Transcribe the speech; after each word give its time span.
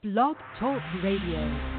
Blog 0.00 0.36
Talk 0.60 0.80
Radio. 1.02 1.77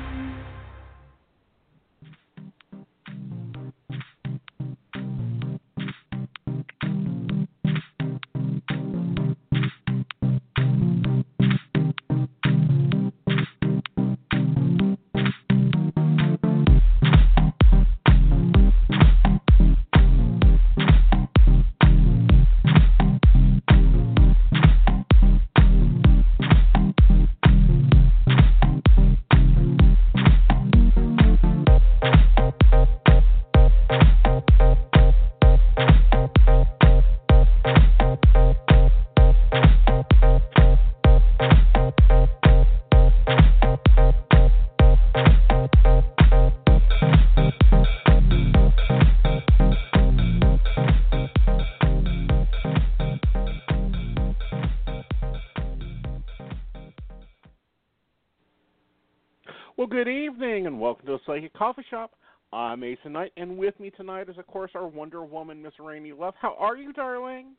Evening 60.40 60.68
and 60.68 60.80
welcome 60.80 61.06
to 61.08 61.12
the 61.14 61.20
Psychic 61.26 61.52
Coffee 61.54 61.84
Shop. 61.90 62.12
I'm 62.54 62.82
Aeson 62.82 63.12
Knight, 63.12 63.34
and 63.36 63.58
with 63.58 63.78
me 63.78 63.90
tonight 63.90 64.30
is, 64.30 64.38
of 64.38 64.48
course, 64.48 64.72
our 64.74 64.88
Wonder 64.88 65.26
Woman, 65.26 65.62
Miss 65.62 65.74
Rainey 65.78 66.14
Love. 66.14 66.34
How 66.40 66.56
are 66.58 66.78
you, 66.78 66.94
darling? 66.94 67.56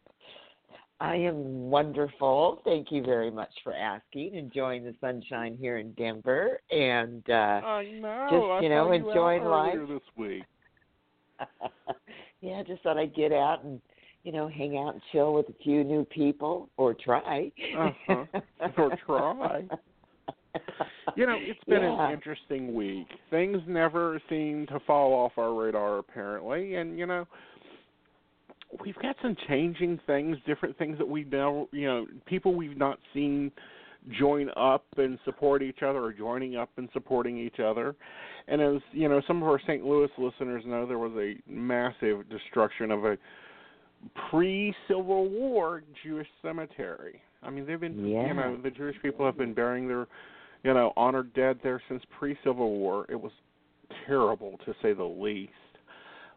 I 0.98 1.14
am 1.17 1.69
wonderful. 1.69 2.62
Thank 2.64 2.91
you 2.91 3.03
very 3.03 3.31
much 3.31 3.50
for 3.62 3.75
asking. 3.75 4.34
Enjoying 4.34 4.83
the 4.83 4.95
sunshine 4.98 5.59
here 5.61 5.77
in 5.77 5.92
Denver, 5.92 6.62
and 6.70 7.22
uh, 7.28 7.33
I 7.33 7.98
know. 8.00 8.28
just 8.31 8.45
I 8.45 8.61
you 8.62 8.70
know 8.70 8.87
saw 8.87 8.92
you 8.92 9.09
enjoying 9.09 9.44
life. 9.44 9.75
this 9.87 10.17
week. 10.17 10.44
yeah, 12.41 12.62
just 12.67 12.83
thought 12.83 12.97
I'd 12.97 13.15
get 13.15 13.31
out 13.31 13.62
and 13.62 13.78
you 14.25 14.33
know 14.33 14.48
hang 14.48 14.78
out 14.78 14.94
and 14.94 15.03
chill 15.12 15.34
with 15.34 15.50
a 15.50 15.55
few 15.62 15.84
new 15.84 16.06
people, 16.06 16.70
or 16.78 16.94
try. 16.94 17.53
Uh-huh. 17.77 18.25
Or 18.78 18.97
try. 19.05 19.65
You 21.17 21.27
know, 21.27 21.37
it's 21.39 21.62
been 21.65 21.83
Yeah. 21.83 22.06
an 22.09 22.12
interesting 22.12 22.75
week. 22.75 23.06
Things 23.31 23.61
never 23.67 24.20
seem 24.29 24.67
to 24.69 24.81
fall 24.81 25.12
off 25.12 25.39
our 25.39 25.53
radar, 25.55 25.98
apparently, 25.98 26.75
and 26.77 26.98
you 26.98 27.06
know, 27.06 27.27
we've 28.84 28.97
got 28.97 29.17
some 29.23 29.37
changing 29.48 29.98
things, 30.06 30.37
different 30.47 30.77
things 30.77 30.98
that 30.98 31.09
we 31.09 31.25
know. 31.25 31.69
You 31.73 31.87
know, 31.87 32.06
people 32.27 32.55
we've 32.55 32.77
not 32.77 32.98
seen 33.12 33.53
join 34.19 34.51
up 34.56 34.84
and 34.97 35.19
support 35.25 35.62
each 35.62 35.83
other, 35.83 36.03
or 36.03 36.12
joining 36.12 36.56
up 36.56 36.71
and 36.78 36.89
supporting 36.93 37.37
each 37.37 37.61
other. 37.61 37.95
And 38.48 38.61
as 38.62 38.81
you 38.93 39.09
know, 39.09 39.21
some 39.27 39.43
of 39.43 39.48
our 39.48 39.61
St. 39.61 39.84
Louis 39.84 40.09
listeners 40.17 40.65
know, 40.67 40.87
there 40.87 40.98
was 40.98 41.12
a 41.17 41.37
massive 41.51 42.28
destruction 42.28 42.91
of 42.91 43.05
a 43.05 43.19
pre-Civil 44.31 45.28
War 45.28 45.83
Jewish 46.03 46.28
cemetery. 46.41 47.21
I 47.43 47.51
mean, 47.51 47.67
they've 47.67 47.81
been, 47.81 48.06
Yeah. 48.06 48.28
you 48.28 48.34
know, 48.34 48.56
the 48.56 48.71
Jewish 48.71 49.01
people 49.03 49.27
have 49.27 49.37
been 49.37 49.53
burying 49.53 49.87
their, 49.87 50.06
you 50.62 50.75
know, 50.75 50.92
honored 50.97 51.33
dead 51.34 51.58
there 51.62 51.83
since 51.89 52.03
pre-Civil 52.19 52.70
War. 52.70 53.06
It 53.08 53.20
was 53.20 53.33
terrible 54.06 54.58
to 54.64 54.75
say 54.83 54.92
the 54.92 55.05
least. 55.05 55.53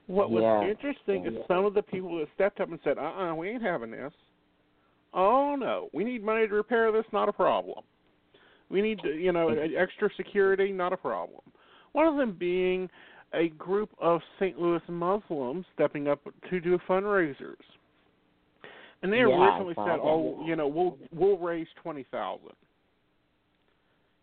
What 0.07 0.31
was 0.31 0.43
Yeah. 0.43 0.63
interesting 0.63 1.25
is 1.25 1.45
some 1.47 1.65
of 1.65 1.73
the 1.73 1.83
people 1.83 2.17
that 2.17 2.27
stepped 2.33 2.59
up 2.59 2.69
and 2.69 2.79
said, 2.83 2.97
"Uh-uh, 2.97 3.35
we 3.35 3.49
ain't 3.49 3.61
having 3.61 3.91
this." 3.91 4.13
Oh 5.13 5.55
no, 5.55 5.89
we 5.93 6.03
need 6.03 6.23
money 6.23 6.47
to 6.47 6.53
repair 6.53 6.91
this. 6.91 7.05
Not 7.11 7.29
a 7.29 7.33
problem. 7.33 7.83
We 8.69 8.81
need, 8.81 8.99
to, 9.03 9.13
you 9.13 9.31
know, 9.31 9.47
mm-hmm. 9.47 9.77
extra 9.77 10.09
security. 10.15 10.71
Not 10.71 10.93
a 10.93 10.97
problem. 10.97 11.41
One 11.91 12.07
of 12.07 12.17
them 12.17 12.31
being 12.33 12.89
a 13.33 13.49
group 13.49 13.91
of 13.99 14.21
St. 14.39 14.59
Louis 14.59 14.81
Muslims 14.89 15.65
stepping 15.73 16.07
up 16.07 16.19
to 16.49 16.59
do 16.59 16.79
fundraisers. 16.79 17.61
And 19.03 19.11
they 19.11 19.17
Yeah, 19.17 19.25
originally 19.25 19.75
said, 19.75 19.99
"Oh, 20.01 20.43
you 20.45 20.55
know, 20.55 20.67
we'll 20.67 20.97
we'll 21.11 21.37
raise 21.37 21.67
twenty 21.75 22.03
thousand. 22.03 22.55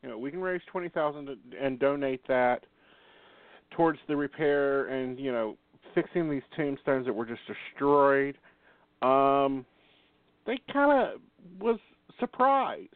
You 0.02 0.08
know, 0.08 0.18
we 0.18 0.30
can 0.30 0.40
raise 0.40 0.60
twenty 0.70 0.88
thousand 0.88 1.28
and 1.60 1.78
donate 1.78 2.26
that 2.28 2.64
towards 3.72 3.98
the 4.08 4.16
repair 4.16 4.86
and 4.88 5.18
you 5.18 5.32
know 5.32 5.56
fixing 5.94 6.30
these 6.30 6.42
tombstones 6.56 7.06
that 7.06 7.12
were 7.12 7.26
just 7.26 7.42
destroyed." 7.46 8.36
Um, 9.02 9.64
they 10.46 10.58
kind 10.72 10.90
of 11.14 11.20
was 11.58 11.78
surprised 12.18 12.88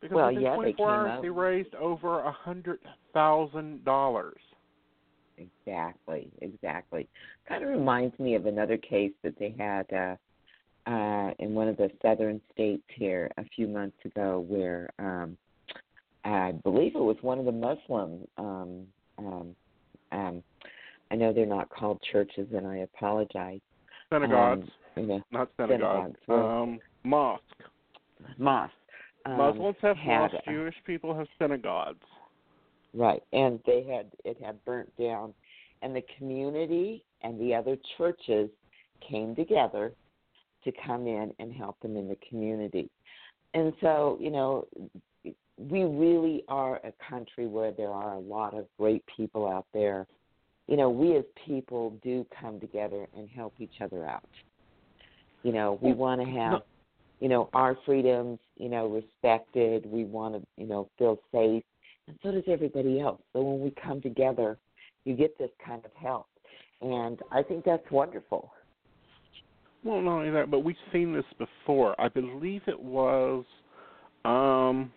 because 0.00 0.14
Well, 0.14 0.26
within 0.28 0.42
yeah, 0.42 0.50
they 0.50 0.72
24 0.72 0.76
came 0.76 0.94
hours 0.94 1.10
out- 1.10 1.22
they 1.22 1.28
raised 1.30 1.74
over 1.76 2.20
a 2.20 2.32
hundred 2.32 2.80
thousand 3.12 3.84
dollars. 3.84 4.40
Exactly, 5.38 6.30
exactly. 6.40 7.08
Kind 7.48 7.64
of 7.64 7.70
reminds 7.70 8.16
me 8.18 8.34
of 8.34 8.46
another 8.46 8.76
case 8.76 9.12
that 9.22 9.36
they 9.38 9.54
had 9.58 9.90
uh, 9.92 10.16
uh, 10.86 11.30
in 11.38 11.54
one 11.54 11.68
of 11.68 11.76
the 11.76 11.90
southern 12.02 12.40
states 12.52 12.82
here 12.88 13.30
a 13.38 13.44
few 13.54 13.68
months 13.68 13.96
ago, 14.04 14.44
where 14.48 14.90
um, 14.98 15.36
I 16.24 16.52
believe 16.64 16.94
it 16.94 17.00
was 17.00 17.16
one 17.22 17.38
of 17.38 17.44
the 17.44 17.52
Muslim. 17.52 18.26
Um, 18.36 18.86
um, 19.18 19.56
um, 20.10 20.42
I 21.10 21.14
know 21.14 21.32
they're 21.32 21.46
not 21.46 21.68
called 21.70 22.00
churches, 22.10 22.48
and 22.54 22.66
I 22.66 22.78
apologize. 22.78 23.60
Synagogues, 24.10 24.68
Um, 24.96 25.02
you 25.02 25.08
know, 25.08 25.22
not 25.30 25.48
synagogues. 25.56 26.16
synagogues, 26.26 26.60
Um, 26.62 26.80
mosque. 27.04 27.42
mosque. 28.38 28.74
Um, 29.24 29.36
Muslims 29.36 29.76
have 29.82 29.96
mosques. 30.04 30.36
uh, 30.46 30.50
Jewish 30.50 30.74
people 30.84 31.14
have 31.14 31.28
synagogues. 31.38 32.04
Right, 32.94 33.22
and 33.32 33.58
they 33.64 33.84
had 33.84 34.10
it 34.24 34.38
had 34.42 34.62
burnt 34.64 34.94
down, 34.98 35.32
and 35.80 35.96
the 35.96 36.02
community 36.18 37.04
and 37.22 37.40
the 37.40 37.54
other 37.54 37.78
churches 37.96 38.50
came 39.00 39.34
together 39.34 39.94
to 40.64 40.72
come 40.86 41.06
in 41.06 41.32
and 41.38 41.52
help 41.52 41.80
them 41.80 41.96
in 41.96 42.08
the 42.08 42.16
community. 42.28 42.88
And 43.54 43.72
so, 43.80 44.16
you 44.20 44.30
know, 44.30 44.66
we 45.58 45.84
really 45.84 46.44
are 46.48 46.76
a 46.76 46.92
country 47.08 47.46
where 47.46 47.72
there 47.72 47.90
are 47.90 48.14
a 48.14 48.18
lot 48.18 48.54
of 48.54 48.66
great 48.78 49.04
people 49.14 49.46
out 49.46 49.66
there. 49.74 50.06
You 50.68 50.76
know, 50.76 50.88
we 50.90 51.16
as 51.16 51.24
people 51.46 51.98
do 52.02 52.26
come 52.40 52.60
together 52.60 53.06
and 53.16 53.28
help 53.28 53.54
each 53.58 53.80
other 53.80 54.06
out. 54.06 54.28
You 55.42 55.52
know, 55.52 55.78
we 55.82 55.92
want 55.92 56.20
to 56.20 56.26
have, 56.26 56.62
you 57.20 57.28
know, 57.28 57.50
our 57.52 57.76
freedoms, 57.84 58.38
you 58.56 58.68
know, 58.68 58.86
respected. 58.86 59.84
We 59.84 60.04
want 60.04 60.34
to, 60.34 60.46
you 60.56 60.66
know, 60.66 60.88
feel 60.98 61.18
safe 61.32 61.64
and 62.08 62.18
so 62.22 62.32
does 62.32 62.42
everybody 62.48 63.00
else. 63.00 63.20
So 63.32 63.42
when 63.42 63.60
we 63.60 63.72
come 63.82 64.00
together, 64.00 64.58
you 65.04 65.14
get 65.14 65.36
this 65.38 65.50
kind 65.64 65.84
of 65.84 65.90
help, 65.94 66.26
and 66.80 67.18
I 67.30 67.42
think 67.42 67.64
that's 67.64 67.88
wonderful. 67.90 68.52
Well, 69.84 70.00
not 70.00 70.18
only 70.18 70.30
that, 70.30 70.50
but 70.50 70.60
we've 70.60 70.76
seen 70.92 71.12
this 71.12 71.24
before. 71.38 72.00
I 72.00 72.08
believe 72.08 72.62
it 72.66 72.80
was, 72.80 73.44
um, 74.24 74.92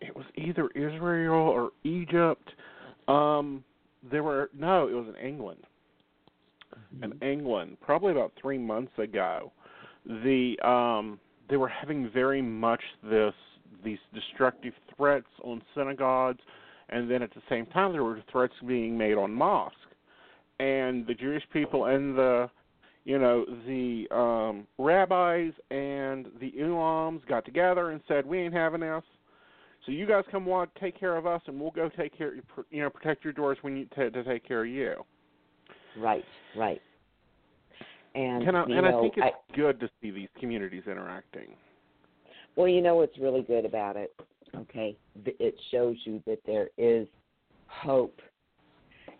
it 0.00 0.14
was 0.16 0.24
either 0.36 0.68
Israel 0.74 1.34
or 1.34 1.70
Egypt. 1.84 2.48
Um, 3.06 3.62
there 4.10 4.22
were 4.22 4.48
no, 4.58 4.88
it 4.88 4.94
was 4.94 5.06
in 5.08 5.26
England. 5.26 5.60
In 7.02 7.12
England, 7.22 7.76
probably 7.80 8.12
about 8.12 8.32
three 8.40 8.58
months 8.58 8.92
ago, 8.98 9.52
the 10.06 10.56
um, 10.64 11.18
they 11.50 11.56
were 11.56 11.68
having 11.68 12.10
very 12.10 12.40
much 12.42 12.80
this 13.02 13.34
these 13.84 13.98
destructive 14.14 14.72
threats 14.96 15.26
on 15.44 15.62
synagogues, 15.74 16.40
and 16.88 17.10
then 17.10 17.22
at 17.22 17.32
the 17.34 17.42
same 17.48 17.66
time 17.66 17.92
there 17.92 18.04
were 18.04 18.22
threats 18.30 18.54
being 18.66 18.96
made 18.96 19.14
on 19.14 19.32
mosques, 19.32 19.76
and 20.60 21.06
the 21.06 21.14
Jewish 21.14 21.42
people 21.52 21.86
and 21.86 22.16
the 22.16 22.50
you 23.08 23.18
know 23.18 23.44
the 23.66 24.06
um 24.14 24.66
rabbis 24.78 25.52
and 25.70 26.26
the 26.40 26.52
imams 26.60 27.22
got 27.28 27.44
together 27.44 27.90
and 27.90 28.00
said 28.06 28.26
we 28.26 28.38
ain't 28.38 28.54
having 28.54 28.80
this 28.80 29.02
so 29.86 29.92
you 29.92 30.06
guys 30.06 30.24
come 30.30 30.46
on 30.48 30.68
take 30.80 30.98
care 30.98 31.16
of 31.16 31.26
us 31.26 31.40
and 31.46 31.58
we'll 31.58 31.70
go 31.70 31.88
take 31.96 32.16
care 32.16 32.34
you 32.70 32.82
know 32.82 32.90
protect 32.90 33.24
your 33.24 33.32
doors 33.32 33.58
when 33.62 33.76
you 33.76 33.86
to, 33.96 34.10
to 34.10 34.22
take 34.24 34.46
care 34.46 34.64
of 34.64 34.70
you 34.70 34.94
Right, 35.96 36.24
right. 36.56 36.80
And 38.14 38.46
and 38.46 38.56
I, 38.56 38.62
and 38.62 38.70
know, 38.70 38.98
I 38.98 39.02
think 39.02 39.14
it's 39.16 39.56
good 39.56 39.80
to 39.80 39.88
see 40.00 40.10
these 40.10 40.28
communities 40.38 40.84
interacting 40.86 41.48
well, 42.58 42.66
you 42.66 42.82
know 42.82 42.96
what's 42.96 43.16
really 43.18 43.42
good 43.42 43.64
about 43.64 43.96
it? 43.96 44.12
Okay, 44.52 44.96
it 45.24 45.54
shows 45.70 45.96
you 46.04 46.20
that 46.26 46.40
there 46.44 46.70
is 46.76 47.06
hope. 47.68 48.20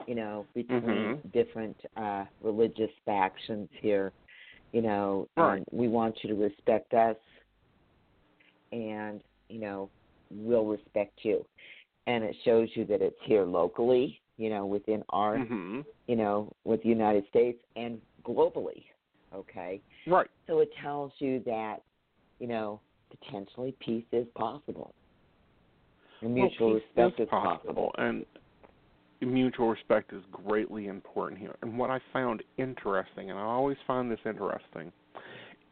You 0.07 0.15
know, 0.15 0.47
between 0.55 1.21
Mhm. 1.21 1.33
different 1.33 1.77
uh, 1.97 2.25
religious 2.41 2.91
factions 3.05 3.69
here. 3.81 4.13
You 4.73 4.83
know, 4.83 5.29
Right. 5.37 5.63
we 5.73 5.89
want 5.89 6.23
you 6.23 6.29
to 6.31 6.41
respect 6.41 6.93
us, 6.93 7.17
and 8.73 9.23
you 9.49 9.61
know 9.61 9.91
we'll 10.31 10.67
respect 10.67 11.19
you 11.23 11.45
and 12.07 12.23
it 12.23 12.37
shows 12.45 12.69
you 12.75 12.85
that 12.85 13.01
it's 13.03 13.17
here 13.25 13.45
locally 13.45 14.21
you 14.37 14.51
know 14.51 14.67
within 14.67 15.03
our 15.11 15.39
Mhm. 15.39 15.85
you 16.07 16.17
know 16.17 16.53
with 16.65 16.83
the 16.83 16.89
united 16.89 17.27
states 17.29 17.63
and 17.77 18.01
globally 18.25 18.85
okay 19.35 19.81
Right. 20.07 20.29
so 20.47 20.59
it 20.61 20.71
tells 20.83 21.13
you 21.19 21.41
that 21.41 21.83
you 22.41 22.47
know 22.47 22.81
potentially 23.11 23.75
peace 23.81 24.07
is 24.13 24.27
possible 24.37 24.95
and 26.21 26.35
mutual 26.35 26.69
well, 26.69 26.75
respect 26.77 27.21
is 27.21 27.25
is 27.25 27.31
possible 27.31 27.91
and 27.99 28.27
mutual 29.27 29.69
respect 29.69 30.13
is 30.13 30.23
greatly 30.31 30.87
important 30.87 31.41
here. 31.41 31.57
And 31.63 31.79
what 31.79 31.91
I 31.91 32.01
found 32.13 32.43
interesting, 32.57 33.31
and 33.31 33.39
I 33.39 33.43
always 33.43 33.77
find 33.87 34.11
this 34.11 34.21
interesting, 34.25 34.93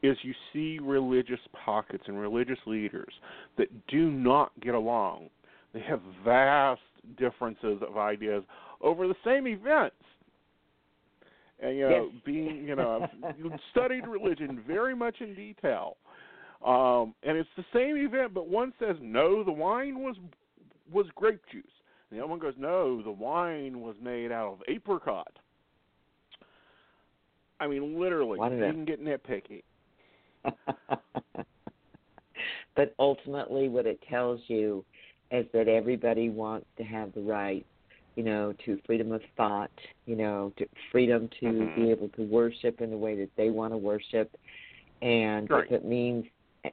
is 0.03 0.17
you 0.23 0.35
see 0.53 0.79
religious 0.83 1.41
pockets 1.65 2.05
and 2.07 2.19
religious 2.19 2.59
leaders 2.67 3.13
that 3.57 3.69
do 3.89 4.11
not 4.11 4.53
get 4.61 4.75
along. 4.75 5.31
They 5.73 5.81
have 5.81 6.01
vast 6.25 6.81
differences 7.19 7.81
of 7.87 7.97
ideas 7.97 8.43
over 8.81 9.07
the 9.09 9.15
same 9.25 9.47
events. 9.47 9.97
And 11.61 11.77
you 11.77 11.89
know, 11.89 12.11
Yes. 12.13 12.23
being 12.25 12.65
you 12.67 12.77
know, 12.77 13.09
I've 13.25 13.61
studied 13.71 14.07
religion 14.07 14.63
very 14.67 14.95
much 14.95 15.17
in 15.21 15.35
detail. 15.35 15.97
Um, 16.65 17.15
and 17.23 17.37
it's 17.37 17.49
the 17.57 17.65
same 17.73 17.97
event, 17.97 18.35
but 18.35 18.49
one 18.49 18.73
says 18.79 18.97
no, 19.01 19.43
the 19.45 19.53
wine 19.53 20.01
was 20.01 20.17
was 20.93 21.07
grape 21.15 21.41
juice. 21.51 21.65
And 22.11 22.19
the 22.19 22.23
other 22.23 22.31
one 22.31 22.39
goes, 22.39 22.55
no, 22.57 23.03
the 23.03 23.11
wine 23.11 23.81
was 23.81 23.97
made 24.01 24.31
out 24.31 24.55
of 24.55 24.63
apricot. 24.69 25.39
I 27.59 27.67
mean, 27.67 27.99
literally, 27.99 28.39
you 28.39 28.73
can 28.73 28.85
get 28.85 29.03
nitpicky. 29.03 29.63
but 32.77 32.95
ultimately, 32.99 33.69
what 33.69 33.87
it 33.87 33.99
tells 34.09 34.41
you 34.47 34.85
is 35.31 35.47
that 35.53 35.69
everybody 35.69 36.29
wants 36.29 36.67
to 36.77 36.85
have 36.85 37.13
the 37.15 37.23
right, 37.23 37.67
you 38.15 38.23
know, 38.23 38.53
to 38.65 38.79
freedom 38.87 39.11
of 39.13 39.23
thought, 39.37 39.71
you 40.07 40.17
know, 40.17 40.53
to 40.59 40.67
freedom 40.93 41.29
to 41.41 41.47
Mhm. 41.47 41.75
be 41.75 41.91
able 41.91 42.09
to 42.11 42.23
worship 42.23 42.81
in 42.81 42.91
the 42.91 42.97
way 42.97 43.17
that 43.17 43.35
they 43.37 43.51
want 43.51 43.73
to 43.73 43.79
worship. 43.79 44.31
And 45.03 45.51
Right. 45.51 45.65
if 45.65 45.73
it 45.73 45.85
means, 45.85 46.27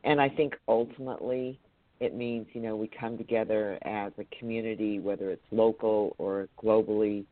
and 0.04 0.22
I 0.22 0.30
think 0.30 0.58
ultimately 0.68 1.60
it 2.04 2.16
means, 2.16 2.48
you 2.54 2.62
know, 2.62 2.76
we 2.76 2.90
come 3.00 3.18
together 3.18 3.80
as 3.84 4.12
a 4.18 4.26
community, 4.38 5.00
whether 5.00 5.32
it's 5.32 5.46
local 5.52 6.16
or 6.18 6.50
globally, 6.62 7.26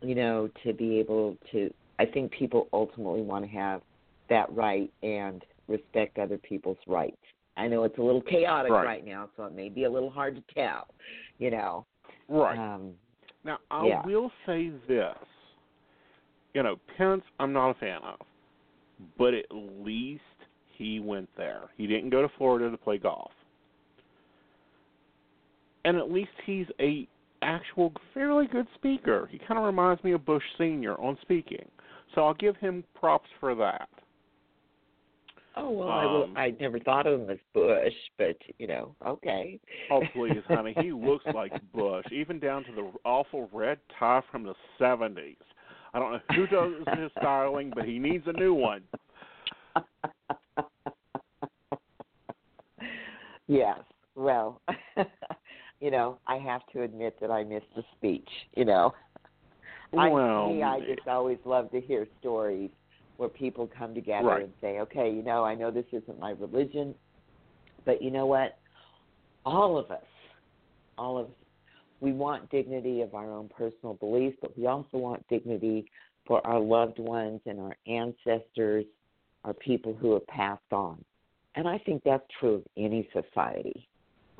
you 0.00 0.14
know, 0.14 0.48
to 0.64 0.72
be 0.72 0.98
able 0.98 1.36
to, 1.52 1.72
I 1.98 2.06
think 2.06 2.32
people 2.32 2.68
ultimately 2.72 3.22
want 3.22 3.44
to 3.44 3.50
have 3.50 3.82
that 4.30 4.52
right 4.54 4.90
and 5.02 5.42
respect 5.68 6.18
other 6.18 6.38
people's 6.38 6.78
rights. 6.86 7.16
I 7.56 7.68
know 7.68 7.84
it's 7.84 7.98
a 7.98 8.02
little 8.02 8.22
chaotic 8.22 8.72
Right. 8.72 8.84
right, 8.84 9.04
now, 9.04 9.28
so 9.36 9.44
it 9.44 9.54
may 9.54 9.68
be 9.68 9.84
a 9.84 9.90
little 9.90 10.10
hard 10.10 10.36
to 10.36 10.54
tell, 10.54 10.86
you 11.38 11.50
know. 11.50 11.86
Right. 12.28 12.58
Um, 12.58 12.94
Now, 13.44 13.58
I 13.70 13.84
Yeah. 13.84 14.06
will 14.06 14.30
say 14.46 14.70
this. 14.88 15.18
You 16.54 16.62
know, 16.62 16.76
Pence, 16.96 17.24
I'm 17.40 17.52
not 17.52 17.70
a 17.70 17.74
fan 17.74 18.00
of, 18.02 18.18
but 19.18 19.34
at 19.34 19.46
least 19.50 20.22
he 20.76 21.00
went 21.00 21.28
there. 21.36 21.70
He 21.76 21.86
didn't 21.86 22.10
go 22.10 22.22
to 22.22 22.28
Florida 22.38 22.70
to 22.70 22.76
play 22.76 22.98
golf, 22.98 23.32
and 25.84 25.96
at 25.96 26.10
least 26.10 26.30
he's 26.44 26.66
a 26.80 27.06
actual 27.42 27.92
fairly 28.14 28.46
good 28.46 28.66
speaker. 28.74 29.28
He 29.30 29.38
kind 29.38 29.58
of 29.58 29.64
reminds 29.64 30.02
me 30.04 30.12
of 30.12 30.24
Bush 30.24 30.42
Senior 30.58 31.00
on 31.00 31.18
speaking, 31.22 31.66
so 32.14 32.24
I'll 32.24 32.34
give 32.34 32.56
him 32.56 32.84
props 32.94 33.28
for 33.40 33.54
that. 33.56 33.88
oh 35.56 35.70
well, 35.70 35.88
I 35.88 36.04
will. 36.04 36.24
Um, 36.24 36.36
I 36.36 36.54
never 36.60 36.78
thought 36.78 37.06
of 37.06 37.20
him 37.20 37.30
as 37.30 37.38
Bush, 37.52 37.92
but 38.16 38.36
you 38.58 38.66
know, 38.66 38.94
okay. 39.06 39.58
Oh 39.90 40.02
please, 40.14 40.42
honey, 40.48 40.74
he 40.80 40.92
looks 40.92 41.24
like 41.34 41.52
Bush, 41.72 42.06
even 42.12 42.38
down 42.38 42.64
to 42.64 42.72
the 42.72 42.90
awful 43.04 43.48
red 43.52 43.78
tie 43.98 44.22
from 44.30 44.44
the 44.44 44.54
'70s. 44.80 45.36
I 45.94 45.98
don't 45.98 46.12
know 46.12 46.20
who 46.34 46.46
does 46.46 46.72
his 46.98 47.10
styling, 47.18 47.70
but 47.74 47.84
he 47.84 47.98
needs 47.98 48.24
a 48.26 48.32
new 48.32 48.54
one. 48.54 48.82
yes. 53.46 53.78
Well, 54.14 54.60
you 55.82 55.90
know, 55.90 56.18
I 56.28 56.36
have 56.36 56.62
to 56.72 56.82
admit 56.82 57.18
that 57.20 57.32
I 57.32 57.42
missed 57.42 57.66
the 57.74 57.82
speech. 57.96 58.28
You 58.56 58.64
know, 58.64 58.94
I, 59.98 60.08
me, 60.08 60.62
I 60.62 60.78
just 60.80 61.08
always 61.08 61.38
love 61.44 61.70
to 61.72 61.80
hear 61.80 62.06
stories 62.20 62.70
where 63.16 63.28
people 63.28 63.68
come 63.76 63.92
together 63.92 64.28
Right. 64.28 64.44
and 64.44 64.52
say, 64.60 64.78
okay, 64.78 65.10
you 65.10 65.22
know, 65.22 65.44
I 65.44 65.54
know 65.54 65.70
this 65.72 65.84
isn't 65.92 66.20
my 66.20 66.30
religion, 66.30 66.94
but 67.84 68.00
you 68.00 68.12
know 68.12 68.26
what? 68.26 68.58
All 69.44 69.76
of 69.76 69.90
us, 69.90 70.04
all 70.96 71.18
of 71.18 71.26
us, 71.26 71.32
we 72.00 72.12
want 72.12 72.48
dignity 72.50 73.00
of 73.00 73.14
our 73.14 73.30
own 73.30 73.48
personal 73.48 73.94
beliefs, 73.94 74.36
but 74.40 74.56
we 74.56 74.66
also 74.66 74.98
want 74.98 75.26
dignity 75.28 75.90
for 76.26 76.44
our 76.46 76.60
loved 76.60 77.00
ones 77.00 77.40
and 77.44 77.58
our 77.58 77.76
ancestors, 77.88 78.84
our 79.44 79.52
people 79.54 79.94
who 79.94 80.12
have 80.14 80.26
passed 80.28 80.72
on. 80.72 81.04
And 81.56 81.68
I 81.68 81.78
think 81.78 82.02
that's 82.04 82.24
true 82.38 82.54
of 82.54 82.62
any 82.76 83.08
society. 83.12 83.88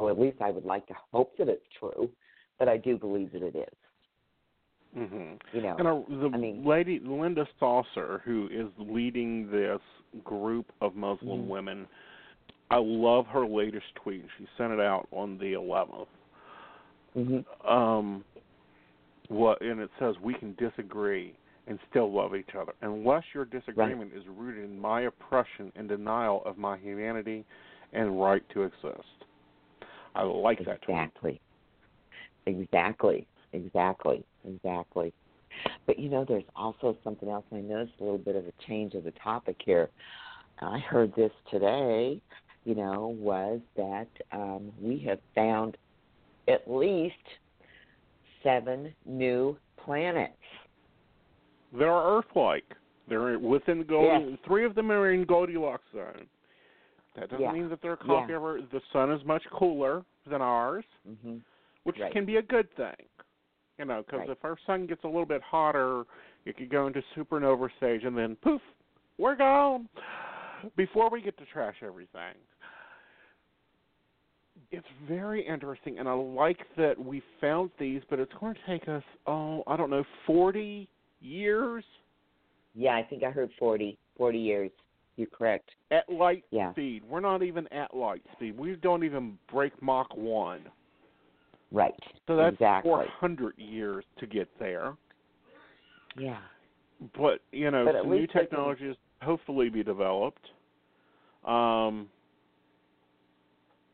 Or 0.03 0.11
at 0.11 0.19
least 0.19 0.43
I 0.43 0.51
would 0.51 0.65
like 0.65 0.85
to 0.89 0.95
hope 1.13 1.37
that 1.39 1.49
it's 1.49 1.65
true, 1.79 2.11
but 2.59 2.69
I 2.69 2.77
do 2.77 2.99
believe 2.99 3.31
that 3.33 3.43
it 3.45 3.55
is. 3.55 4.99
hmm 5.09 5.35
You 5.53 5.63
know, 5.63 5.77
And 5.79 5.87
uh, 5.87 6.01
the 6.09 6.31
I 6.35 6.37
mean- 6.39 6.65
lady 6.65 6.99
Linda 6.99 7.47
Sarsour, 7.61 8.21
who 8.23 8.49
is 8.51 8.67
leading 8.79 9.49
this 9.49 9.81
group 10.25 10.67
of 10.81 10.97
Muslim 10.97 11.43
Mhm. 11.45 11.47
women, 11.47 11.87
I 12.69 12.79
love 12.79 13.27
her 13.29 13.47
latest 13.47 13.95
tweet. 13.95 14.25
She 14.39 14.49
sent 14.59 14.73
it 14.73 14.81
out 14.81 15.07
on 15.13 15.39
the 15.39 15.53
11th. 15.53 16.09
hmm 17.15 17.41
um 17.69 18.25
what 19.29 19.61
and 19.61 19.79
it 19.81 19.91
says 20.01 20.19
we 20.21 20.35
can 20.35 20.55
disagree 20.55 21.33
and 21.69 21.79
still 21.91 22.11
love 22.11 22.35
each 22.35 22.55
other 22.59 22.73
unless 22.81 23.23
your 23.35 23.45
disagreement 23.45 24.11
is 24.15 24.27
rooted 24.27 24.65
in 24.65 24.79
my 24.81 25.03
oppression 25.03 25.71
and 25.77 25.89
denial 25.89 26.43
of 26.45 26.57
my 26.59 26.77
humanity 26.79 27.45
and 27.93 28.21
right 28.21 28.43
to 28.49 28.63
exist 28.63 29.27
i 30.15 30.23
like 30.23 30.59
that 30.65 30.81
tweet 30.83 30.97
Exactly. 30.97 31.41
Exactly. 32.47 33.27
Exactly. 33.53 34.25
Exactly. 34.47 35.13
But 35.87 35.99
you 35.99 36.09
know, 36.09 36.25
there's 36.27 36.43
also 36.57 36.97
something 37.05 37.29
else. 37.29 37.45
I 37.53 37.57
noticed 37.61 37.93
a 38.01 38.03
little 38.03 38.19
bit 38.19 38.35
of 38.35 38.47
a 38.47 38.53
change 38.67 38.95
of 38.95 39.05
the 39.05 39.13
topic 39.13 39.57
here. 39.65 39.91
I 40.61 40.79
heard 40.79 41.13
this 41.15 41.31
today. 41.51 42.21
You 42.65 42.75
know, 42.75 43.15
was 43.19 43.61
that 43.77 44.09
um, 44.33 44.73
we 44.81 44.99
have 45.07 45.19
found 45.35 45.77
at 46.49 46.63
least 46.69 47.15
seven 48.43 48.93
new 49.07 49.57
planets. 49.85 50.33
they're 51.77 51.91
earth-like 51.93 52.65
they're 53.09 53.39
within 53.39 53.79
the 53.79 53.85
Gold- 53.85 54.31
Yes. 54.31 54.39
three 54.47 54.65
of 54.65 54.75
them 54.75 54.91
are 54.91 55.13
in 55.13 55.25
goldilocks 55.25 55.85
zone 55.93 56.27
that 57.15 57.29
doesn't 57.31 57.41
Yeah. 57.41 57.53
mean 57.53 57.69
that 57.69 57.81
they're 57.83 57.93
a 57.93 57.97
copy 57.97 58.33
Yeah. 58.33 58.37
of 58.37 58.43
our 58.43 58.61
the 58.61 58.81
sun 58.93 59.11
is 59.13 59.25
much 59.25 59.43
cooler 59.51 60.05
than 60.27 60.43
ours 60.43 60.85
hmm 61.05 61.39
which 61.85 61.99
Right. 61.99 62.13
can 62.13 62.25
be 62.25 62.37
a 62.37 62.43
good 62.43 62.71
thing. 62.77 62.95
You 63.79 63.87
know, 63.87 64.03
because 64.03 64.21
Right. 64.21 64.31
if 64.31 64.45
our 64.45 64.57
sun 64.67 64.87
gets 64.87 65.03
a 65.03 65.09
little 65.09 65.27
bit 65.27 65.43
hotter, 65.43 66.05
it 66.45 66.57
could 66.57 66.69
go 66.69 66.87
into 66.87 67.03
supernova 67.17 67.75
stage, 67.77 68.05
and 68.05 68.17
then 68.17 68.37
poof, 68.37 68.63
we're 69.19 69.35
gone 69.35 69.89
before 70.77 71.11
we 71.11 71.21
get 71.21 71.37
to 71.39 71.47
trash 71.47 71.83
everything. 71.83 72.37
It's 74.71 74.87
very 75.09 75.43
interesting, 75.45 75.99
and 75.99 76.09
I 76.09 76.13
like 76.13 76.65
that 76.77 76.97
we 76.99 77.21
found 77.41 77.73
these, 77.79 78.03
but 78.09 78.21
it's 78.21 78.33
going 78.35 78.55
to 78.55 78.61
take 78.67 78.89
us, 78.89 79.03
oh, 79.27 79.65
I 79.67 79.77
don't 79.77 79.91
know, 79.91 80.05
40 80.27 80.89
years 81.21 81.85
Yeah, 82.75 82.95
I 82.95 83.03
think 83.03 83.25
I 83.25 83.31
heard 83.31 83.51
40, 83.59 83.99
40 84.17 84.39
years. 84.39 84.71
You're 85.17 85.27
correct. 85.29 85.71
at 85.91 86.09
light 86.09 86.45
Yeah. 86.51 86.73
speed. 86.73 87.05
We're 87.05 87.21
not 87.21 87.43
even 87.43 87.69
at 87.73 87.95
light 87.95 88.23
speed. 88.33 88.57
We 88.57 88.75
don't 88.77 89.05
even 89.05 89.39
break 89.51 89.81
Mach 89.83 90.15
1. 90.17 90.71
Right. 91.71 91.95
So 92.27 92.37
that's 92.37 92.55
exactly. 92.55 92.91
400 92.91 93.57
years 93.59 94.05
to 94.19 94.27
get 94.27 94.49
there. 94.59 94.97
Yeah. 96.17 96.39
but 97.19 97.41
you 97.51 97.69
know 97.73 97.85
But 97.85 97.97
some 97.97 98.11
new 98.11 98.21
they 98.21 98.27
can- 98.29 98.43
technologies 98.43 98.95
hopefully 99.23 99.69
be 99.71 99.83
developed 99.83 100.53
um 101.45 102.09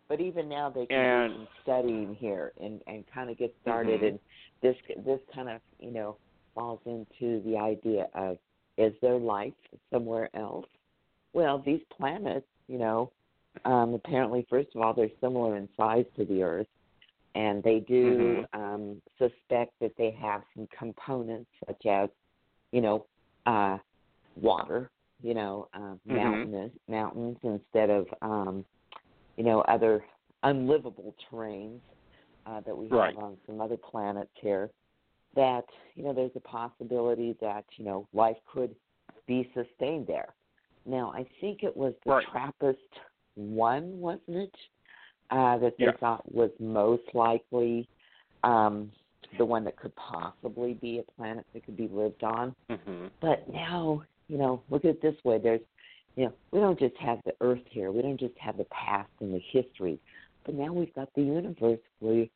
But 0.08 0.20
even 0.20 0.48
now, 0.48 0.68
they 0.70 0.84
can 0.86 0.96
And- 0.98 1.32
do 1.32 1.38
some 1.38 1.48
studying 1.62 2.14
here 2.16 2.52
and 2.60 2.82
and 2.86 3.06
kind 3.06 3.30
of 3.30 3.36
get 3.38 3.54
started. 3.62 4.00
Mhm. 4.02 4.08
And 4.08 4.20
this 4.60 4.76
this 5.04 5.20
kind 5.34 5.48
of 5.48 5.60
you 5.78 5.90
know 5.90 6.16
falls 6.54 6.80
into 6.86 7.40
the 7.42 7.56
idea 7.56 8.08
of 8.14 8.38
is 8.76 8.92
there 9.00 9.16
life 9.16 9.54
somewhere 9.90 10.28
else? 10.34 10.66
Well, 11.32 11.62
these 11.64 11.80
planets, 11.96 12.46
you 12.68 12.78
know, 12.78 13.12
um, 13.64 13.94
apparently, 13.94 14.46
first 14.48 14.68
of 14.74 14.82
all, 14.82 14.94
they're 14.94 15.10
similar 15.20 15.56
in 15.56 15.68
size 15.76 16.06
to 16.16 16.24
the 16.24 16.42
Earth, 16.42 16.66
and 17.34 17.62
they 17.62 17.80
do 17.80 18.44
um, 18.52 19.02
suspect 19.18 19.72
that 19.80 19.92
they 19.96 20.10
have 20.10 20.42
some 20.54 20.68
components 20.76 21.50
such 21.66 21.86
as, 21.86 22.08
you 22.72 22.80
know, 22.80 23.06
uh, 23.46 23.78
water, 24.40 24.90
you 25.22 25.34
know, 25.34 25.68
um, 25.74 26.00
Mhm. 26.08 26.14
mountainous 26.14 26.72
mountains 26.88 27.38
instead 27.42 27.90
of 27.90 28.06
um, 28.22 28.64
you 29.38 29.44
know, 29.44 29.60
other 29.62 30.04
unlivable 30.42 31.14
terrains 31.30 31.80
uh, 32.46 32.60
that 32.60 32.76
we 32.76 32.88
have 32.88 32.98
Right. 32.98 33.16
on 33.16 33.36
some 33.46 33.60
other 33.60 33.76
planets 33.76 34.30
here, 34.34 34.70
that 35.34 35.64
you 35.94 36.02
know 36.02 36.12
there's 36.12 36.34
a 36.34 36.40
possibility 36.40 37.36
that 37.40 37.64
you 37.76 37.84
know 37.84 38.06
life 38.12 38.36
could 38.52 38.74
be 39.26 39.50
sustained 39.54 40.06
there. 40.06 40.34
Now, 40.86 41.12
I 41.14 41.26
think 41.40 41.62
it 41.62 41.76
was 41.76 41.94
the 42.04 42.12
Right. 42.12 42.26
Trappist 42.30 42.78
one, 43.34 44.00
wasn't 44.00 44.36
it? 44.36 44.54
Uh, 45.30 45.58
that 45.58 45.76
they 45.78 45.84
Yes. 45.84 45.98
thought 46.00 46.30
was 46.32 46.50
most 46.58 47.14
likely 47.14 47.86
um, 48.44 48.90
the 49.36 49.44
one 49.44 49.62
that 49.64 49.76
could 49.76 49.94
possibly 49.96 50.74
be 50.74 50.98
a 50.98 51.02
planet 51.12 51.44
that 51.52 51.64
could 51.64 51.76
be 51.76 51.88
lived 51.88 52.24
on. 52.24 52.54
hmm 52.70 53.08
But 53.20 53.46
now, 53.52 54.02
you 54.28 54.38
know, 54.38 54.62
look 54.70 54.84
at 54.84 54.92
it 54.92 55.02
this 55.02 55.16
way. 55.24 55.38
There's, 55.38 55.60
you 56.16 56.24
know, 56.24 56.32
we 56.50 56.60
don't 56.60 56.78
just 56.78 56.96
have 56.96 57.18
the 57.24 57.34
Earth 57.42 57.62
here. 57.66 57.92
We 57.92 58.00
don't 58.02 58.18
just 58.18 58.36
have 58.38 58.56
the 58.56 58.64
past 58.66 59.10
and 59.20 59.34
the 59.34 59.42
history, 59.52 60.00
but 60.46 60.54
now 60.54 60.72
we've 60.72 60.94
got 60.94 61.10
the 61.14 61.22
universe 61.22 61.80
where 62.00 62.26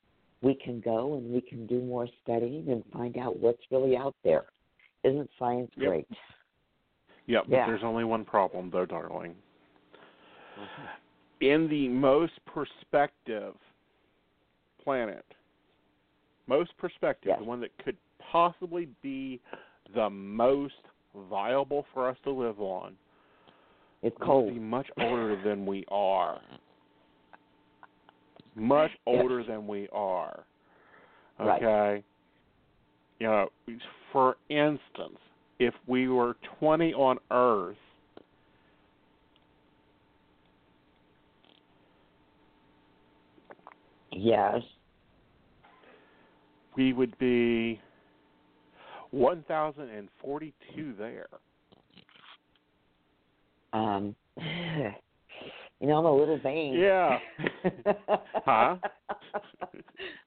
we 0.43 0.55
can 0.55 0.81
go 0.81 1.15
and 1.15 1.33
we 1.33 1.41
can 1.41 1.67
do 1.67 1.81
more 1.81 2.09
studying 2.23 2.69
and 2.69 2.85
find 2.93 3.17
out 3.17 3.39
what's 3.39 3.63
really 3.71 3.97
out 3.97 4.15
there. 4.23 4.45
Isn't 5.05 5.31
science 5.39 5.71
Yep. 5.77 5.89
great? 5.89 6.09
Yep. 7.33 7.45
But 7.49 7.57
Yeah. 7.57 7.67
there's 7.67 7.83
only 7.83 8.05
one 8.05 8.27
problem, 8.27 8.69
though, 8.69 8.85
darling. 8.85 9.35
Mhm. 10.59 10.89
In 11.41 11.69
the 11.69 11.89
most 11.89 12.45
perspective 12.45 13.57
planet, 14.79 15.25
most 16.47 16.77
perspective, 16.77 17.31
Yes. 17.31 17.39
the 17.39 17.45
one 17.45 17.61
that 17.61 17.77
could 17.79 17.97
possibly 18.19 18.85
be 19.01 19.41
the 19.95 20.11
most 20.11 20.83
viable 21.15 21.85
for 21.95 22.07
us 22.07 22.19
to 22.21 22.31
live 22.31 22.61
on, 22.61 22.99
It's 24.03 24.17
cold. 24.19 24.53
be 24.53 24.61
much 24.61 24.91
older 24.99 25.35
than 25.37 25.65
we 25.65 25.87
are. 25.89 26.39
Much 28.55 28.91
Yes. 28.91 29.01
older 29.07 29.43
than 29.43 29.67
we 29.67 29.89
are. 29.89 30.45
Right. 31.39 31.63
Okay. 31.63 32.05
You 33.21 33.27
know, 33.27 33.53
for 34.11 34.37
instance, 34.51 35.19
if 35.65 35.75
we 35.87 36.09
were 36.09 36.37
20 36.59 36.93
on 36.95 37.19
Earth, 37.31 37.77
Yes. 44.11 44.63
we 46.77 46.93
would 46.93 47.17
be 47.19 47.81
1,042 49.11 50.95
there. 50.99 51.27
Um, 53.73 54.15
you 54.39 55.87
know, 55.87 55.97
I'm 55.97 56.05
a 56.05 56.15
little 56.15 56.39
vain. 56.39 56.75
Yeah. 56.75 57.19
Huh? 58.45 58.77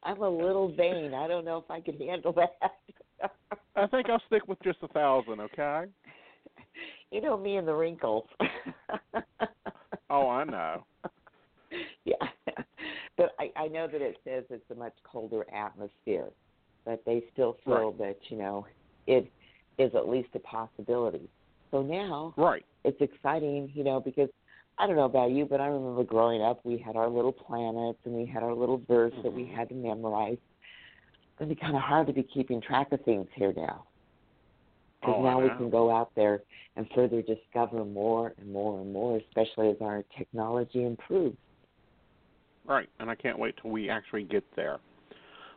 I'm 0.03 0.21
a 0.21 0.29
little 0.29 0.73
vain. 0.73 1.13
I 1.13 1.27
don't 1.27 1.43
know 1.43 1.57
if 1.57 1.69
I 1.69 1.81
can 1.81 1.97
handle 1.99 2.31
that. 2.33 2.55
I 3.75 3.87
think 3.87 4.09
I'll 4.09 4.21
stick 4.27 4.47
with 4.47 4.61
just 4.63 4.79
a 4.83 4.87
thousand. 4.89 5.39
Okay. 5.41 5.85
you 7.11 7.21
know 7.21 7.37
me 7.37 7.57
and 7.57 7.67
the 7.67 7.73
wrinkles. 7.73 8.27
Oh, 10.09 10.29
I 10.29 10.43
know. 10.43 10.85
Yeah, 12.05 12.27
but 13.17 13.31
I, 13.39 13.51
I 13.57 13.67
know 13.67 13.87
that 13.87 13.99
it 13.99 14.17
says 14.23 14.43
it's 14.51 14.69
a 14.71 14.75
much 14.75 14.93
colder 15.03 15.43
atmosphere, 15.51 16.27
but 16.85 17.01
they 17.05 17.23
still 17.33 17.57
feel 17.65 17.91
that 17.93 18.17
you 18.29 18.37
know 18.37 18.67
it 19.07 19.29
is 19.79 19.91
at 19.95 20.07
least 20.07 20.29
a 20.35 20.39
possibility. 20.39 21.27
So 21.71 21.81
now 21.81 22.33
Right. 22.37 22.63
it's 22.83 23.01
exciting, 23.01 23.71
you 23.73 23.83
know, 23.83 23.99
because 23.99 24.29
I 24.77 24.85
don't 24.85 24.95
know 24.95 25.05
about 25.05 25.31
you, 25.31 25.45
but 25.45 25.59
I 25.59 25.67
remember 25.67 26.03
growing 26.03 26.41
up, 26.41 26.59
we 26.63 26.77
had 26.77 26.95
our 26.95 27.09
little 27.09 27.33
planets 27.33 27.99
and 28.05 28.13
we 28.13 28.25
had 28.25 28.43
our 28.43 28.53
little 28.53 28.77
verse 28.87 29.13
that 29.23 29.33
we 29.33 29.43
Mhm. 29.43 29.55
had 29.55 29.69
to 29.69 29.75
memorize. 29.75 30.37
It's 31.35 31.39
going 31.39 31.49
to 31.49 31.55
be 31.55 31.59
kind 31.59 31.75
of 31.75 31.81
hard 31.81 32.07
to 32.07 32.13
be 32.13 32.23
keeping 32.23 32.61
track 32.61 32.93
of 32.93 33.03
things 33.03 33.27
here 33.35 33.53
now. 33.57 33.83
Because 35.01 35.15
Oh, 35.17 35.23
now 35.23 35.41
we 35.41 35.49
can 35.49 35.69
go 35.69 35.93
out 35.93 36.11
there 36.15 36.41
and 36.77 36.87
further 36.95 37.21
discover 37.21 37.83
more 37.83 38.33
and 38.37 38.49
more 38.53 38.79
and 38.79 38.93
more, 38.93 39.17
especially 39.17 39.69
as 39.69 39.75
our 39.81 40.05
technology 40.17 40.85
improves. 40.85 41.35
Right. 42.65 42.87
And 42.99 43.09
I 43.09 43.15
can't 43.15 43.37
wait 43.37 43.55
till 43.61 43.69
we 43.69 43.89
actually 43.89 44.23
get 44.23 44.45
there. 44.55 44.79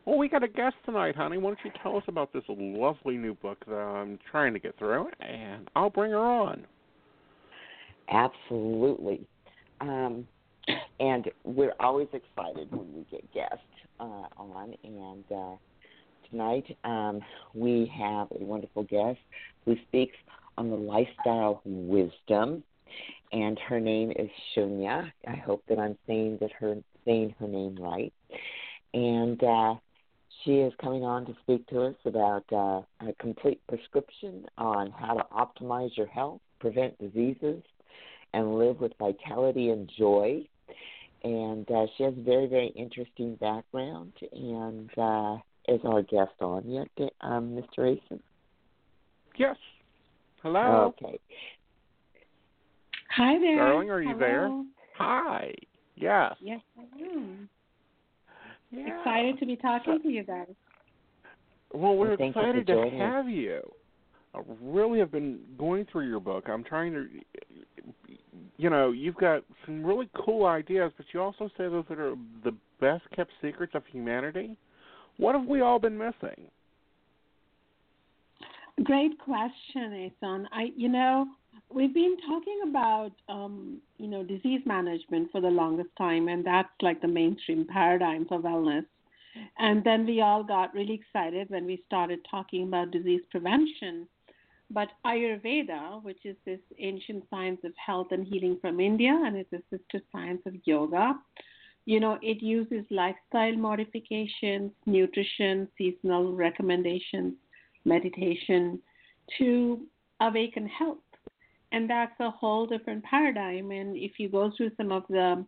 Well, 0.05 0.19
we 0.19 0.29
got 0.29 0.43
a 0.43 0.49
guest 0.49 0.75
tonight, 0.85 1.15
honey. 1.15 1.39
Why 1.39 1.51
don't 1.51 1.59
you 1.65 1.71
tell 1.81 1.97
us 1.97 2.03
about 2.09 2.33
this 2.33 2.43
lovely 2.49 3.17
new 3.17 3.35
book 3.35 3.59
that 3.69 3.77
I'm 3.77 4.19
trying 4.29 4.55
to 4.55 4.59
get 4.59 4.77
through, 4.79 5.09
and 5.21 5.71
I'll 5.77 5.91
bring 5.91 6.11
her 6.11 6.19
on. 6.19 6.67
Absolutely. 8.11 9.21
Um, 9.81 10.27
and 10.99 11.31
we're 11.45 11.75
always 11.79 12.09
excited 12.13 12.69
when 12.73 12.93
we 12.93 13.07
get 13.11 13.33
guests 13.33 13.63
uh, 14.01 14.27
on. 14.37 14.75
And 14.85 15.25
uh, 15.35 15.57
tonight 16.31 16.77
um, 16.85 17.21
we 17.55 17.91
have 17.97 18.29
a 18.33 18.45
wonderful 18.45 18.85
guest 18.85 19.19
who 19.65 19.77
speaks 19.89 20.17
on 20.57 20.71
the 20.71 20.77
lifestyle 20.77 21.61
wisdom. 21.65 22.63
And 23.33 23.59
her 23.69 23.81
name 23.81 24.13
is 24.13 24.31
Shunya. 24.57 25.11
I 25.27 25.37
hope 25.37 25.63
that 25.69 25.79
I'm 25.79 25.99
saying 26.07 26.39
that 26.41 26.51
her 26.59 26.77
saying 27.05 27.35
her 27.39 27.49
name 27.49 27.77
right. 27.79 28.13
And 28.95 29.43
uh, 29.43 29.75
she 30.45 30.53
is 30.53 30.73
coming 30.81 31.05
on 31.05 31.27
to 31.27 31.37
speak 31.43 31.67
to 31.69 31.83
us 31.83 31.95
about 32.05 32.45
uh, 32.53 32.81
a 33.07 33.13
complete 33.19 33.61
prescription 33.69 34.47
on 34.57 34.91
how 34.93 35.15
to 35.15 35.25
optimize 35.33 35.97
your 35.97 36.07
health, 36.07 36.41
prevent 36.61 36.99
diseases, 36.99 37.63
and 38.35 38.59
live 38.59 38.81
with 38.81 38.93
vitality 38.99 39.71
and 39.71 39.91
joy. 39.99 40.47
And 41.25 41.69
uh, 41.71 41.87
she 41.97 42.05
has 42.05 42.15
a 42.17 42.23
very, 42.23 42.47
very 42.47 42.69
interesting 42.77 43.35
background 43.37 44.13
and 44.33 44.91
uh, 44.97 45.37
is 45.67 45.81
our 45.85 46.03
guest 46.03 46.33
on 46.41 46.69
yet, 46.69 46.89
um, 47.21 47.61
Mr. 47.61 47.93
Aeson? 47.93 48.21
Yes. 49.37 49.57
Hello. 50.43 50.95
Okay. 51.03 51.19
Hi 53.17 53.39
there. 53.39 53.57
Darling, 53.57 53.91
are 53.91 54.01
you 54.03 54.17
there? 54.19 54.51
Hi. 54.97 55.53
Yes. 55.97 56.35
Yes, 56.41 56.61
I 56.79 57.03
am. 57.03 57.49
Yeah. 58.71 58.99
Excited 58.99 59.39
to 59.41 59.47
be 59.47 59.57
talking 59.57 60.01
to 60.03 60.09
you 60.09 60.23
guys. 60.23 60.47
Well, 61.73 61.97
we're 61.97 62.09
Well, 62.09 62.17
thank 62.17 62.37
you 62.37 62.43
for 62.43 62.49
excited 62.49 62.67
to 62.67 62.73
joining 62.75 63.01
us. 63.01 63.13
have 63.13 63.29
you. 63.29 63.61
I 64.35 64.41
really 64.63 64.99
have 65.01 65.11
been 65.11 65.41
going 65.59 65.87
through 65.91 66.09
your 66.09 66.21
book. 66.21 66.49
I'm 66.49 66.65
trying 66.65 66.93
to, 66.93 67.07
you 68.59 68.69
know, 68.69 68.91
you've 68.91 69.17
got 69.17 69.45
some 69.65 69.85
really 69.85 70.11
cool 70.25 70.45
ideas, 70.45 70.93
but 70.97 71.07
you 71.15 71.23
also 71.23 71.49
say 71.57 71.69
those 71.69 71.85
that 71.89 71.99
are 71.99 72.17
the 72.45 72.55
best 72.81 73.05
kept 73.15 73.31
secrets 73.41 73.73
of 73.75 73.85
humanity. 73.87 74.57
What 75.17 75.35
have 75.35 75.47
we 75.47 75.61
all 75.61 75.79
been 75.79 75.97
missing? 75.97 76.51
Great 78.85 79.19
question, 79.19 79.93
Aeson. 79.93 80.49
I, 80.53 80.71
you 80.77 80.89
know, 80.89 81.27
we've 81.73 81.95
been 81.95 82.17
talking 82.27 82.61
about, 82.69 83.11
um, 83.29 83.81
you 83.99 84.09
know, 84.09 84.23
disease 84.23 84.61
management 84.67 85.31
for 85.33 85.41
the 85.41 85.49
longest 85.49 85.91
time, 85.97 86.29
and 86.29 86.45
that's 86.45 86.69
like 86.83 87.01
the 87.01 87.09
mainstream 87.09 87.67
paradigm 87.67 88.27
for 88.27 88.39
wellness. 88.39 88.85
And 89.59 89.85
then 89.85 90.05
we 90.07 90.21
all 90.21 90.43
got 90.43 90.75
really 90.75 90.95
excited 90.95 91.51
when 91.51 91.65
we 91.65 91.83
started 91.87 92.21
talking 92.29 92.65
about 92.65 92.91
disease 92.91 93.23
prevention. 93.31 94.09
But 94.71 94.89
Ayurveda, 95.07 96.03
which 96.03 96.25
is 96.25 96.37
this 96.45 96.61
ancient 96.79 97.25
science 97.31 97.61
of 97.65 97.73
health 97.85 98.09
and 98.11 98.27
healing 98.27 98.59
from 98.61 98.81
India, 98.81 99.19
and 99.25 99.37
it's 99.37 99.53
a 99.53 99.63
sister 99.71 100.05
science 100.13 100.43
of 100.45 100.55
yoga, 100.65 101.15
you 101.87 102.01
know, 102.01 102.19
it 102.21 102.43
uses 102.43 102.85
lifestyle 102.91 103.57
modifications, 103.57 104.73
nutrition, 104.85 105.69
seasonal 105.79 106.35
recommendations, 106.35 107.33
meditation 107.87 108.79
to 109.39 109.81
awaken 110.21 110.69
health. 110.69 110.99
And 111.73 111.89
that's 111.89 112.19
a 112.21 112.31
whole 112.31 112.67
different 112.67 113.05
paradigm. 113.05 113.71
And 113.71 113.97
if 113.97 114.19
you 114.19 114.29
go 114.29 114.51
through 114.55 114.73
some 114.77 114.93
of 114.93 115.05
the 115.09 115.47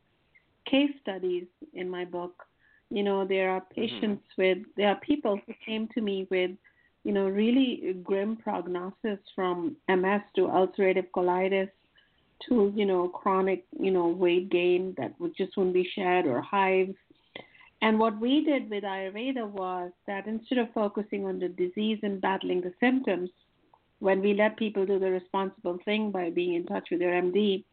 case 0.66 0.90
studies 1.02 1.44
in 1.74 1.90
my 1.90 2.06
book, 2.06 2.42
you 2.90 3.02
know, 3.02 3.26
there 3.26 3.50
are 3.50 3.60
mm-hmm. 3.60 3.80
patients 3.80 4.24
with, 4.38 4.58
there 4.78 4.88
are 4.88 5.00
people 5.00 5.38
who 5.46 5.52
came 5.64 5.88
to 5.94 6.00
me 6.00 6.26
with, 6.30 6.52
you 7.04 7.12
know, 7.12 7.28
really 7.28 7.96
grim 8.02 8.36
prognosis 8.36 9.18
from 9.34 9.76
MS 9.88 10.22
to 10.36 10.42
ulcerative 10.42 11.10
colitis 11.14 11.70
to, 12.48 12.72
you 12.74 12.86
know, 12.86 13.08
chronic, 13.08 13.64
you 13.78 13.90
know, 13.90 14.08
weight 14.08 14.50
gain 14.50 14.94
that 14.98 15.18
would 15.20 15.36
just 15.36 15.56
wouldn't 15.56 15.74
be 15.74 15.88
shed 15.94 16.26
or 16.26 16.40
hives. 16.40 16.94
And 17.82 17.98
what 17.98 18.20
we 18.20 18.44
did 18.44 18.68
with 18.68 18.84
Ayurveda 18.84 19.48
was 19.48 19.90
that 20.06 20.26
instead 20.26 20.58
of 20.58 20.72
focusing 20.74 21.24
on 21.24 21.38
the 21.38 21.48
disease 21.48 21.98
and 22.02 22.20
battling 22.20 22.60
the 22.60 22.74
symptoms, 22.78 23.30
when 24.00 24.20
we 24.20 24.34
let 24.34 24.56
people 24.56 24.84
do 24.84 24.98
the 24.98 25.10
responsible 25.10 25.78
thing 25.84 26.10
by 26.10 26.30
being 26.30 26.54
in 26.54 26.66
touch 26.66 26.88
with 26.90 27.00
their 27.00 27.20
MD, 27.22 27.64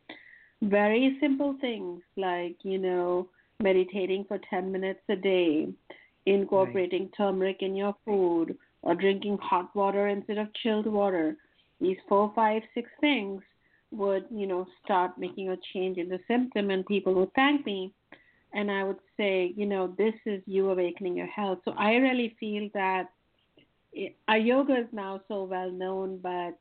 very 0.61 1.17
simple 1.19 1.55
things 1.59 2.01
like, 2.15 2.55
you 2.63 2.77
know, 2.77 3.29
meditating 3.59 4.25
for 4.27 4.39
10 4.49 4.71
minutes 4.71 5.01
a 5.09 5.15
day, 5.15 5.67
incorporating 6.25 7.09
turmeric 7.15 7.57
in 7.61 7.75
your 7.75 7.95
food, 8.05 8.57
or 8.81 8.95
drinking 8.95 9.37
hot 9.41 9.75
water 9.75 10.07
instead 10.07 10.37
of 10.37 10.53
chilled 10.63 10.87
water. 10.87 11.35
These 11.79 11.97
four, 12.07 12.31
five, 12.35 12.61
six 12.73 12.89
things 13.01 13.41
would, 13.91 14.25
you 14.31 14.47
know, 14.47 14.65
start 14.83 15.17
making 15.17 15.49
a 15.49 15.57
change 15.73 15.97
in 15.97 16.09
the 16.09 16.19
symptom 16.27 16.69
and 16.69 16.85
people 16.85 17.13
would 17.15 17.33
thank 17.33 17.65
me. 17.65 17.93
And 18.53 18.71
I 18.71 18.83
would 18.83 18.99
say, 19.17 19.53
you 19.55 19.65
know, 19.65 19.93
this 19.97 20.13
is 20.25 20.41
you 20.45 20.69
awakening 20.69 21.15
your 21.17 21.27
health. 21.27 21.59
So 21.65 21.73
I 21.77 21.95
really 21.95 22.35
feel 22.39 22.69
that 22.73 23.09
it, 23.93 24.15
our 24.27 24.37
yoga 24.37 24.77
is 24.77 24.87
now 24.91 25.21
so 25.27 25.43
well 25.43 25.71
known, 25.71 26.19
but 26.21 26.57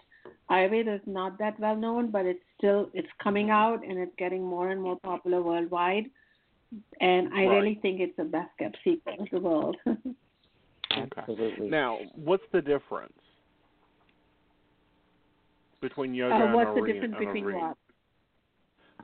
Ayurveda 0.50 0.96
is 0.96 1.06
not 1.06 1.38
that 1.38 1.58
well 1.60 1.76
known, 1.76 2.10
but 2.10 2.24
it's 2.26 2.42
still 2.58 2.90
it's 2.94 3.08
coming 3.22 3.50
out 3.50 3.84
and 3.84 3.98
it's 3.98 4.14
getting 4.18 4.42
more 4.44 4.70
and 4.70 4.82
more 4.82 4.98
popular 5.02 5.42
worldwide. 5.42 6.06
And 7.00 7.28
I 7.32 7.46
Right. 7.46 7.50
really 7.50 7.78
think 7.82 8.00
it's 8.00 8.16
the 8.16 8.24
best 8.24 8.50
kept 8.58 8.76
secret 8.84 9.20
of 9.20 9.28
the 9.30 9.40
world. 9.40 9.76
Absolutely. 10.96 11.68
Now, 11.68 11.98
what's 12.14 12.44
the 12.52 12.60
difference 12.60 13.12
between 15.80 16.14
yoga 16.14 16.34
uh, 16.34 16.44
and 16.44 16.54
what's 16.54 16.70
the 16.74 16.86
difference 16.86 17.14
and 17.18 17.26
between 17.26 17.54
what? 17.54 17.76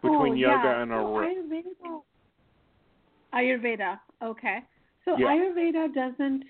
Between 0.01 0.33
oh, 0.33 0.35
yoga 0.35 0.61
yeah. 0.65 0.83
and 0.83 0.91
so 0.91 1.07
Ori- 1.07 1.37
Ayurveda. 1.37 2.01
Ayurveda. 3.35 4.01
Okay. 4.23 4.59
So 5.05 5.17
Yeah. 5.19 5.27
Ayurveda 5.27 5.95
doesn't, 5.95 6.45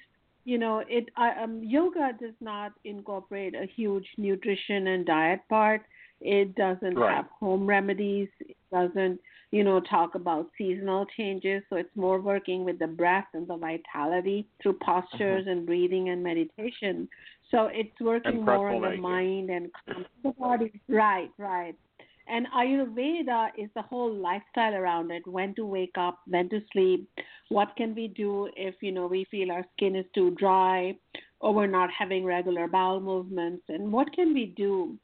you 0.44 0.58
know, 0.58 0.82
it 0.88 1.08
uh, 1.16 1.42
um, 1.42 1.62
yoga 1.62 2.12
does 2.20 2.34
not 2.40 2.72
incorporate 2.84 3.54
a 3.54 3.66
huge 3.76 4.06
nutrition 4.16 4.88
and 4.88 5.06
diet 5.06 5.40
part. 5.48 5.82
It 6.22 6.54
doesn't 6.54 6.94
Right. 6.96 7.16
have 7.16 7.26
home 7.40 7.66
remedies. 7.66 8.28
It 8.40 8.56
doesn't, 8.72 9.20
you 9.50 9.64
know, 9.64 9.80
talk 9.80 10.14
about 10.14 10.50
seasonal 10.56 11.06
changes. 11.16 11.62
So 11.68 11.76
it's 11.76 11.94
more 11.96 12.20
working 12.20 12.64
with 12.64 12.78
the 12.78 12.86
breath 12.86 13.26
and 13.34 13.46
the 13.46 13.56
vitality 13.56 14.46
through 14.62 14.74
postures 14.74 15.46
and 15.46 15.66
breathing 15.66 16.08
and 16.10 16.22
meditation. 16.22 17.08
So 17.50 17.66
it's 17.66 18.00
working 18.00 18.44
more 18.44 18.68
on 18.70 18.80
the 18.82 18.96
mind 18.96 19.50
and 19.50 19.70
the 20.22 20.30
body. 20.32 20.80
Right, 20.88 21.30
right. 21.38 21.74
And 22.28 22.46
Ayurveda 22.56 23.50
is 23.58 23.68
the 23.74 23.82
whole 23.82 24.14
lifestyle 24.14 24.74
around 24.74 25.10
it. 25.10 25.26
When 25.26 25.54
to 25.56 25.66
wake 25.66 25.98
up, 25.98 26.20
when 26.26 26.48
to 26.50 26.60
sleep, 26.72 27.08
what 27.48 27.74
can 27.76 27.94
we 27.94 28.08
do 28.08 28.48
if 28.56 28.76
you 28.80 28.92
know 28.92 29.06
we 29.08 29.24
feel 29.24 29.50
our 29.50 29.64
skin 29.76 29.96
is 29.96 30.06
too 30.14 30.30
dry 30.30 30.96
or 31.40 31.52
we're 31.52 31.66
not 31.66 31.90
having 31.90 32.24
regular 32.24 32.68
bowel 32.68 33.00
movements, 33.00 33.64
and 33.68 33.92
what 33.92 34.12
can 34.12 34.32
we 34.32 34.46
do? 34.56 34.96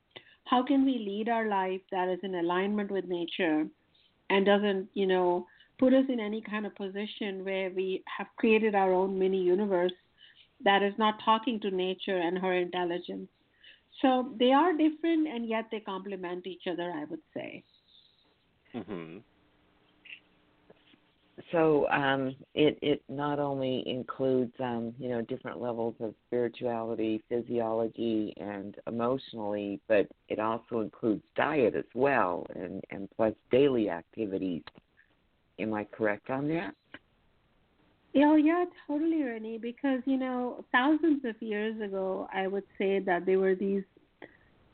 How 0.49 0.63
can 0.63 0.85
we 0.85 0.99
lead 0.99 1.29
our 1.29 1.47
life 1.47 1.81
that 1.91 2.09
is 2.09 2.21
in 2.23 2.35
alignment 2.35 2.91
with 2.91 3.05
nature 3.05 3.67
and 4.31 4.47
doesn't, 4.47 4.89
you 4.95 5.07
know, 5.07 5.47
put 5.79 5.93
us 5.93 6.05
in 6.09 6.21
any 6.21 6.41
kind 6.41 6.67
of 6.67 6.75
position 6.75 7.45
where 7.45 7.71
we 7.71 8.03
have 8.17 8.27
created 8.37 8.75
our 8.75 8.93
own 8.93 9.19
mini 9.19 9.43
universe 9.43 9.93
that 10.65 10.83
is 10.83 10.95
not 10.99 11.21
talking 11.25 11.61
to 11.61 11.71
nature 11.71 12.17
and 12.17 12.39
her 12.39 12.55
intelligence. 12.55 13.29
So 14.01 14.35
they 14.39 14.53
are 14.53 14.73
different 14.73 15.29
and 15.29 15.47
yet 15.47 15.67
they 15.71 15.81
complement 15.81 16.47
each 16.47 16.67
other, 16.67 16.91
I 16.91 17.05
would 17.05 17.23
say. 17.35 17.63
Mhm. 18.75 19.23
So 21.53 21.89
um, 21.89 22.35
it 22.55 22.79
it 22.83 23.03
not 23.09 23.39
only 23.39 23.83
includes 23.87 24.53
um, 24.61 24.93
you 24.99 25.09
know 25.09 25.23
different 25.23 25.61
levels 25.61 25.95
of 26.01 26.15
spirituality, 26.27 27.23
physiology, 27.29 28.35
and 28.37 28.77
emotionally, 28.87 29.81
but 29.89 30.07
it 30.29 30.39
also 30.39 30.81
includes 30.81 31.23
diet 31.37 31.75
as 31.75 31.87
well, 31.95 32.47
and 32.55 32.85
and 32.91 33.09
plus 33.17 33.33
daily 33.51 33.89
activities. 33.89 34.63
Am 35.59 35.73
I 35.73 35.85
correct 35.85 36.29
on 36.29 36.49
that? 36.49 36.75
Yeah, 38.13 38.37
yeah, 38.37 38.65
totally, 38.87 39.23
Rennie. 39.23 39.59
Because 39.59 40.01
you 40.05 40.19
know, 40.19 40.65
thousands 40.71 41.25
of 41.25 41.41
years 41.41 41.81
ago, 41.81 42.29
I 42.33 42.47
would 42.47 42.65
say 42.77 42.99
that 43.01 43.25
there 43.25 43.39
were 43.39 43.55
these 43.55 43.85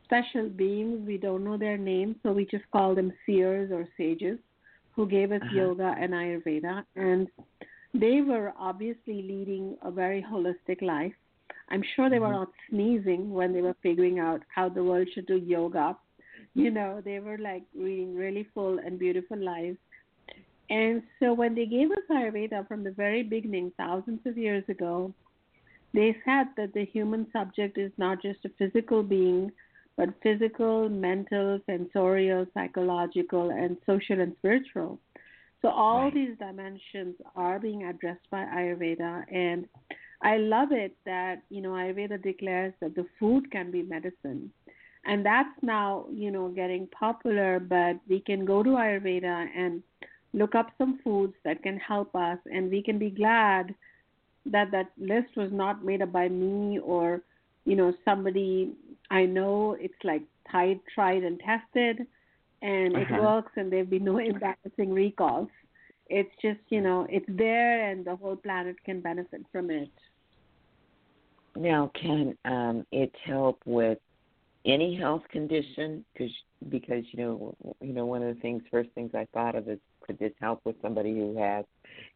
special 0.04 0.48
beings. 0.48 1.06
We 1.06 1.18
don't 1.18 1.44
know 1.44 1.56
their 1.56 1.78
names, 1.78 2.16
so 2.22 2.32
we 2.32 2.46
just 2.46 2.64
call 2.72 2.94
them 2.94 3.12
seers 3.26 3.70
or 3.70 3.86
sages, 3.96 4.38
who 4.94 5.06
gave 5.06 5.32
us 5.32 5.42
Uh-huh. 5.42 5.56
yoga 5.56 5.94
and 5.98 6.12
Ayurveda, 6.12 6.84
and 6.96 7.28
they 7.92 8.20
were 8.22 8.52
obviously 8.58 9.22
leading 9.22 9.76
a 9.82 9.90
very 9.90 10.22
holistic 10.22 10.82
life. 10.82 11.14
I'm 11.70 11.82
sure 11.94 12.10
they 12.10 12.18
were 12.18 12.32
not 12.32 12.50
sneezing 12.68 13.32
when 13.32 13.52
they 13.52 13.62
were 13.62 13.76
figuring 13.82 14.18
out 14.18 14.42
how 14.54 14.68
the 14.68 14.84
world 14.84 15.08
should 15.12 15.26
do 15.26 15.36
yoga. 15.36 15.96
You 16.54 16.70
know, 16.70 17.00
they 17.04 17.18
were 17.20 17.38
like 17.38 17.64
leading 17.74 18.14
really 18.14 18.44
full 18.54 18.78
and 18.78 18.98
beautiful 18.98 19.38
lives. 19.38 19.78
And 20.70 21.02
so 21.18 21.34
when 21.34 21.54
they 21.54 21.66
gave 21.66 21.90
us 21.90 22.04
Ayurveda 22.10 22.66
from 22.68 22.84
the 22.84 22.90
very 22.90 23.22
beginning, 23.22 23.72
thousands 23.76 24.20
of 24.26 24.38
years 24.38 24.64
ago, 24.68 25.12
they 25.92 26.16
said 26.24 26.46
that 26.56 26.72
the 26.74 26.84
human 26.84 27.26
subject 27.32 27.78
is 27.78 27.92
not 27.96 28.22
just 28.22 28.44
a 28.44 28.50
physical 28.58 29.02
being, 29.02 29.52
but 29.96 30.08
physical, 30.22 30.88
mental, 30.88 31.60
sensorial, 31.66 32.46
psychological, 32.54 33.50
and 33.50 33.76
social 33.86 34.20
and 34.20 34.34
spiritual. 34.38 34.98
So 35.62 35.68
all 35.70 36.10
Right. 36.10 36.12
these 36.12 36.36
dimensions 36.38 37.16
are 37.36 37.58
being 37.58 37.84
addressed 37.84 38.28
by 38.30 38.44
Ayurveda, 38.44 39.24
and 39.32 39.66
I 40.22 40.36
love 40.38 40.72
it 40.72 40.96
that 41.04 41.42
you 41.50 41.60
know 41.62 41.70
Ayurveda 41.72 42.22
declares 42.22 42.74
that 42.80 42.94
the 42.94 43.06
food 43.18 43.50
can 43.50 43.70
be 43.70 43.82
medicine, 43.82 44.52
and 45.04 45.24
that's 45.24 45.56
now 45.62 46.06
you 46.12 46.30
know 46.30 46.48
getting 46.48 46.86
popular. 46.88 47.58
But 47.60 47.98
we 48.08 48.20
can 48.20 48.44
go 48.44 48.62
to 48.62 48.70
Ayurveda 48.70 49.48
and 49.56 49.82
look 50.32 50.54
up 50.54 50.70
some 50.78 50.98
foods 51.04 51.34
that 51.44 51.62
can 51.62 51.78
help 51.78 52.14
us, 52.14 52.38
and 52.52 52.70
we 52.70 52.82
can 52.82 52.98
be 52.98 53.10
glad 53.10 53.74
that 54.46 54.70
that 54.72 54.90
list 54.98 55.36
was 55.36 55.50
not 55.52 55.84
made 55.84 56.02
up 56.02 56.12
by 56.12 56.28
me 56.28 56.78
or 56.80 57.22
you 57.64 57.76
know 57.76 57.92
somebody 58.04 58.72
I 59.10 59.26
know. 59.26 59.76
It's 59.78 59.94
like 60.04 60.22
tried, 60.50 60.80
tried 60.94 61.22
and 61.24 61.40
tested, 61.40 62.06
and 62.62 62.96
it 62.96 63.10
Uh-huh. 63.10 63.20
works, 63.20 63.52
and 63.56 63.70
there'll 63.72 63.86
be 63.86 63.98
no 63.98 64.18
embarrassing 64.30 64.92
recalls. 64.92 65.48
It's 66.08 66.30
just 66.42 66.60
you 66.68 66.80
know 66.80 67.06
it's 67.10 67.26
there, 67.28 67.90
and 67.90 68.04
the 68.04 68.16
whole 68.16 68.36
planet 68.36 68.76
can 68.84 69.00
benefit 69.00 69.42
from 69.52 69.70
it. 69.70 69.90
Now, 71.56 71.90
can 72.00 72.36
um, 72.44 72.86
it 72.92 73.14
help 73.24 73.60
with 73.64 73.98
any 74.66 74.96
health 74.96 75.22
condition? 75.30 76.04
Cause, 76.18 76.30
because 76.68 77.04
you 77.12 77.22
know, 77.22 77.54
you 77.80 77.92
know, 77.92 78.06
one 78.06 78.22
of 78.22 78.34
the 78.34 78.40
things, 78.40 78.62
first 78.70 78.90
things 78.94 79.12
I 79.14 79.26
thought 79.32 79.54
of 79.54 79.68
is, 79.68 79.78
could 80.02 80.18
this 80.18 80.32
help 80.40 80.60
with 80.64 80.76
somebody 80.82 81.14
who 81.14 81.36
has, 81.38 81.64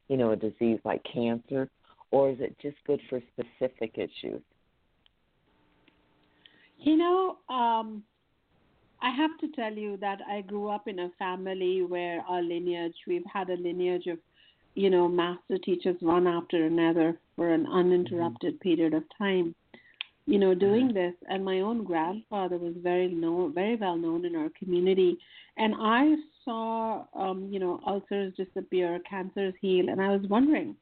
you 0.08 0.16
know, 0.16 0.32
a 0.32 0.36
disease 0.36 0.80
like 0.84 1.02
cancer, 1.04 1.68
or 2.10 2.30
is 2.30 2.38
it 2.40 2.56
just 2.60 2.76
good 2.86 3.00
for 3.08 3.20
specific 3.32 3.96
issues? 3.96 4.42
You 6.78 6.96
know, 6.96 7.36
um, 7.48 8.04
I 9.02 9.10
have 9.10 9.36
to 9.40 9.48
tell 9.48 9.72
you 9.72 9.96
that 9.98 10.20
I 10.28 10.42
grew 10.42 10.68
up 10.68 10.88
in 10.88 10.98
a 11.00 11.10
family 11.18 11.82
where 11.82 12.20
our 12.28 12.42
lineage, 12.42 12.94
we've 13.06 13.26
had 13.32 13.50
a 13.50 13.56
lineage 13.56 14.06
of, 14.06 14.18
you 14.74 14.90
know, 14.90 15.08
master 15.08 15.58
teachers 15.58 15.96
one 16.00 16.26
after 16.26 16.64
another 16.66 17.18
for 17.36 17.52
an 17.52 17.66
uninterrupted 17.66 18.60
period 18.60 18.94
of 18.94 19.02
time. 19.16 19.54
You 20.26 20.38
know, 20.38 20.54
doing 20.54 20.92
this, 20.92 21.14
and 21.30 21.42
my 21.42 21.60
own 21.60 21.84
grandfather 21.84 22.58
was 22.58 22.74
very 22.82 23.08
known, 23.08 23.54
very 23.54 23.76
well 23.76 23.96
known 23.96 24.26
in 24.26 24.36
our 24.36 24.50
community, 24.58 25.16
and 25.56 25.74
I 25.78 26.16
saw, 26.44 27.04
um, 27.14 27.48
you 27.50 27.58
know, 27.58 27.80
ulcers 27.86 28.34
disappear, 28.36 29.00
cancers 29.08 29.54
heal, 29.60 29.88
and 29.88 30.02
I 30.02 30.10
was 30.14 30.28
wondering, 30.28 30.76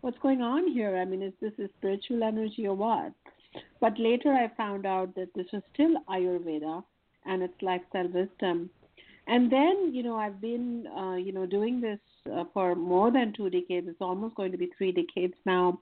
what's 0.00 0.18
going 0.18 0.42
on 0.42 0.72
here? 0.72 0.96
I 0.96 1.04
mean, 1.04 1.22
is 1.22 1.32
this 1.40 1.52
a 1.58 1.68
spiritual 1.78 2.22
energy 2.22 2.68
or 2.68 2.74
what? 2.74 3.12
But 3.80 3.98
later 3.98 4.32
I 4.32 4.48
found 4.56 4.86
out 4.86 5.14
that 5.14 5.32
this 5.34 5.46
was 5.52 5.62
still 5.72 5.94
Ayurveda 6.08 6.82
and 7.26 7.42
its 7.42 7.54
lifestyle 7.62 8.08
wisdom. 8.08 8.70
And 9.26 9.50
then, 9.50 9.90
you 9.92 10.02
know, 10.02 10.16
I've 10.16 10.40
been, 10.40 10.86
uh, 10.88 11.16
you 11.16 11.32
know, 11.32 11.46
doing 11.46 11.80
this 11.80 11.98
uh, 12.30 12.44
for 12.52 12.74
more 12.74 13.10
than 13.10 13.32
two 13.32 13.48
decades. 13.48 13.88
It's 13.88 14.00
almost 14.00 14.34
going 14.34 14.52
to 14.52 14.58
be 14.58 14.70
three 14.76 14.92
decades 14.92 15.34
now. 15.46 15.80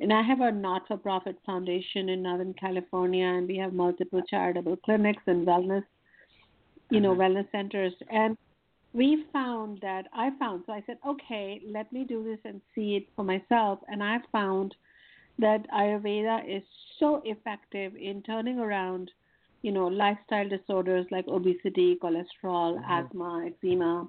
And 0.00 0.12
I 0.12 0.22
have 0.22 0.40
a 0.40 0.52
not-for-profit 0.52 1.36
foundation 1.44 2.08
in 2.08 2.22
Northern 2.22 2.54
California, 2.54 3.26
and 3.26 3.48
we 3.48 3.56
have 3.58 3.72
multiple 3.72 4.22
charitable 4.30 4.76
clinics 4.76 5.22
and 5.26 5.46
wellness, 5.46 5.84
you 6.90 7.00
know, 7.00 7.12
Uh-huh. 7.12 7.22
wellness 7.22 7.50
centers. 7.50 7.92
And 8.10 8.38
we 8.94 9.24
found 9.32 9.80
that 9.82 10.06
I 10.12 10.30
found, 10.38 10.62
so 10.64 10.72
I 10.72 10.82
said, 10.86 10.98
okay, 11.06 11.60
let 11.66 11.92
me 11.92 12.04
do 12.04 12.24
this 12.24 12.38
and 12.44 12.62
see 12.74 12.96
it 12.96 13.08
for 13.14 13.24
myself. 13.24 13.80
And 13.88 14.02
I 14.02 14.18
found 14.32 14.74
that 15.38 15.68
Ayurveda 15.70 16.44
is 16.48 16.62
so 16.98 17.22
effective 17.24 17.94
in 17.96 18.22
turning 18.22 18.58
around, 18.58 19.10
you 19.62 19.72
know, 19.72 19.86
lifestyle 19.86 20.48
disorders 20.48 21.06
like 21.10 21.26
obesity, 21.28 21.96
cholesterol, 22.02 22.78
Mhm. 22.78 22.84
asthma, 22.88 23.46
eczema, 23.46 24.08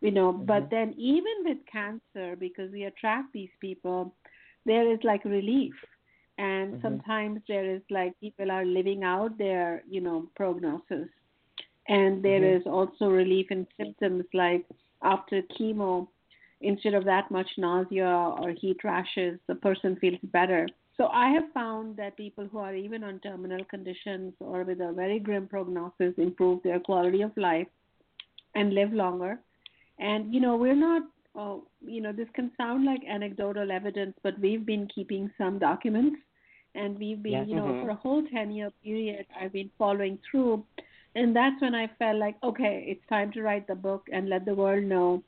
you 0.00 0.10
know. 0.10 0.32
Mhm. 0.32 0.46
But 0.46 0.70
then 0.70 0.94
even 0.96 1.32
with 1.44 1.58
cancer, 1.70 2.36
because 2.36 2.70
we 2.72 2.84
attract 2.84 3.32
these 3.32 3.50
people, 3.60 4.14
there 4.66 4.90
is 4.92 4.98
like 5.04 5.24
relief. 5.24 5.74
And 6.38 6.74
Mhm. 6.74 6.82
sometimes 6.82 7.40
there 7.46 7.64
is 7.64 7.82
like 7.90 8.18
people 8.20 8.50
are 8.50 8.64
living 8.64 9.04
out 9.04 9.38
their, 9.38 9.82
you 9.88 10.00
know, 10.00 10.28
prognosis. 10.34 11.08
And 11.88 12.22
there 12.22 12.42
Mhm. 12.42 12.56
is 12.56 12.66
also 12.66 13.08
relief 13.08 13.50
in 13.50 13.66
symptoms 13.76 14.24
like 14.32 14.64
after 15.02 15.42
chemo, 15.42 16.08
instead 16.60 16.94
of 16.94 17.04
that 17.04 17.30
much 17.30 17.48
nausea 17.58 18.06
or 18.40 18.50
heat 18.50 18.82
rashes, 18.84 19.38
the 19.48 19.54
person 19.56 19.96
feels 19.96 20.18
better. 20.24 20.66
So 20.96 21.06
I 21.08 21.28
have 21.30 21.44
found 21.52 21.96
that 21.96 22.16
people 22.16 22.46
who 22.46 22.58
are 22.58 22.74
even 22.74 23.02
on 23.04 23.18
terminal 23.20 23.64
conditions 23.64 24.34
or 24.40 24.62
with 24.64 24.80
a 24.80 24.92
very 24.92 25.18
grim 25.18 25.48
prognosis 25.48 26.14
improve 26.18 26.62
their 26.62 26.80
quality 26.80 27.22
of 27.22 27.36
life 27.36 27.66
and 28.54 28.72
live 28.74 28.92
longer. 28.92 29.38
And 29.98 30.32
you 30.34 30.40
know, 30.40 30.56
we're 30.56 30.74
not 30.76 31.02
oh, 31.36 31.66
you 31.84 32.00
know, 32.00 32.12
this 32.12 32.28
can 32.34 32.50
sound 32.56 32.84
like 32.84 33.00
anecdotal 33.08 33.70
evidence, 33.72 34.14
but 34.22 34.38
we've 34.38 34.64
been 34.64 34.86
keeping 34.94 35.30
some 35.36 35.58
documents 35.58 36.16
and 36.74 36.98
we've 36.98 37.22
been, 37.22 37.32
Yes. 37.32 37.48
you 37.48 37.54
know, 37.56 37.72
Mhm. 37.72 37.80
for 37.82 37.90
a 37.90 37.94
whole 37.94 38.22
10 38.26 38.52
year 38.52 38.70
period, 38.82 39.26
I've 39.38 39.52
been 39.52 39.70
following 39.78 40.18
through. 40.30 40.64
And 41.16 41.34
that's 41.34 41.60
when 41.60 41.74
I 41.74 41.86
felt 41.98 42.16
like, 42.18 42.36
okay, 42.42 42.84
it's 42.88 43.06
time 43.08 43.32
to 43.32 43.42
write 43.42 43.66
the 43.66 43.74
book 43.74 44.08
and 44.12 44.28
let 44.28 44.44
the 44.44 44.54
world 44.54 44.84
know 44.84 45.22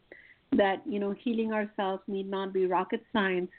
that, 0.52 0.82
you 0.86 0.98
know, 0.98 1.12
healing 1.12 1.52
ourselves 1.52 2.02
need 2.06 2.28
not 2.28 2.52
be 2.52 2.66
rocket 2.66 3.02
science. 3.12 3.50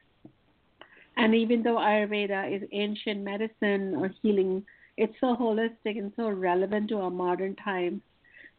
And 1.18 1.34
even 1.34 1.64
though 1.64 1.78
Ayurveda 1.78 2.56
is 2.56 2.68
ancient 2.72 3.22
medicine 3.22 3.96
or 3.96 4.12
healing, 4.22 4.64
it's 4.98 5.14
so 5.20 5.36
holistic 5.36 5.98
and 5.98 6.12
so 6.16 6.30
relevant 6.30 6.90
to 6.90 6.98
our 7.00 7.10
modern 7.10 7.56
times. 7.56 8.02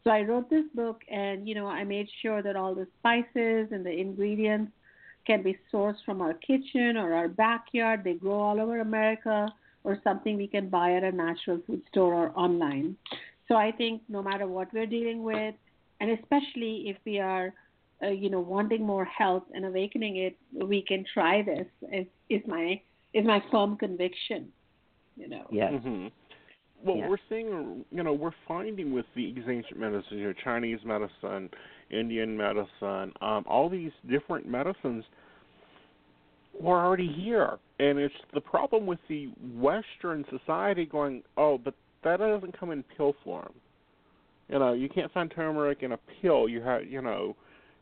So 0.03 0.11
I 0.11 0.21
wrote 0.21 0.49
this 0.49 0.65
book 0.73 1.01
and, 1.09 1.47
you 1.47 1.55
know, 1.55 1.67
I 1.67 1.83
made 1.83 2.07
sure 2.21 2.41
that 2.41 2.55
all 2.55 2.73
the 2.73 2.87
spices 2.99 3.69
and 3.71 3.85
the 3.85 3.91
ingredients 3.91 4.71
can 5.25 5.43
be 5.43 5.57
sourced 5.71 6.03
from 6.05 6.21
our 6.21 6.33
kitchen 6.33 6.97
or 6.97 7.13
our 7.13 7.27
backyard. 7.27 8.03
They 8.03 8.13
grow 8.13 8.39
all 8.39 8.59
over 8.59 8.79
America 8.79 9.53
or 9.83 9.99
something 10.03 10.37
we 10.37 10.47
can 10.47 10.69
buy 10.69 10.93
at 10.93 11.03
a 11.03 11.11
natural 11.11 11.61
food 11.65 11.81
store 11.89 12.13
or 12.13 12.31
online. 12.37 12.95
So 13.47 13.55
I 13.55 13.71
think 13.71 14.01
no 14.07 14.21
matter 14.21 14.47
what 14.47 14.73
we're 14.73 14.85
dealing 14.85 15.23
with, 15.23 15.55
and 15.99 16.11
especially 16.11 16.87
if 16.87 16.97
we 17.05 17.19
are, 17.19 17.53
uh, 18.03 18.07
you 18.07 18.29
know, 18.29 18.39
wanting 18.39 18.85
more 18.85 19.05
health 19.05 19.43
and 19.53 19.65
awakening 19.65 20.17
it, 20.17 20.37
we 20.53 20.81
can 20.81 21.05
try 21.13 21.41
this. 21.41 21.67
Is, 21.91 22.07
is 22.29 22.41
my 22.47 22.81
is 23.13 23.25
my 23.25 23.43
firm 23.51 23.77
conviction. 23.77 24.49
You 25.17 25.27
know. 25.29 25.47
Yes. 25.51 25.73
hmm 25.81 26.07
Well, 26.81 26.97
Yeah. 26.97 27.09
we're 27.09 27.17
seeing, 27.27 27.83
you 27.91 28.03
know, 28.03 28.13
we're 28.13 28.31
finding 28.47 28.93
with 28.93 29.05
these 29.15 29.43
ancient 29.47 29.77
medicines, 29.77 30.11
you 30.11 30.27
know, 30.27 30.33
Chinese 30.43 30.79
medicine, 30.85 31.49
Indian 31.89 32.37
medicine, 32.37 33.11
um, 33.21 33.43
all 33.47 33.67
these 33.69 33.91
different 34.07 34.47
medicines 34.47 35.03
were 36.57 36.79
already 36.79 37.11
here, 37.11 37.57
and 37.79 37.99
it's 37.99 38.15
the 38.33 38.41
problem 38.41 38.85
with 38.85 38.99
the 39.07 39.27
Western 39.55 40.25
society 40.29 40.85
going, 40.85 41.23
oh, 41.37 41.57
but 41.57 41.73
that 42.03 42.19
doesn't 42.19 42.57
come 42.57 42.71
in 42.71 42.83
pill 42.95 43.15
form. 43.23 43.53
You 44.47 44.59
know, 44.59 44.73
you 44.73 44.89
can't 44.89 45.11
find 45.11 45.31
turmeric 45.31 45.83
in 45.83 45.91
a 45.91 45.99
pill. 46.21 46.49
You 46.49 46.61
have, 46.61 46.85
you 46.85 47.01
know, 47.01 47.35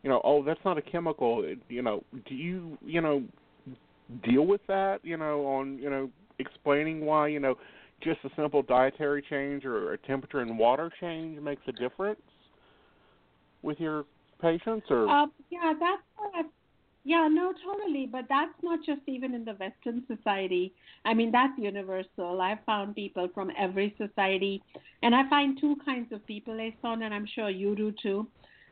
you 0.07 0.13
know, 0.13 0.21
oh, 0.23 0.41
that's 0.41 0.61
not 0.63 0.77
a 0.77 0.81
chemical. 0.81 1.45
You 1.67 1.81
know, 1.81 2.01
do 2.29 2.33
you, 2.33 2.77
you 2.85 3.01
know, 3.01 3.23
deal 4.23 4.45
with 4.45 4.61
that? 4.67 4.99
You 5.03 5.17
know, 5.17 5.45
on, 5.45 5.77
you 5.79 5.89
know, 5.89 6.09
explaining 6.39 7.01
why, 7.05 7.27
you 7.27 7.41
know, 7.41 7.55
just 8.01 8.19
a 8.23 8.29
simple 8.37 8.61
dietary 8.61 9.21
change 9.29 9.65
or 9.65 9.91
a 9.91 9.97
temperature 9.97 10.39
and 10.39 10.57
water 10.57 10.89
change 11.01 11.41
makes 11.41 11.61
a 11.67 11.73
difference 11.73 12.21
with 13.63 13.81
your 13.81 14.05
patients, 14.41 14.85
or 14.89 15.09
Um, 15.09 15.33
yeah, 15.49 15.73
that's 15.77 16.01
what 16.15 16.31
I, 16.33 16.43
yeah, 17.03 17.27
no, 17.29 17.51
totally. 17.65 18.07
But 18.09 18.27
that's 18.29 18.53
not 18.63 18.79
just 18.85 19.01
even 19.07 19.33
in 19.33 19.43
the 19.43 19.55
Western 19.55 20.03
society. 20.07 20.71
I 21.03 21.13
mean, 21.13 21.33
that's 21.33 21.59
universal. 21.59 22.39
I've 22.39 22.63
found 22.65 22.95
people 22.95 23.27
from 23.33 23.51
every 23.59 23.93
society, 23.97 24.63
and 25.03 25.13
I 25.13 25.27
find 25.29 25.59
two 25.59 25.75
kinds 25.83 26.13
of 26.13 26.25
people, 26.25 26.53
Aeson, 26.61 27.01
and 27.01 27.13
I'm 27.13 27.27
sure 27.35 27.49
you 27.49 27.75
do 27.75 27.93
too. 28.01 28.25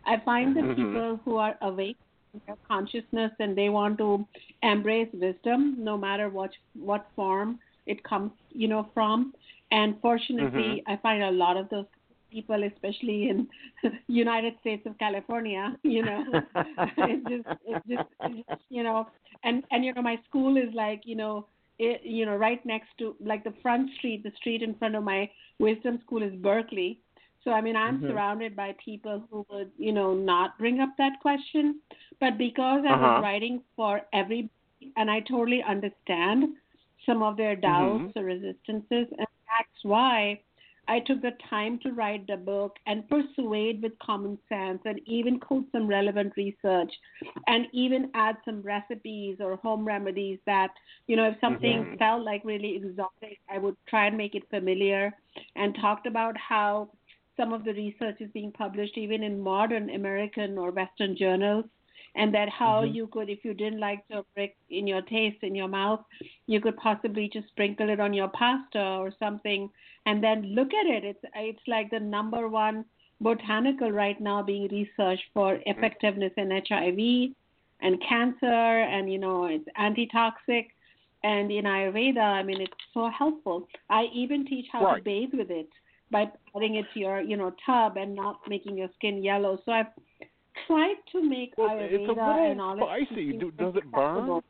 I 0.05 0.17
find 0.19 0.55
the 0.55 0.61
Mhm. 0.61 0.75
people 0.75 1.17
who 1.25 1.37
are 1.37 1.57
awake 1.61 1.97
their 2.45 2.57
consciousness 2.67 3.31
and 3.39 3.55
they 3.57 3.69
want 3.69 3.97
to 3.97 4.27
embrace 4.61 5.09
wisdom, 5.13 5.75
no 5.79 5.97
matter 5.97 6.29
what 6.29 6.51
what 6.73 7.05
form 7.15 7.59
it 7.85 8.03
comes, 8.03 8.31
you 8.51 8.67
know, 8.67 8.83
from. 8.93 9.33
And 9.71 9.99
fortunately, 10.01 10.83
I 10.87 10.97
find 10.97 11.23
a 11.23 11.31
lot 11.31 11.57
of 11.57 11.69
those 11.69 11.85
people, 12.31 12.63
especially 12.63 13.29
in 13.29 13.47
United 14.07 14.53
States 14.59 14.85
of 14.85 14.97
California, 14.97 15.77
you 15.83 16.03
know, 16.03 16.23
it's 16.97 17.27
just, 17.29 17.47
it's 17.65 17.87
just, 17.87 18.09
it's 18.23 18.47
just, 18.49 18.61
you 18.69 18.83
know, 18.83 19.07
and 19.43 19.63
and 19.71 19.85
you 19.85 19.93
know, 19.93 20.01
my 20.01 20.19
school 20.27 20.57
is 20.57 20.73
like, 20.73 21.01
you 21.05 21.15
know, 21.15 21.47
it, 21.79 22.01
you 22.03 22.25
know, 22.25 22.35
right 22.35 22.63
next 22.65 22.89
to 22.99 23.15
like 23.19 23.43
the 23.43 23.53
front 23.61 23.89
street, 23.97 24.23
the 24.23 24.31
street 24.37 24.61
in 24.61 24.75
front 24.75 24.95
of 24.95 25.03
my 25.03 25.29
wisdom 25.59 25.99
school 26.05 26.21
is 26.23 26.33
Berkeley. 26.35 26.99
So 27.45 27.51
I 27.53 27.61
mean, 27.61 27.77
I'm 27.77 28.01
Mhm. 28.01 28.07
surrounded 28.09 28.55
by 28.55 28.75
people 28.83 29.23
who 29.31 29.45
would, 29.51 29.71
you 29.77 29.93
know, 29.93 30.13
not 30.13 30.57
bring 30.59 30.81
up 30.81 30.89
that 30.97 31.19
question, 31.21 31.81
but 32.19 32.37
because 32.37 32.83
I 32.85 32.93
Uh-huh. 32.93 33.15
was 33.15 33.21
writing 33.23 33.61
for 33.77 34.01
every, 34.13 34.49
and 34.97 35.11
I 35.11 35.21
totally 35.21 35.63
understand 35.63 36.55
some 37.05 37.23
of 37.23 37.37
their 37.37 37.55
doubts 37.55 38.05
Mhm. 38.05 38.17
or 38.17 38.23
resistances, 38.23 39.07
and 39.17 39.27
that's 39.47 39.83
why 39.83 40.41
I 40.87 40.99
took 40.99 41.21
the 41.21 41.31
time 41.49 41.79
to 41.79 41.93
write 41.93 42.27
the 42.27 42.37
book 42.37 42.77
and 42.87 43.07
persuade 43.09 43.81
with 43.81 43.97
common 43.99 44.37
sense 44.49 44.81
and 44.85 44.99
even 45.07 45.39
quote 45.39 45.65
some 45.71 45.87
relevant 45.87 46.33
research 46.37 46.93
and 47.47 47.67
even 47.73 48.11
add 48.13 48.37
some 48.45 48.61
recipes 48.61 49.37
or 49.39 49.55
home 49.57 49.85
remedies 49.85 50.39
that, 50.45 50.71
you 51.07 51.15
know, 51.15 51.25
if 51.29 51.39
something 51.41 51.87
Mhm. 51.87 51.97
felt 51.97 52.23
like 52.23 52.43
really 52.45 52.75
exotic, 52.75 53.39
I 53.49 53.57
would 53.59 53.75
try 53.87 54.05
and 54.07 54.17
make 54.17 54.35
it 54.35 54.49
familiar 54.49 55.13
and 55.55 55.75
talked 55.75 56.07
about 56.07 56.37
how 56.37 56.89
some 57.37 57.53
of 57.53 57.63
the 57.63 57.73
research 57.73 58.17
is 58.19 58.29
being 58.33 58.51
published 58.51 58.97
even 58.97 59.23
in 59.23 59.39
modern 59.39 59.89
American 59.89 60.57
or 60.57 60.71
Western 60.71 61.15
journals 61.17 61.65
and 62.15 62.33
that 62.33 62.49
how 62.49 62.81
Mhm. 62.83 62.93
you 62.95 63.07
could 63.07 63.29
if 63.29 63.43
you 63.45 63.53
didn't 63.53 63.79
like 63.79 64.01
turmeric 64.09 64.55
in 64.69 64.87
your 64.87 65.01
taste 65.03 65.43
in 65.43 65.53
your 65.55 65.67
mouth 65.67 66.03
you 66.47 66.59
could 66.61 66.77
possibly 66.77 67.27
just 67.35 67.47
sprinkle 67.49 67.89
it 67.89 67.99
on 67.99 68.13
your 68.13 68.29
pasta 68.29 68.83
or 69.03 69.11
something 69.19 69.69
and 70.05 70.23
then 70.23 70.43
look 70.57 70.73
at 70.73 70.85
it. 70.95 71.03
It's 71.03 71.25
it's 71.35 71.67
like 71.67 71.89
the 71.89 71.99
number 71.99 72.47
one 72.47 72.85
botanical 73.21 73.91
right 73.91 74.19
now 74.19 74.41
being 74.43 74.67
researched 74.69 75.27
for 75.33 75.59
effectiveness 75.65 76.33
in 76.37 76.51
HIV 76.51 77.33
and 77.81 78.01
cancer 78.01 78.63
and 78.95 79.11
you 79.11 79.19
know 79.25 79.45
it's 79.45 79.67
antitoxic. 79.87 80.67
And 81.23 81.51
in 81.51 81.65
ayurveda 81.65 82.25
i 82.39 82.43
mean 82.43 82.61
it's 82.61 82.83
so 82.93 83.09
helpful. 83.09 83.67
I 83.89 84.01
even 84.23 84.45
teach 84.45 84.67
how 84.71 84.83
Right. 84.85 84.97
to 84.97 85.03
bathe 85.03 85.33
with 85.33 85.49
it 85.49 85.69
by 86.11 86.25
adding 86.55 86.75
it 86.75 86.85
to 86.93 86.99
your 86.99 87.19
you 87.21 87.35
know 87.37 87.53
tub 87.65 87.97
and 87.97 88.15
not 88.15 88.39
making 88.47 88.77
your 88.77 88.89
skin 88.95 89.23
yellow 89.23 89.57
so 89.65 89.71
i've 89.71 89.87
tried 90.67 90.95
to 91.11 91.21
make 91.27 91.53
well, 91.57 91.69
ayurveda 91.69 91.91
it's 91.91 92.07
a 92.07 92.21
and 92.21 92.57
little 92.59 92.61
all 92.61 92.77
spicy. 93.05 93.37
Do, 93.37 93.51
does 93.51 93.75
it 93.75 93.91
burn? 93.91 94.41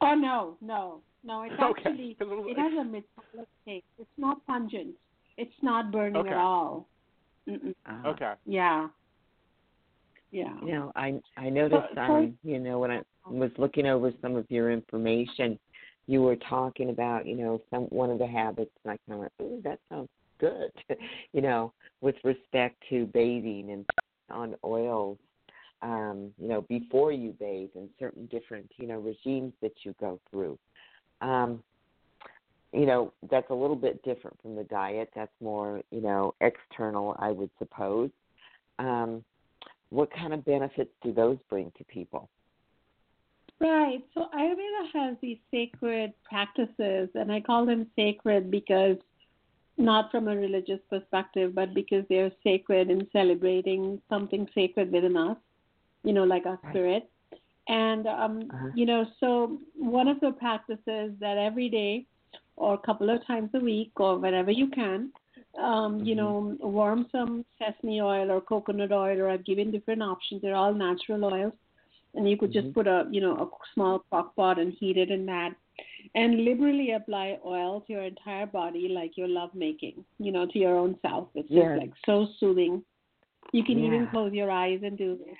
Oh 0.00 0.14
no, 0.14 0.56
no, 0.60 1.00
no. 1.24 1.42
It's 1.42 1.54
Okay. 1.60 1.82
actually 1.86 2.14
'Cause 2.18 2.28
it 2.30 2.34
was- 2.34 2.46
it 2.50 2.58
has 2.58 2.72
a 2.72 2.84
metallic 2.84 3.48
taste. 3.64 3.84
It's 3.98 4.10
not 4.18 4.44
pungent. 4.46 4.94
It's 5.36 5.52
not 5.62 5.90
burning 5.92 6.16
Okay. 6.16 6.30
at 6.30 6.36
all. 6.36 6.88
Mm-mm. 7.48 7.74
Uh, 7.86 8.08
Okay. 8.08 8.32
Yeah. 8.46 8.88
Yeah. 10.30 10.54
You 10.64 10.72
know, 10.72 10.92
I 10.96 11.20
I 11.36 11.50
noticed 11.50 11.94
So- 11.94 12.00
um, 12.00 12.38
you 12.42 12.58
know, 12.58 12.78
when 12.78 12.90
I 12.90 13.02
was 13.28 13.50
looking 13.58 13.86
over 13.86 14.12
some 14.22 14.34
of 14.36 14.46
your 14.50 14.70
information, 14.70 15.58
you 16.06 16.22
were 16.22 16.36
talking 16.36 16.90
about, 16.90 17.26
you 17.26 17.36
know, 17.36 17.60
some 17.70 17.84
one 17.84 18.10
of 18.10 18.18
the 18.18 18.26
habits 18.26 18.72
and 18.84 18.92
I 18.92 18.98
kinda 19.06 19.20
went, 19.20 19.32
Ooh, 19.40 19.60
that 19.64 19.78
sounds 19.88 20.08
good 20.38 20.72
you 21.32 21.40
know, 21.40 21.72
with 22.00 22.16
respect 22.24 22.76
to 22.90 23.06
bathing 23.06 23.70
and 23.70 23.86
on 24.30 24.54
oils, 24.64 25.18
um, 25.82 26.32
you 26.38 26.48
know, 26.48 26.62
before 26.62 27.12
you 27.12 27.34
bathe 27.38 27.70
and 27.74 27.88
certain 27.98 28.26
different, 28.26 28.70
you 28.78 28.86
know, 28.86 28.98
regimes 28.98 29.52
that 29.60 29.72
you 29.84 29.94
go 30.00 30.18
through. 30.30 30.58
Um, 31.20 31.62
you 32.72 32.86
know, 32.86 33.12
that's 33.30 33.50
a 33.50 33.54
little 33.54 33.76
bit 33.76 34.02
different 34.02 34.40
from 34.40 34.56
the 34.56 34.64
diet. 34.64 35.10
That's 35.14 35.32
more, 35.40 35.82
you 35.90 36.00
know, 36.00 36.34
external, 36.40 37.14
I 37.18 37.30
would 37.30 37.50
suppose. 37.58 38.10
Um, 38.78 39.22
what 39.90 40.10
kind 40.12 40.32
of 40.32 40.44
benefits 40.44 40.90
do 41.02 41.12
those 41.12 41.36
bring 41.50 41.70
to 41.76 41.84
people? 41.84 42.30
Right. 43.62 44.02
So 44.12 44.26
Ayurveda 44.34 44.92
has 44.92 45.16
these 45.22 45.38
sacred 45.52 46.12
practices, 46.24 47.08
and 47.14 47.30
I 47.30 47.40
call 47.40 47.64
them 47.64 47.86
sacred 47.94 48.50
because 48.50 48.96
not 49.78 50.10
from 50.10 50.26
a 50.26 50.36
religious 50.36 50.80
perspective, 50.90 51.54
but 51.54 51.72
because 51.72 52.04
they're 52.08 52.32
sacred 52.42 52.90
in 52.90 53.06
celebrating 53.12 54.02
something 54.08 54.48
sacred 54.52 54.90
within 54.90 55.16
us, 55.16 55.36
you 56.02 56.12
know, 56.12 56.24
like 56.24 56.44
our 56.44 56.58
spirit. 56.70 57.08
And, 57.68 58.08
um, 58.08 58.50
Uh-huh. 58.52 58.70
you 58.74 58.84
know, 58.84 59.06
so 59.20 59.60
one 59.76 60.08
of 60.08 60.18
the 60.18 60.32
practices 60.32 61.12
that 61.20 61.38
every 61.38 61.68
day 61.68 62.06
or 62.56 62.74
a 62.74 62.78
couple 62.78 63.10
of 63.10 63.24
times 63.26 63.50
a 63.54 63.60
week 63.60 63.92
or 63.96 64.18
whenever 64.18 64.50
you 64.50 64.68
can, 64.68 65.12
um, 65.56 66.02
you 66.02 66.14
Mhm. 66.14 66.18
know, 66.18 66.56
warm 66.60 67.06
some 67.12 67.44
sesame 67.58 68.00
oil 68.00 68.30
or 68.32 68.40
coconut 68.40 68.90
oil, 68.90 69.20
or 69.20 69.30
I've 69.30 69.44
given 69.44 69.70
different 69.70 70.02
options. 70.02 70.42
They're 70.42 70.56
all 70.56 70.74
natural 70.74 71.24
oils 71.24 71.54
and 72.14 72.28
you 72.28 72.36
could 72.36 72.52
just 72.52 72.68
Mhm. 72.68 72.74
put 72.74 72.86
a 72.86 73.08
you 73.10 73.20
know 73.20 73.34
a 73.44 73.48
small 73.74 73.98
crock 74.10 74.34
pot 74.36 74.58
and 74.58 74.72
heat 74.80 74.96
it 74.96 75.10
in 75.10 75.26
that 75.26 75.54
and 76.14 76.44
liberally 76.44 76.90
apply 76.92 77.38
oil 77.44 77.80
to 77.82 77.92
your 77.92 78.02
entire 78.02 78.46
body 78.46 78.88
like 78.88 79.16
you're 79.16 79.28
love 79.40 79.54
making 79.54 80.04
you 80.18 80.32
know 80.32 80.46
to 80.46 80.58
your 80.58 80.76
own 80.78 80.98
self 81.02 81.28
it's 81.34 81.50
Yes. 81.50 81.62
just 81.68 81.80
like 81.82 81.92
so 82.06 82.26
soothing 82.38 82.82
you 83.52 83.64
can 83.64 83.78
even 83.86 84.06
close 84.08 84.32
your 84.32 84.50
eyes 84.50 84.82
and 84.82 84.98
do 84.98 85.16
this 85.24 85.38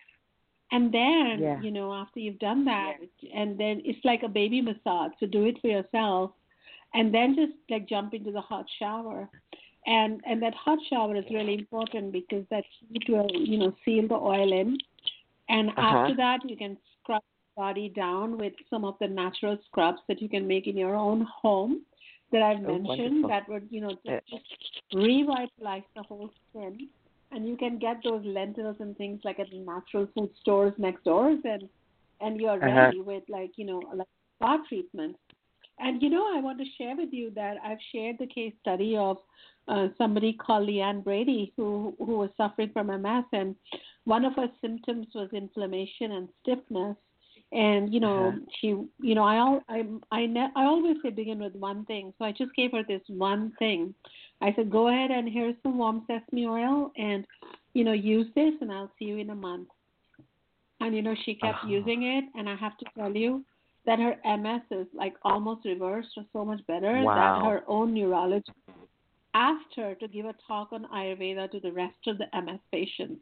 And 0.74 0.90
then, 0.90 1.40
Yeah. 1.40 1.60
you 1.60 1.70
know, 1.70 1.92
after 1.92 2.18
you've 2.18 2.38
done 2.38 2.64
that, 2.64 2.96
and 3.40 3.58
then 3.62 3.82
it's 3.84 4.02
like 4.10 4.22
a 4.22 4.28
baby 4.36 4.60
massage. 4.62 5.12
So 5.20 5.26
do 5.26 5.44
it 5.50 5.58
for 5.60 5.68
yourself, 5.68 6.32
and 6.94 7.12
then 7.16 7.34
just 7.40 7.52
like 7.72 7.86
jump 7.86 8.14
into 8.14 8.32
the 8.32 8.40
hot 8.40 8.66
shower. 8.78 9.28
And 9.86 10.22
and 10.28 10.40
that 10.42 10.54
hot 10.54 10.78
shower 10.88 11.14
is 11.16 11.28
really 11.36 11.54
important 11.62 12.10
because 12.12 12.44
that 12.48 12.64
heat 12.78 13.04
will, 13.08 13.30
you 13.52 13.58
know, 13.58 13.72
seal 13.84 14.08
the 14.08 14.14
oil 14.34 14.50
in. 14.62 14.78
And 15.48 15.70
Uh-huh. 15.70 15.82
after 15.82 16.16
that, 16.16 16.40
you 16.48 16.56
can 16.56 16.76
scrub 17.02 17.22
your 17.56 17.64
body 17.64 17.88
down 17.88 18.38
with 18.38 18.54
some 18.70 18.84
of 18.84 18.94
the 19.00 19.08
natural 19.08 19.58
scrubs 19.66 20.00
that 20.08 20.22
you 20.22 20.28
can 20.28 20.46
make 20.46 20.66
in 20.66 20.76
your 20.76 20.94
own 20.94 21.26
home 21.42 21.82
that 22.30 22.42
I've 22.42 22.60
Oh, 22.66 22.78
mentioned 22.78 23.24
wonderful. 23.24 23.28
that 23.28 23.48
would, 23.48 23.68
you 23.70 23.80
know, 23.80 23.90
Yeah. 24.04 24.20
just, 24.30 24.44
just 24.50 24.94
revitalize 24.94 25.82
the 25.94 26.02
whole 26.02 26.30
skin. 26.50 26.88
And 27.30 27.46
you 27.48 27.56
can 27.56 27.78
get 27.78 27.96
those 28.04 28.24
lentils 28.24 28.76
and 28.80 28.96
things 28.96 29.20
like 29.24 29.38
at 29.38 29.50
the 29.50 29.58
natural 29.58 30.06
food 30.14 30.30
stores 30.40 30.74
next 30.78 31.04
doors, 31.04 31.38
and 31.44 31.68
and 32.20 32.38
you're 32.38 32.58
Uh-huh. 32.60 32.92
ready 32.92 33.00
with 33.00 33.22
like 33.28 33.52
you 33.56 33.64
know 33.64 33.80
like 33.94 34.06
spa 34.36 34.58
treatment. 34.68 35.16
And 35.78 36.02
you 36.02 36.10
know, 36.10 36.26
I 36.36 36.40
want 36.40 36.58
to 36.58 36.64
share 36.76 36.94
with 36.94 37.08
you 37.12 37.30
that 37.34 37.56
I've 37.64 37.78
shared 37.90 38.16
the 38.18 38.26
case 38.26 38.52
study 38.60 38.96
of 38.98 39.16
uh, 39.66 39.88
somebody 39.96 40.34
called 40.34 40.68
Leanne 40.68 41.02
Brady 41.02 41.52
who 41.56 41.94
who 41.98 42.18
was 42.18 42.30
suffering 42.36 42.70
from 42.72 42.88
MS, 42.88 43.24
and 43.32 43.56
one 44.04 44.24
of 44.24 44.34
her 44.34 44.48
symptoms 44.60 45.06
was 45.14 45.28
inflammation 45.32 46.12
and 46.12 46.28
stiffness. 46.42 46.96
And 47.52 47.92
you 47.92 48.00
know, 48.00 48.28
Uh-huh. 48.28 48.38
she, 48.60 48.66
you 49.00 49.14
know, 49.14 49.24
I 49.24 49.36
al- 49.36 49.62
I 49.68 49.84
I 50.10 50.26
ne- 50.26 50.52
I 50.56 50.64
always 50.64 50.96
say 51.02 51.10
begin 51.10 51.38
with 51.40 51.54
one 51.54 51.84
thing. 51.86 52.12
So 52.18 52.24
I 52.24 52.32
just 52.32 52.54
gave 52.54 52.72
her 52.72 52.82
this 52.82 53.02
one 53.08 53.52
thing. 53.58 53.94
I 54.40 54.52
said, 54.54 54.70
go 54.70 54.88
ahead 54.88 55.10
and 55.10 55.28
here's 55.28 55.54
some 55.62 55.78
warm 55.78 56.04
sesame 56.06 56.46
oil, 56.46 56.90
and 56.96 57.26
you 57.74 57.84
know, 57.84 57.92
use 57.92 58.26
this, 58.34 58.54
and 58.60 58.72
I'll 58.72 58.90
see 58.98 59.04
you 59.06 59.18
in 59.18 59.30
a 59.30 59.34
month. 59.34 59.68
And 60.80 60.94
you 60.94 61.02
know, 61.02 61.14
she 61.24 61.34
kept 61.34 61.58
Uh-huh. 61.58 61.68
using 61.68 62.02
it, 62.04 62.24
and 62.34 62.48
I 62.48 62.56
have 62.56 62.76
to 62.78 62.86
tell 62.96 63.14
you 63.14 63.44
that 63.86 63.98
her 63.98 64.16
MS 64.24 64.62
is 64.70 64.86
like 64.94 65.14
almost 65.22 65.64
reversed 65.64 66.16
or 66.16 66.24
so 66.32 66.44
much 66.44 66.64
better 66.66 67.02
Wow. 67.04 67.14
that 67.14 67.42
her 67.44 67.64
own 67.68 67.92
neurologist 67.94 68.50
asked 69.34 69.74
her 69.76 69.94
to 69.96 70.08
give 70.08 70.26
a 70.26 70.34
talk 70.46 70.72
on 70.72 70.84
Ayurveda 70.86 71.50
to 71.50 71.60
the 71.60 71.72
rest 71.72 72.06
of 72.06 72.18
the 72.18 72.28
MS 72.36 72.60
patients. 72.70 73.20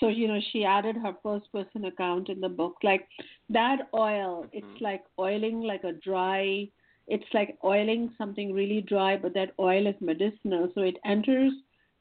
So, 0.00 0.08
you 0.08 0.28
know, 0.28 0.40
she 0.52 0.64
added 0.64 0.96
her 0.96 1.14
first 1.22 1.50
person 1.52 1.84
account 1.84 2.28
in 2.28 2.40
the 2.40 2.48
book. 2.48 2.76
Like 2.82 3.08
that 3.50 3.88
oil, 3.94 4.46
it's 4.52 4.66
mm-hmm. 4.66 4.84
like 4.84 5.04
oiling 5.18 5.60
like 5.60 5.84
a 5.84 5.92
dry, 5.92 6.68
it's 7.06 7.24
like 7.32 7.56
oiling 7.64 8.12
something 8.18 8.52
really 8.52 8.80
dry, 8.80 9.16
but 9.16 9.34
that 9.34 9.52
oil 9.58 9.86
is 9.86 9.94
medicinal. 10.00 10.70
So 10.74 10.82
it 10.82 10.96
enters 11.04 11.52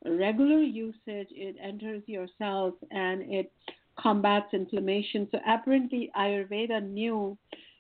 regular 0.06 0.60
usage, 0.60 1.28
it 1.32 1.56
enters 1.62 2.04
your 2.08 2.28
cells 2.38 2.74
and 2.92 3.22
it 3.32 3.52
combats 4.00 4.54
inflammation. 4.54 5.28
So 5.32 5.40
apparently, 5.48 6.12
Ayurveda 6.18 6.82
knew 6.90 7.38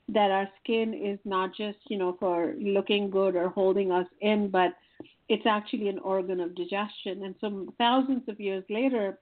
that 0.10 0.32
our 0.32 0.48
skin 0.62 0.94
is 0.94 1.18
not 1.26 1.56
just, 1.56 1.78
you 1.90 1.98
know, 1.98 2.18
for 2.20 2.54
looking 2.60 3.10
good 3.10 3.36
or 3.36 3.50
holding 3.50 3.92
us 3.92 4.08
in, 4.22 4.50
but 4.50 4.74
it's 5.30 5.46
actually 5.46 5.88
an 5.88 6.00
organ 6.00 6.40
of 6.40 6.56
digestion. 6.56 7.24
And 7.24 7.36
so 7.40 7.74
thousands 7.78 8.24
of 8.28 8.40
years 8.40 8.64
later, 8.70 9.18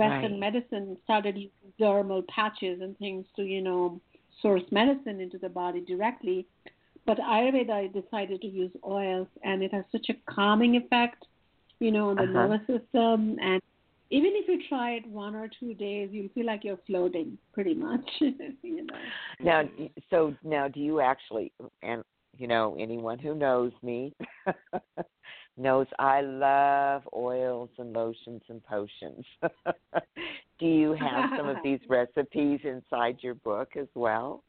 Western 0.00 0.32
Right. 0.40 0.46
medicine 0.46 0.96
started 1.04 1.36
using 1.36 1.72
dermal 1.80 2.26
patches 2.28 2.80
and 2.80 2.96
things 2.98 3.26
to, 3.36 3.42
you 3.42 3.62
know, 3.68 4.00
source 4.40 4.62
medicine 4.70 5.20
into 5.20 5.38
the 5.38 5.48
body 5.48 5.80
directly. 5.92 6.46
But 7.06 7.18
Ayurveda 7.18 7.92
decided 7.92 8.40
to 8.40 8.46
use 8.46 8.72
oils, 8.86 9.28
and 9.44 9.62
it 9.62 9.72
has 9.74 9.84
such 9.92 10.06
a 10.08 10.32
calming 10.36 10.76
effect, 10.76 11.20
you 11.80 11.90
know, 11.94 12.10
on 12.10 12.16
the 12.16 12.22
Uh-huh. 12.22 12.32
nervous 12.32 12.66
system. 12.66 13.38
And 13.40 13.60
even 14.10 14.32
if 14.40 14.48
you 14.48 14.58
try 14.68 14.88
it 14.98 15.06
one 15.06 15.34
or 15.34 15.48
two 15.60 15.74
days, 15.74 16.08
you'll 16.12 16.34
feel 16.36 16.46
like 16.46 16.64
you're 16.64 16.84
floating, 16.86 17.38
pretty 17.52 17.74
much. 17.74 18.08
you 18.20 18.86
know. 18.86 18.94
Now, 19.40 19.58
so 20.10 20.34
now, 20.42 20.68
do 20.68 20.80
you 20.80 21.00
actually, 21.00 21.52
and 21.82 22.02
you 22.38 22.46
know, 22.46 22.76
anyone 22.78 23.18
who 23.18 23.34
knows 23.34 23.72
me 23.82 24.14
knows 25.56 25.86
I 25.98 26.20
love 26.20 27.02
oils 27.14 27.70
and 27.78 27.92
lotions 27.92 28.42
and 28.48 28.62
potions. 28.64 29.24
do 30.58 30.66
you 30.66 30.92
have 30.92 31.30
some 31.36 31.48
of 31.48 31.56
these 31.62 31.80
recipes 31.88 32.60
inside 32.64 33.18
your 33.20 33.34
book 33.34 33.70
as 33.76 33.88
well? 33.94 34.42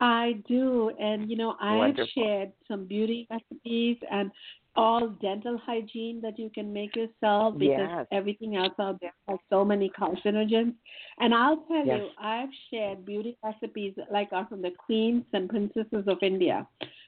I 0.00 0.42
do, 0.46 0.92
and 1.00 1.28
you 1.28 1.36
know, 1.36 1.56
I've 1.60 1.96
shared 2.14 2.52
some 2.68 2.86
beauty 2.86 3.26
recipes 3.30 3.96
and 4.10 4.30
all 4.78 5.08
dental 5.20 5.58
hygiene 5.58 6.20
that 6.22 6.38
you 6.38 6.48
can 6.54 6.72
make 6.72 6.94
yourself 6.94 7.58
because 7.58 7.90
Yes. 7.90 8.06
everything 8.12 8.54
else 8.54 8.74
out 8.78 9.00
there 9.00 9.12
has 9.28 9.38
so 9.50 9.64
many 9.64 9.90
carcinogens. 9.90 10.74
And 11.18 11.34
I'll 11.34 11.62
tell 11.70 11.84
Yes. 11.84 12.00
you, 12.00 12.10
I've 12.16 12.54
shared 12.70 13.04
beauty 13.04 13.36
recipes 13.42 13.94
like 14.16 14.32
are 14.32 14.46
from 14.46 14.62
the 14.62 14.70
queens 14.70 15.24
and 15.32 15.50
princesses 15.50 16.06
of 16.06 16.22
India. 16.22 16.66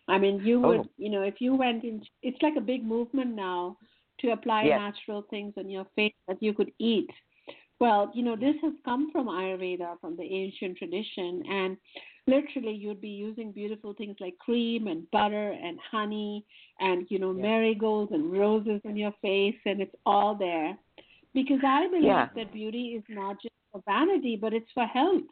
I 0.09 0.19
mean, 0.19 0.41
you 0.45 0.57
oh. 0.65 0.69
would, 0.69 0.81
Oh. 0.81 0.91
you 1.05 1.11
know, 1.11 1.23
if 1.23 1.41
you 1.41 1.55
went 1.55 1.85
in, 1.85 2.03
it's 2.23 2.43
like 2.43 2.57
a 2.57 2.67
big 2.73 2.83
movement 2.85 3.35
now 3.37 3.77
to 4.21 4.33
apply 4.33 4.65
Yes. 4.65 4.79
natural 4.87 5.23
things 5.23 5.55
on 5.57 5.71
your 5.71 5.87
face 5.97 6.19
that 6.27 6.43
you 6.43 6.53
could 6.53 6.73
eat. 6.79 7.11
Well, 7.79 8.11
you 8.15 8.23
know, 8.23 8.37
this 8.37 8.57
has 8.61 8.75
come 8.85 9.11
from 9.13 9.27
Ayurveda, 9.29 9.99
from 10.01 10.17
the 10.17 10.29
ancient 10.43 10.77
tradition, 10.77 11.43
and 11.49 11.79
literally 12.35 12.73
you'd 12.83 13.01
be 13.01 13.09
using 13.27 13.53
beautiful 13.53 13.93
things 13.95 14.17
like 14.21 14.37
cream 14.39 14.87
and 14.87 15.11
butter 15.11 15.49
and 15.67 15.79
honey 15.91 16.45
and 16.81 17.07
you 17.11 17.19
know 17.19 17.33
Yeah. 17.33 17.43
marigolds 17.43 18.13
and 18.13 18.33
roses 18.33 18.81
on 18.85 18.97
your 18.97 19.15
face 19.23 19.61
and 19.67 19.81
it's 19.81 19.95
all 20.07 20.35
there 20.35 20.77
because 21.35 21.63
i 21.65 21.87
believe 21.89 22.07
Yeah. 22.07 22.29
that 22.37 22.53
beauty 22.53 22.85
is 22.99 23.05
not 23.09 23.35
just 23.43 23.55
for 23.73 23.83
vanity 23.87 24.37
but 24.45 24.53
it's 24.53 24.71
for 24.73 24.87
health 24.87 25.29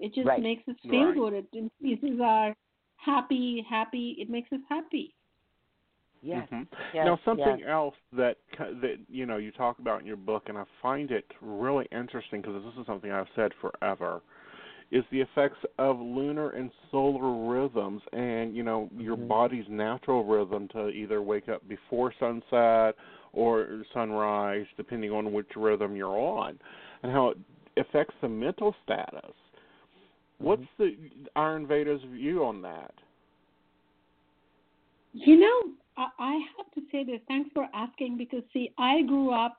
it 0.00 0.14
just 0.14 0.26
Right. 0.26 0.42
makes 0.42 0.66
us 0.68 0.76
feel 0.90 1.06
Right. 1.06 1.14
good 1.20 1.32
it 1.34 1.46
increases 1.52 2.20
our 2.20 2.54
happy 2.96 3.64
happy 3.68 4.06
it 4.18 4.28
makes 4.30 4.50
us 4.52 4.60
happy 4.68 5.14
Yes. 6.22 6.48
Mhm. 6.50 6.66
yes, 6.94 7.04
now, 7.06 7.16
something 7.24 7.60
yes. 7.60 7.68
else 7.68 7.94
that 8.12 8.38
that 8.58 8.98
you 9.08 9.26
know 9.26 9.36
you 9.36 9.52
talk 9.52 9.78
about 9.78 10.00
in 10.00 10.06
your 10.06 10.16
book, 10.16 10.44
and 10.48 10.56
I 10.56 10.64
find 10.80 11.10
it 11.10 11.30
really 11.42 11.86
interesting 11.92 12.40
because 12.40 12.62
this 12.64 12.80
is 12.80 12.86
something 12.86 13.10
I've 13.10 13.28
said 13.36 13.52
forever, 13.60 14.22
is 14.90 15.04
the 15.10 15.20
effects 15.20 15.58
of 15.78 15.98
lunar 15.98 16.50
and 16.50 16.70
solar 16.90 17.48
rhythms, 17.48 18.02
and 18.12 18.54
you 18.54 18.62
know 18.62 18.88
your 18.96 19.16
Mhm. 19.16 19.28
body's 19.28 19.68
natural 19.68 20.24
rhythm 20.24 20.68
to 20.68 20.88
either 20.88 21.22
wake 21.22 21.48
up 21.48 21.66
before 21.68 22.12
sunset 22.12 22.96
or 23.32 23.84
sunrise, 23.92 24.66
depending 24.76 25.10
on 25.10 25.32
which 25.32 25.56
rhythm 25.56 25.96
you're 25.96 26.18
on, 26.18 26.58
and 27.02 27.10
how 27.10 27.30
it 27.30 27.38
affects 27.76 28.14
the 28.20 28.28
mental 28.28 28.74
status. 28.84 29.34
What's 30.38 30.66
the 30.78 30.96
Ayurveda's 31.36 32.02
view 32.04 32.44
on 32.44 32.62
that? 32.62 32.92
You 35.12 35.38
know, 35.38 35.72
I, 35.96 36.08
I 36.18 36.32
have 36.56 36.70
to 36.74 36.82
say 36.90 37.04
this. 37.04 37.20
Thanks 37.28 37.50
for 37.54 37.68
asking 37.72 38.18
because, 38.18 38.42
see, 38.52 38.72
I 38.78 39.02
grew 39.02 39.30
up 39.30 39.58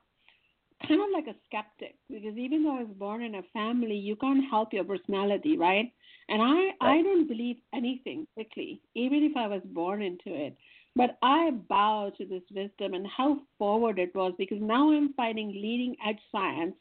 kind 0.88 1.02
of 1.02 1.08
like 1.14 1.28
a 1.28 1.38
skeptic 1.46 1.96
because 2.10 2.38
even 2.38 2.64
though 2.64 2.78
I 2.78 2.84
was 2.84 2.96
born 2.98 3.24
in 3.24 3.36
a 3.36 3.44
family, 3.54 3.96
you 3.96 4.16
can't 4.16 4.44
help 4.50 4.74
your 4.74 4.84
personality, 4.84 5.58
right? 5.58 5.92
And 6.30 6.42
I, 6.42 6.70
I 6.82 7.02
don't 7.02 7.28
believe 7.28 7.58
anything 7.74 8.28
quickly, 8.34 8.82
even 8.96 9.24
if 9.24 9.38
I 9.38 9.48
was 9.48 9.62
born 9.66 10.02
into 10.02 10.34
it. 10.34 10.56
But 10.96 11.18
I 11.22 11.52
bow 11.68 12.12
to 12.18 12.26
this 12.26 12.44
wisdom 12.54 12.94
and 12.94 13.06
how 13.06 13.40
forward 13.58 14.00
it 14.00 14.16
was 14.16 14.34
because 14.38 14.60
now 14.62 14.92
I'm 14.92 15.14
finding 15.14 15.50
leading 15.50 15.96
edge 16.08 16.20
science 16.32 16.76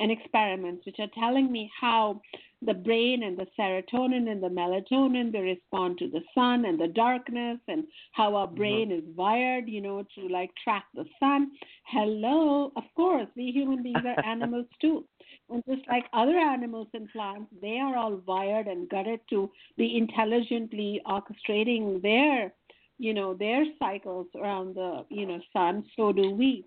and 0.00 0.10
experiments 0.10 0.84
which 0.84 0.96
are 0.98 1.08
telling 1.18 1.50
me 1.50 1.70
how 1.80 2.20
the 2.64 2.74
brain 2.74 3.22
and 3.22 3.36
the 3.36 3.46
serotonin 3.58 4.30
and 4.30 4.42
the 4.42 4.48
melatonin 4.48 5.32
they 5.32 5.40
respond 5.40 5.98
to 5.98 6.08
the 6.08 6.22
sun 6.34 6.64
and 6.64 6.78
the 6.78 6.88
darkness 6.88 7.58
and 7.68 7.84
how 8.12 8.34
our 8.34 8.46
mm-hmm. 8.46 8.56
brain 8.56 8.92
is 8.92 9.02
wired 9.16 9.68
you 9.68 9.80
know 9.80 10.04
to 10.14 10.28
like 10.28 10.50
track 10.62 10.84
the 10.94 11.04
sun. 11.18 11.50
Hello 11.86 12.72
of 12.76 12.84
course 12.94 13.26
we 13.36 13.50
human 13.50 13.82
beings 13.82 14.02
are 14.04 14.24
animals 14.24 14.66
too. 14.80 15.04
And 15.50 15.62
just 15.68 15.86
like 15.88 16.04
other 16.12 16.38
animals 16.38 16.88
and 16.94 17.08
plants 17.10 17.50
they 17.60 17.78
are 17.78 17.96
all 17.96 18.20
wired 18.26 18.66
and 18.66 18.88
gutted 18.88 19.20
to 19.30 19.50
be 19.76 19.96
intelligently 19.96 21.00
orchestrating 21.06 22.00
their 22.02 22.52
you 22.98 23.14
know 23.14 23.34
their 23.34 23.64
cycles 23.78 24.28
around 24.36 24.76
the 24.76 25.04
you 25.08 25.26
know 25.26 25.40
sun. 25.52 25.84
So 25.96 26.12
do 26.12 26.30
we. 26.30 26.64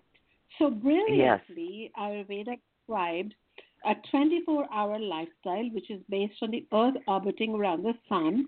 So 0.58 0.70
brilliantly 0.70 1.90
ayurveda 1.98 2.56
described 2.86 3.34
a 3.86 3.94
24 4.10 4.66
hour 4.72 4.98
lifestyle 4.98 5.68
which 5.72 5.90
is 5.90 6.00
based 6.08 6.36
on 6.42 6.50
the 6.50 6.66
earth 6.72 6.94
orbiting 7.06 7.54
around 7.54 7.82
the 7.82 7.94
sun 8.08 8.46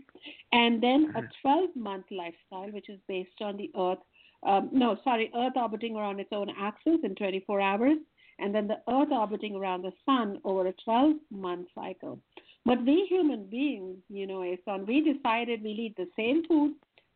and 0.52 0.82
then 0.82 1.12
a 1.16 1.22
12 1.42 1.70
month 1.76 2.04
lifestyle 2.10 2.70
which 2.72 2.88
is 2.88 2.98
based 3.08 3.40
on 3.40 3.56
the 3.56 3.70
earth 3.78 3.98
um, 4.46 4.68
no 4.72 4.96
sorry 5.04 5.30
earth 5.36 5.54
orbiting 5.56 5.96
around 5.96 6.20
its 6.20 6.30
own 6.32 6.48
axis 6.58 6.98
in 7.02 7.14
24 7.14 7.60
hours 7.60 7.98
and 8.38 8.54
then 8.54 8.68
the 8.68 8.80
earth 8.88 9.08
orbiting 9.10 9.56
around 9.56 9.82
the 9.82 9.92
sun 10.06 10.40
over 10.44 10.66
a 10.66 10.72
12 10.84 11.16
month 11.30 11.66
cycle. 11.74 12.20
But 12.64 12.84
we 12.84 13.06
human 13.08 13.46
beings 13.46 13.98
you 14.08 14.26
know 14.26 14.44
Aeson, 14.44 14.86
we 14.86 15.12
decided 15.12 15.62
we 15.62 15.70
eat 15.70 15.96
the 15.96 16.08
same 16.16 16.44
food 16.46 16.74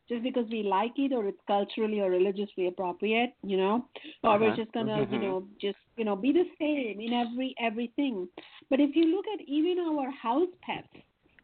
just 0.08 0.22
because 0.22 0.46
we 0.50 0.62
like 0.62 0.92
it 0.96 1.12
or 1.12 1.26
it's 1.26 1.40
culturally 1.46 2.00
or 2.00 2.10
religiously 2.10 2.66
appropriate, 2.68 3.32
you 3.42 3.56
know, 3.56 3.86
or 4.24 4.34
Uh-huh. 4.34 4.38
we're 4.38 4.56
just 4.56 4.72
gonna, 4.72 5.06
you 5.10 5.18
Mhm. 5.18 5.22
know, 5.22 5.46
just 5.60 5.78
you 5.96 6.04
know, 6.04 6.16
be 6.16 6.32
the 6.32 6.44
same 6.58 7.00
in 7.00 7.12
every 7.12 7.54
everything. 7.60 8.28
But 8.70 8.80
if 8.80 8.94
you 8.96 9.06
look 9.14 9.24
at 9.34 9.46
even 9.46 9.78
our 9.78 10.10
house 10.10 10.48
pets, 10.62 10.88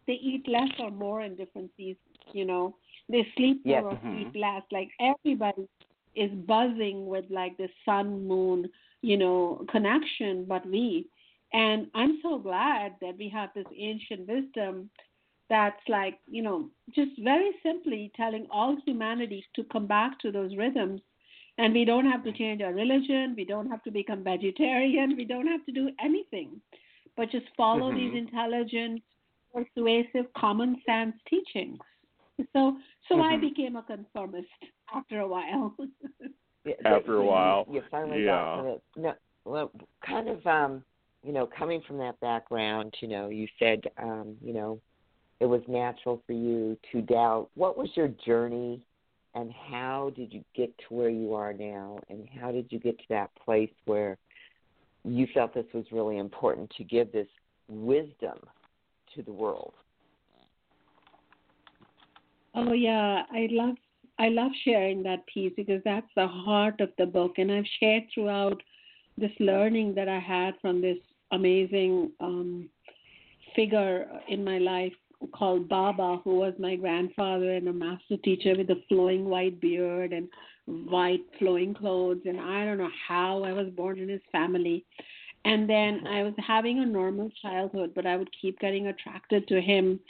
they 0.07 0.15
eat 0.15 0.47
less 0.49 0.71
or 0.79 0.91
more 0.91 1.23
in 1.23 1.37
different 1.37 1.71
seasons. 1.77 1.99
You 2.33 2.45
know, 2.45 2.77
they 3.09 3.27
sleep 3.37 3.65
more 3.65 3.87
or 3.89 3.99
Mhm. 4.05 4.13
sleep 4.13 4.33
less. 4.35 4.63
Like 4.73 4.91
everybody 5.01 5.69
is 6.15 6.31
buzzing 6.47 7.07
with 7.07 7.25
like 7.31 7.57
the 7.57 7.69
sun 7.85 8.27
moon, 8.27 8.69
you 9.03 9.17
know, 9.17 9.65
connection, 9.71 10.45
but 10.47 10.67
we. 10.67 11.07
And 11.53 11.87
I'm 11.95 12.19
so 12.23 12.39
glad 12.39 12.97
that 13.01 13.17
we 13.19 13.29
have 13.31 13.51
this 13.55 13.67
ancient 13.77 14.27
wisdom 14.29 14.91
that's 15.51 15.81
like, 15.89 16.19
you 16.29 16.43
know, 16.43 16.69
just 16.95 17.13
very 17.23 17.51
simply 17.63 18.13
telling 18.17 18.47
all 18.51 18.77
humanity 18.87 19.45
to 19.57 19.65
come 19.65 19.87
back 19.87 20.19
to 20.21 20.31
those 20.31 20.57
rhythms. 20.57 21.01
And 21.59 21.73
we 21.75 21.85
don't 21.85 22.07
have 22.07 22.23
to 22.25 22.33
change 22.33 22.63
our 22.63 22.73
religion, 22.73 23.35
we 23.37 23.45
don't 23.45 23.69
have 23.69 23.83
to 23.85 23.91
become 23.91 24.23
vegetarian, 24.23 25.17
we 25.17 25.25
don't 25.25 25.47
have 25.49 25.65
to 25.67 25.73
do 25.73 25.91
anything, 26.01 26.61
but 27.17 27.31
just 27.31 27.47
follow 27.57 27.91
Mhm. 27.91 27.97
these 27.97 28.15
intelligent, 28.15 29.03
persuasive, 29.53 30.33
common 30.35 30.81
sense 30.87 31.17
teachings. 31.29 31.79
So, 32.53 32.79
so 33.09 33.21
I 33.21 33.37
Mhm. 33.37 33.41
became 33.41 33.75
a 33.77 33.83
conformist 33.83 34.49
after 34.93 35.21
a 35.21 35.27
while. 35.27 35.75
Yeah, 36.65 36.75
After 36.85 37.17
a 37.19 37.23
you- 37.23 37.29
while, 37.29 37.67
you 37.71 37.81
finally 37.91 38.25
yeah. 38.25 38.45
got 38.57 38.63
to 38.63 38.69
it. 38.75 38.83
No, 38.97 39.15
well, 39.45 39.71
kind 40.03 40.29
of, 40.29 40.47
um, 40.47 40.85
you 41.23 41.33
know, 41.33 41.47
coming 41.47 41.81
from 41.83 41.97
that 41.99 42.21
background, 42.21 42.95
you 43.01 43.09
know, 43.09 43.29
you 43.31 43.49
said, 43.59 43.91
um, 43.97 44.37
you 44.43 44.53
know, 44.53 44.81
it 45.41 45.47
was 45.47 45.63
natural 45.69 46.23
for 46.27 46.33
you 46.33 46.77
to 46.93 47.03
doubt. 47.03 47.49
What 47.55 47.79
was 47.79 47.89
your 47.95 48.09
journey, 48.09 48.83
and 49.35 49.53
how 49.53 50.13
did 50.17 50.33
you 50.33 50.45
get 50.55 50.77
to 50.79 50.95
where 50.95 51.11
you 51.11 51.35
are 51.35 51.53
now, 51.53 52.01
and 52.09 52.29
how 52.41 52.51
did 52.51 52.67
you 52.71 52.79
get 52.79 52.99
to 52.99 53.05
that 53.11 53.31
place 53.45 53.71
where 53.85 54.19
you 55.05 55.27
felt 55.33 55.55
this 55.55 55.67
was 55.73 55.85
really 55.93 56.19
important 56.19 56.71
to 56.77 56.85
give 56.85 57.13
this 57.13 57.29
wisdom 57.69 58.39
to 59.15 59.23
the 59.23 59.33
world? 59.33 59.75
Oh 62.55 62.73
yeah, 62.73 63.23
I 63.31 63.49
love 63.51 63.77
I 64.19 64.29
love 64.31 64.51
sharing 64.65 65.05
that 65.05 65.25
piece 65.33 65.53
because 65.57 65.81
that's 65.85 66.09
the 66.17 66.27
heart 66.27 66.81
of 66.81 66.91
the 66.99 67.07
book, 67.07 67.35
and 67.39 67.53
I've 67.53 67.65
shared 67.79 68.05
throughout 68.13 68.61
this 69.17 69.31
learning 69.39 69.95
that 69.95 70.09
I 70.09 70.19
had 70.19 70.55
from 70.61 70.81
this 70.81 70.99
amazing 71.31 72.11
um, 72.21 72.69
figure 73.55 74.09
in 74.29 74.45
my 74.45 74.59
life 74.59 74.93
called 75.33 75.69
Baba, 75.69 76.21
who 76.23 76.37
was 76.37 76.55
my 76.59 76.77
grandfather 76.77 77.55
and 77.55 77.69
a 77.69 77.73
master 77.73 78.17
teacher 78.23 78.55
with 78.57 78.71
a 78.71 78.83
flowing 78.89 79.25
white 79.25 79.61
beard 79.61 80.13
and 80.13 80.29
white 80.67 81.25
flowing 81.39 81.75
clothes, 81.75 82.21
and 82.25 82.41
I 82.41 82.65
don't 82.65 82.79
know 82.79 82.91
how 83.07 83.43
I 83.43 83.53
was 83.53 83.69
born 83.69 83.99
in 83.99 84.09
his 84.09 84.21
family. 84.31 84.85
And 85.45 85.69
then 85.69 85.99
mm-hmm. 85.99 86.07
I 86.07 86.23
was 86.23 86.35
having 86.47 86.81
a 86.81 86.87
normal 86.87 87.31
childhood, 87.41 87.93
but 87.95 88.07
I 88.07 88.17
would 88.17 88.31
keep 88.41 88.59
getting 88.61 88.89
attracted 88.89 89.49
to 89.49 89.61
him 89.61 90.01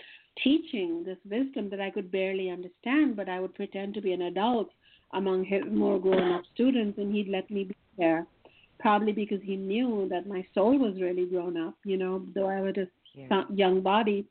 teaching 0.42 1.04
this 1.04 1.18
wisdom 1.28 1.68
that 1.70 1.80
I 1.80 1.90
could 1.90 2.10
barely 2.10 2.50
understand, 2.50 3.16
but 3.16 3.28
I 3.28 3.40
would 3.40 3.54
pretend 3.54 3.94
to 3.94 4.00
be 4.00 4.12
an 4.12 4.22
adult 4.22 4.70
among 5.12 5.44
his 5.44 5.62
more 5.70 5.98
grown 5.98 6.32
up 6.32 6.42
students, 6.54 6.98
and 6.98 7.14
he'd 7.14 7.28
let 7.28 7.50
me 7.50 7.64
be 7.64 7.76
there. 7.96 8.26
Probably 8.78 9.12
because 9.12 9.40
he 9.42 9.56
knew 9.56 10.06
that 10.10 10.28
my 10.28 10.46
soul 10.54 10.78
was 10.78 11.00
really 11.00 11.26
grown 11.26 11.56
up, 11.56 11.74
you 11.84 11.96
know, 11.96 12.24
though 12.34 12.48
I 12.48 12.60
was 12.60 12.76
a 12.76 12.88
Yeah. 13.14 13.44
young 13.52 13.80
body. 13.80 14.26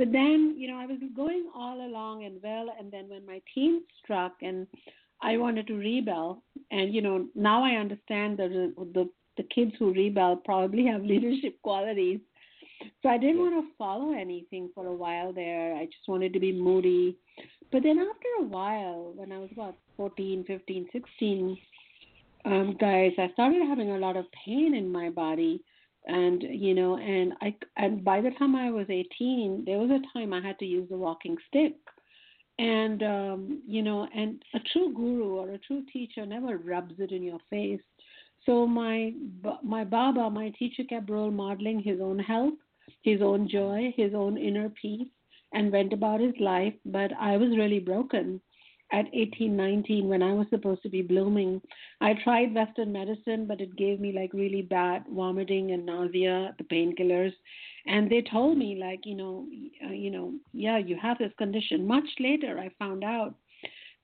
But 0.00 0.12
then, 0.12 0.54
you 0.56 0.66
know, 0.66 0.78
I 0.78 0.86
was 0.86 0.96
going 1.14 1.50
all 1.54 1.86
along 1.86 2.24
and 2.24 2.40
well, 2.42 2.74
and 2.78 2.90
then 2.90 3.10
when 3.10 3.26
my 3.26 3.42
teens 3.54 3.82
struck 4.02 4.32
and 4.40 4.66
I 5.20 5.36
wanted 5.36 5.66
to 5.66 5.74
rebel, 5.74 6.42
and 6.70 6.94
you 6.94 7.02
know, 7.02 7.26
now 7.34 7.62
I 7.62 7.72
understand 7.72 8.38
that 8.38 8.48
the 8.48 8.72
the, 8.94 9.10
the 9.36 9.42
kids 9.54 9.72
who 9.78 9.92
rebel 9.92 10.36
probably 10.36 10.86
have 10.90 11.02
leadership 11.02 11.60
qualities. 11.60 12.20
So 13.02 13.10
I 13.10 13.18
didn't 13.18 13.40
want 13.40 13.62
to 13.62 13.76
follow 13.76 14.14
anything 14.18 14.70
for 14.74 14.86
a 14.86 14.94
while 14.94 15.34
there. 15.34 15.74
I 15.74 15.84
just 15.84 16.08
wanted 16.08 16.32
to 16.32 16.40
be 16.40 16.50
moody. 16.50 17.18
But 17.70 17.82
then 17.82 17.98
after 17.98 18.28
a 18.38 18.44
while, 18.44 19.12
when 19.14 19.32
I 19.32 19.38
was 19.38 19.50
about 19.52 19.76
14, 19.98 20.44
15, 20.46 20.88
16, 20.90 21.58
um, 22.46 22.74
guys, 22.80 23.12
I 23.18 23.28
started 23.34 23.60
having 23.68 23.90
a 23.90 23.98
lot 23.98 24.16
of 24.16 24.24
pain 24.46 24.74
in 24.74 24.90
my 24.90 25.10
body. 25.10 25.62
And 26.06 26.42
you 26.42 26.74
know, 26.74 26.96
and 26.96 27.34
I 27.40 27.54
and 27.76 28.02
by 28.04 28.20
the 28.20 28.30
time 28.38 28.56
I 28.56 28.70
was 28.70 28.86
18, 28.88 29.64
there 29.66 29.78
was 29.78 29.90
a 29.90 30.18
time 30.18 30.32
I 30.32 30.40
had 30.40 30.58
to 30.60 30.64
use 30.64 30.88
a 30.90 30.96
walking 30.96 31.36
stick. 31.48 31.74
And 32.58 33.02
um, 33.02 33.62
you 33.66 33.82
know, 33.82 34.06
and 34.14 34.42
a 34.54 34.60
true 34.72 34.92
guru 34.94 35.34
or 35.36 35.50
a 35.50 35.58
true 35.58 35.82
teacher 35.92 36.24
never 36.26 36.58
rubs 36.58 36.94
it 36.98 37.12
in 37.12 37.22
your 37.22 37.40
face. 37.50 37.80
So 38.46 38.66
my 38.66 39.12
my 39.62 39.84
Baba, 39.84 40.30
my 40.30 40.50
teacher, 40.58 40.84
kept 40.84 41.10
role 41.10 41.30
modeling 41.30 41.80
his 41.82 42.00
own 42.00 42.18
health, 42.18 42.54
his 43.02 43.20
own 43.20 43.48
joy, 43.48 43.92
his 43.96 44.14
own 44.14 44.38
inner 44.38 44.70
peace, 44.70 45.08
and 45.52 45.70
went 45.70 45.92
about 45.92 46.20
his 46.20 46.34
life. 46.40 46.74
But 46.86 47.12
I 47.18 47.36
was 47.36 47.56
really 47.56 47.80
broken 47.80 48.40
at 48.92 49.06
18, 49.12 49.56
19 49.56 50.08
when 50.08 50.22
I 50.22 50.32
was 50.32 50.46
supposed 50.50 50.82
to 50.82 50.88
be 50.88 51.02
blooming. 51.02 51.60
I 52.00 52.14
tried 52.24 52.54
Western 52.54 52.92
medicine, 52.92 53.46
but 53.46 53.60
it 53.60 53.76
gave 53.76 54.00
me 54.00 54.12
like 54.12 54.32
really 54.32 54.62
bad 54.62 55.04
vomiting 55.14 55.72
and 55.72 55.86
nausea, 55.86 56.54
the 56.58 56.64
painkillers. 56.64 57.32
And 57.86 58.10
they 58.10 58.22
told 58.22 58.58
me 58.58 58.78
like, 58.80 59.00
you 59.04 59.14
know, 59.16 59.46
uh, 59.86 59.92
you 59.92 60.10
know, 60.10 60.32
yeah, 60.52 60.78
you 60.78 60.96
have 61.00 61.18
this 61.18 61.32
condition. 61.38 61.86
Much 61.86 62.08
later, 62.18 62.58
I 62.58 62.70
found 62.78 63.04
out 63.04 63.34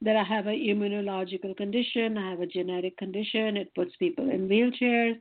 that 0.02 0.16
I 0.16 0.22
have 0.24 0.46
an 0.46 0.54
immunological 0.54 1.56
condition, 1.56 2.18
I 2.18 2.30
have 2.30 2.40
a 2.40 2.46
genetic 2.46 2.96
condition. 2.96 3.56
It 3.56 3.74
puts 3.74 3.96
people 3.96 4.30
in 4.30 4.48
wheelchairs 4.48 5.20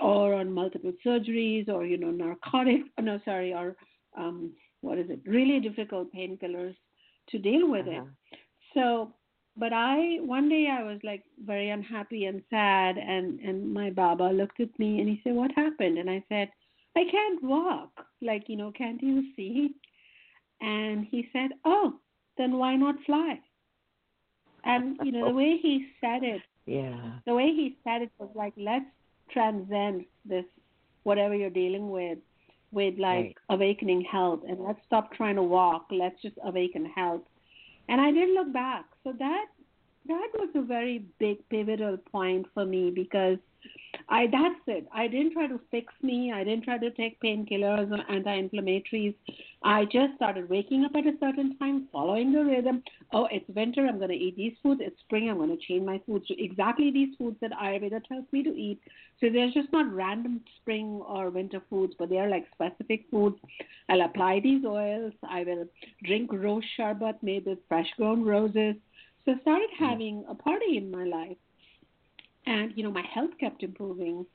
or 0.00 0.34
on 0.34 0.52
multiple 0.52 0.92
surgeries 1.04 1.68
or, 1.68 1.84
you 1.84 1.98
know, 1.98 2.10
narcotics, 2.10 2.88
no, 3.00 3.20
sorry, 3.24 3.52
or 3.52 3.76
um, 4.16 4.52
what 4.80 4.98
is 4.98 5.10
it, 5.10 5.20
really 5.26 5.60
difficult 5.60 6.12
painkillers 6.14 6.76
to 7.30 7.38
deal 7.38 7.68
with 7.70 7.86
Uh-huh. 7.88 8.04
it. 8.32 8.38
So, 8.74 9.12
but 9.56 9.72
I, 9.72 10.18
one 10.20 10.48
day 10.48 10.68
I 10.70 10.82
was 10.82 10.98
like 11.04 11.24
very 11.44 11.70
unhappy 11.70 12.24
and 12.24 12.42
sad, 12.50 12.96
and, 12.96 13.38
and 13.40 13.72
my 13.72 13.90
Baba 13.90 14.24
looked 14.24 14.60
at 14.60 14.76
me 14.78 15.00
and 15.00 15.08
he 15.08 15.20
said, 15.22 15.34
What 15.34 15.50
happened? 15.52 15.98
And 15.98 16.08
I 16.08 16.24
said, 16.28 16.50
I 16.96 17.04
can't 17.10 17.42
walk. 17.42 17.90
Like, 18.20 18.44
you 18.48 18.56
know, 18.56 18.72
can't 18.72 19.02
you 19.02 19.24
see? 19.36 19.74
And 20.60 21.06
he 21.10 21.28
said, 21.32 21.50
Oh, 21.64 21.94
then 22.38 22.56
why 22.56 22.76
not 22.76 22.94
fly? 23.04 23.40
And, 24.64 24.96
you 25.02 25.12
know, 25.12 25.24
the 25.26 25.32
oh. 25.32 25.34
way 25.34 25.58
he 25.60 25.88
said 26.00 26.22
it, 26.22 26.42
Yeah. 26.66 27.18
the 27.26 27.34
way 27.34 27.48
he 27.48 27.76
said 27.84 28.02
it 28.02 28.12
was 28.18 28.30
like, 28.34 28.54
let's 28.56 28.86
transcend 29.30 30.04
this, 30.24 30.44
whatever 31.02 31.34
you're 31.34 31.50
dealing 31.50 31.90
with, 31.90 32.18
with 32.70 32.94
like 32.98 33.18
Right. 33.24 33.36
awakening 33.50 34.02
health, 34.02 34.40
and 34.48 34.60
let's 34.60 34.80
stop 34.86 35.12
trying 35.12 35.36
to 35.36 35.42
walk. 35.42 35.86
Let's 35.90 36.20
just 36.22 36.36
awaken 36.44 36.86
health. 36.86 37.22
And 37.88 38.00
I 38.00 38.10
didn't 38.10 38.34
look 38.34 38.52
back. 38.52 38.86
So 39.04 39.12
that 39.18 39.46
that 40.06 40.28
was 40.34 40.48
a 40.54 40.62
very 40.62 41.04
big 41.18 41.48
pivotal 41.48 41.96
point 41.96 42.46
for 42.54 42.64
me 42.64 42.90
because 42.90 43.38
I 44.08 44.26
that's 44.26 44.60
it. 44.66 44.86
I 44.94 45.06
didn't 45.08 45.32
try 45.32 45.46
to 45.46 45.60
fix 45.70 45.92
me. 46.02 46.32
I 46.32 46.44
didn't 46.44 46.64
try 46.64 46.78
to 46.78 46.90
take 46.90 47.20
painkillers 47.20 47.90
or 47.90 48.10
anti-inflammatories. 48.10 49.14
I 49.62 49.84
just 49.84 50.16
started 50.16 50.48
waking 50.48 50.84
up 50.84 50.94
at 50.96 51.06
a 51.06 51.16
certain 51.20 51.56
time, 51.58 51.88
following 51.92 52.32
the 52.32 52.44
rhythm. 52.44 52.82
Oh, 53.12 53.28
it's 53.30 53.48
winter. 53.48 53.86
I'm 53.86 53.98
going 53.98 54.10
to 54.10 54.16
eat 54.16 54.36
these 54.36 54.54
foods. 54.62 54.80
It's 54.84 54.98
spring. 55.00 55.30
I'm 55.30 55.36
going 55.36 55.56
to 55.56 55.66
change 55.66 55.84
my 55.84 56.00
foods 56.06 56.26
to 56.28 56.42
exactly 56.42 56.90
these 56.90 57.14
foods 57.16 57.36
that 57.40 57.52
Ayurveda 57.52 58.04
tells 58.04 58.24
me 58.32 58.42
to 58.42 58.50
eat. 58.50 58.80
So 59.20 59.28
there's 59.30 59.54
just 59.54 59.72
not 59.72 59.92
random 59.92 60.40
spring 60.60 61.00
or 61.06 61.30
winter 61.30 61.62
foods, 61.70 61.94
but 61.98 62.08
they 62.08 62.18
are 62.18 62.28
like 62.28 62.46
specific 62.52 63.04
foods. 63.10 63.36
I'll 63.88 64.02
apply 64.02 64.40
these 64.40 64.64
oils. 64.64 65.12
I 65.28 65.44
will 65.44 65.66
drink 66.04 66.32
rose 66.32 66.64
sherbet 66.76 67.22
made 67.22 67.46
with 67.46 67.58
fresh 67.68 67.88
grown 67.96 68.24
roses. 68.24 68.74
So 69.24 69.32
I 69.32 69.40
started 69.42 69.70
hmm. 69.78 69.84
having 69.84 70.24
a 70.28 70.34
party 70.34 70.76
in 70.76 70.90
my 70.90 71.04
life 71.04 71.36
and 72.46 72.72
you 72.76 72.82
know 72.82 72.90
my 72.90 73.04
health 73.14 73.30
kept 73.38 73.62
improving. 73.62 74.26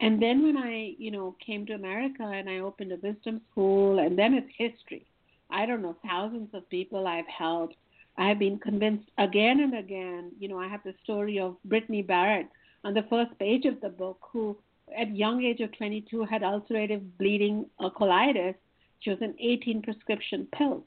And 0.00 0.20
then 0.20 0.42
when 0.42 0.56
i 0.56 0.94
you 0.98 1.10
know 1.10 1.36
came 1.44 1.64
to 1.66 1.74
america 1.74 2.22
and 2.22 2.48
i 2.48 2.58
opened 2.58 2.92
a 2.92 2.96
wisdom 2.96 3.40
school 3.50 3.98
and 3.98 4.18
then 4.18 4.34
it's 4.34 4.50
history. 4.56 5.06
I 5.50 5.66
don't 5.66 5.82
know 5.82 5.96
thousands 6.06 6.50
of 6.54 6.68
people 6.68 7.06
i've 7.06 7.26
helped. 7.26 7.76
I 8.16 8.28
have 8.28 8.38
been 8.38 8.58
convinced 8.58 9.08
again 9.18 9.60
and 9.60 9.76
again 9.76 10.32
you 10.38 10.48
know 10.48 10.58
i 10.58 10.68
have 10.68 10.82
the 10.84 10.94
story 11.02 11.38
of 11.38 11.56
brittany 11.64 12.02
barrett 12.02 12.48
on 12.84 12.94
the 12.94 13.04
first 13.08 13.36
page 13.38 13.64
of 13.64 13.80
the 13.80 13.88
book 13.88 14.18
who 14.32 14.56
at 14.96 15.16
young 15.16 15.42
age 15.42 15.60
of 15.60 15.76
22 15.76 16.24
had 16.24 16.42
ulcerative 16.42 17.02
bleeding 17.18 17.66
or 17.78 17.92
colitis. 17.92 18.54
She 19.00 19.10
was 19.10 19.18
on 19.22 19.34
18 19.38 19.82
prescription 19.82 20.46
pills 20.56 20.84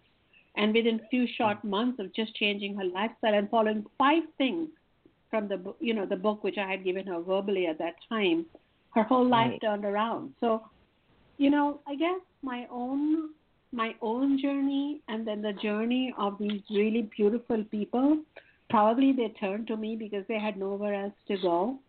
and 0.55 0.73
within 0.73 1.01
few 1.09 1.27
short 1.37 1.63
months 1.63 1.99
of 1.99 2.13
just 2.13 2.35
changing 2.35 2.75
her 2.75 2.83
lifestyle 2.83 3.33
and 3.33 3.49
following 3.49 3.85
five 3.97 4.23
things 4.37 4.69
from 5.29 5.47
the 5.47 5.73
you 5.79 5.93
know 5.93 6.05
the 6.05 6.15
book 6.15 6.43
which 6.43 6.57
I 6.57 6.69
had 6.69 6.83
given 6.83 7.05
her 7.07 7.21
verbally 7.21 7.67
at 7.67 7.77
that 7.79 7.95
time, 8.09 8.45
her 8.93 9.03
whole 9.03 9.27
life 9.27 9.51
Right. 9.51 9.61
turned 9.61 9.85
around. 9.85 10.33
So, 10.39 10.63
you 11.37 11.49
know, 11.49 11.81
I 11.87 11.95
guess 11.95 12.19
my 12.41 12.67
own 12.71 13.29
my 13.71 13.95
own 14.01 14.39
journey 14.41 15.01
and 15.07 15.27
then 15.27 15.41
the 15.41 15.53
journey 15.53 16.13
of 16.17 16.37
these 16.39 16.61
really 16.69 17.09
beautiful 17.15 17.63
people, 17.65 18.17
probably 18.69 19.11
they 19.11 19.29
turned 19.39 19.67
to 19.67 19.77
me 19.77 19.95
because 19.95 20.25
they 20.27 20.39
had 20.39 20.57
nowhere 20.57 20.93
else 21.03 21.13
to 21.27 21.37
go. 21.37 21.79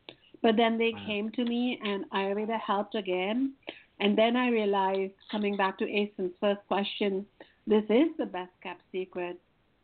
But 0.43 0.57
then 0.57 0.79
they 0.79 0.93
came 1.07 1.31
to 1.33 1.45
me 1.45 1.79
and 1.83 2.05
Ayurveda 2.11 2.59
helped 2.61 2.95
again. 2.95 3.55
And 4.01 4.17
then 4.17 4.37
I 4.37 4.49
realized, 4.51 5.15
coming 5.31 5.57
back 5.57 5.79
to 5.79 5.85
Aeson's 5.85 6.33
first 6.41 6.61
question, 6.69 7.27
this 7.67 7.83
is 7.89 8.09
the 8.19 8.27
best 8.27 8.53
kept 8.63 8.83
secret. 8.93 9.39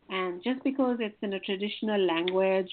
And 0.09 0.43
just 0.45 0.63
because 0.63 0.99
it's 1.01 1.17
in 1.23 1.33
a 1.33 1.41
traditional 1.41 2.01
language 2.01 2.71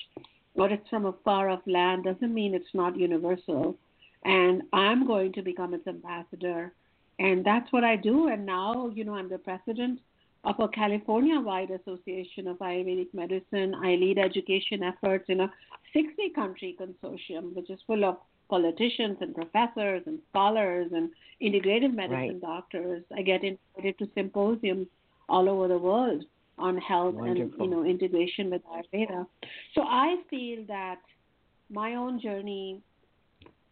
or 0.55 0.69
it's 0.69 0.87
from 0.89 1.05
a 1.05 1.13
far 1.23 1.49
off 1.49 1.61
land 1.65 2.03
doesn't 2.03 2.33
mean 2.33 2.53
it's 2.53 2.73
not 2.73 2.97
universal. 2.97 3.77
And 4.23 4.63
I'm 4.73 5.07
going 5.07 5.33
to 5.33 5.41
become 5.41 5.73
its 5.73 5.87
ambassador. 5.87 6.73
And 7.19 7.43
that's 7.43 7.71
what 7.71 7.83
I 7.83 7.95
do. 7.95 8.27
And 8.27 8.45
now, 8.45 8.91
you 8.93 9.03
know, 9.03 9.15
I'm 9.15 9.29
the 9.29 9.37
president 9.37 9.99
of 10.43 10.59
a 10.59 10.67
California 10.67 11.39
wide 11.39 11.71
association 11.71 12.47
of 12.47 12.57
Ayurvedic 12.57 13.13
medicine. 13.13 13.75
I 13.75 13.95
lead 13.95 14.17
education 14.17 14.83
efforts 14.83 15.25
in 15.29 15.41
a 15.41 15.51
60 15.93 16.29
country 16.35 16.75
consortium, 16.79 17.55
which 17.55 17.69
is 17.69 17.79
full 17.85 18.03
of 18.05 18.17
politicians 18.49 19.17
and 19.21 19.33
professors 19.33 20.03
and 20.05 20.19
scholars 20.29 20.91
and 20.93 21.09
integrative 21.41 21.93
medicine 21.93 22.39
right. 22.39 22.41
doctors. 22.41 23.03
I 23.15 23.21
get 23.21 23.43
invited 23.43 23.97
to 23.99 24.09
symposiums 24.13 24.87
all 25.29 25.47
over 25.47 25.67
the 25.67 25.77
world 25.77 26.25
on 26.61 26.77
health 26.77 27.15
Wonderful. 27.15 27.43
and 27.43 27.53
you 27.63 27.69
know 27.69 27.85
integration 27.85 28.49
with 28.49 28.61
Ayurveda. 28.65 29.25
So 29.75 29.81
I 29.81 30.15
feel 30.29 30.65
that 30.67 30.99
my 31.69 31.95
own 31.95 32.19
journey 32.21 32.81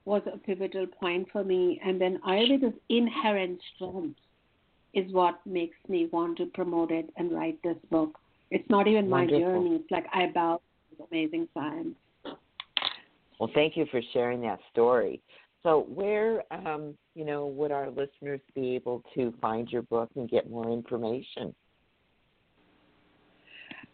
was 0.06 0.22
a 0.34 0.38
pivotal 0.38 0.88
point 0.88 1.28
for 1.32 1.44
me, 1.44 1.80
and 1.86 2.00
then 2.02 2.20
Ayurveda's 2.26 2.78
inherent 2.90 3.60
strength 3.76 4.20
is 4.94 5.12
what 5.14 5.40
makes 5.46 5.78
me 5.88 6.10
want 6.12 6.38
to 6.38 6.46
promote 6.48 6.92
it 6.92 7.10
and 7.18 7.32
write 7.32 7.62
this 7.64 7.78
book. 7.92 8.18
It's 8.50 8.68
not 8.70 8.88
even 8.88 9.10
Wonderful. 9.10 9.40
my 9.40 9.46
journey. 9.46 9.76
It's 9.76 9.92
like 9.92 10.06
I 10.14 10.28
bow 10.34 10.62
to 10.98 11.04
amazing 11.12 11.48
science. 11.54 11.96
Well, 13.40 13.52
thank 13.54 13.78
you 13.78 13.86
for 13.92 14.02
sharing 14.14 14.42
that 14.42 14.60
story. 14.72 15.22
So, 15.64 15.86
where, 15.94 16.44
um, 16.52 16.96
you 17.16 17.26
know, 17.26 17.48
would 17.48 17.72
our 17.72 17.90
listeners 17.90 18.40
be 18.56 18.76
able 18.76 19.04
to 19.16 19.34
find 19.42 19.70
your 19.70 19.82
book 19.84 20.10
and 20.16 20.30
get 20.30 20.50
more 20.50 20.70
information? 20.72 21.54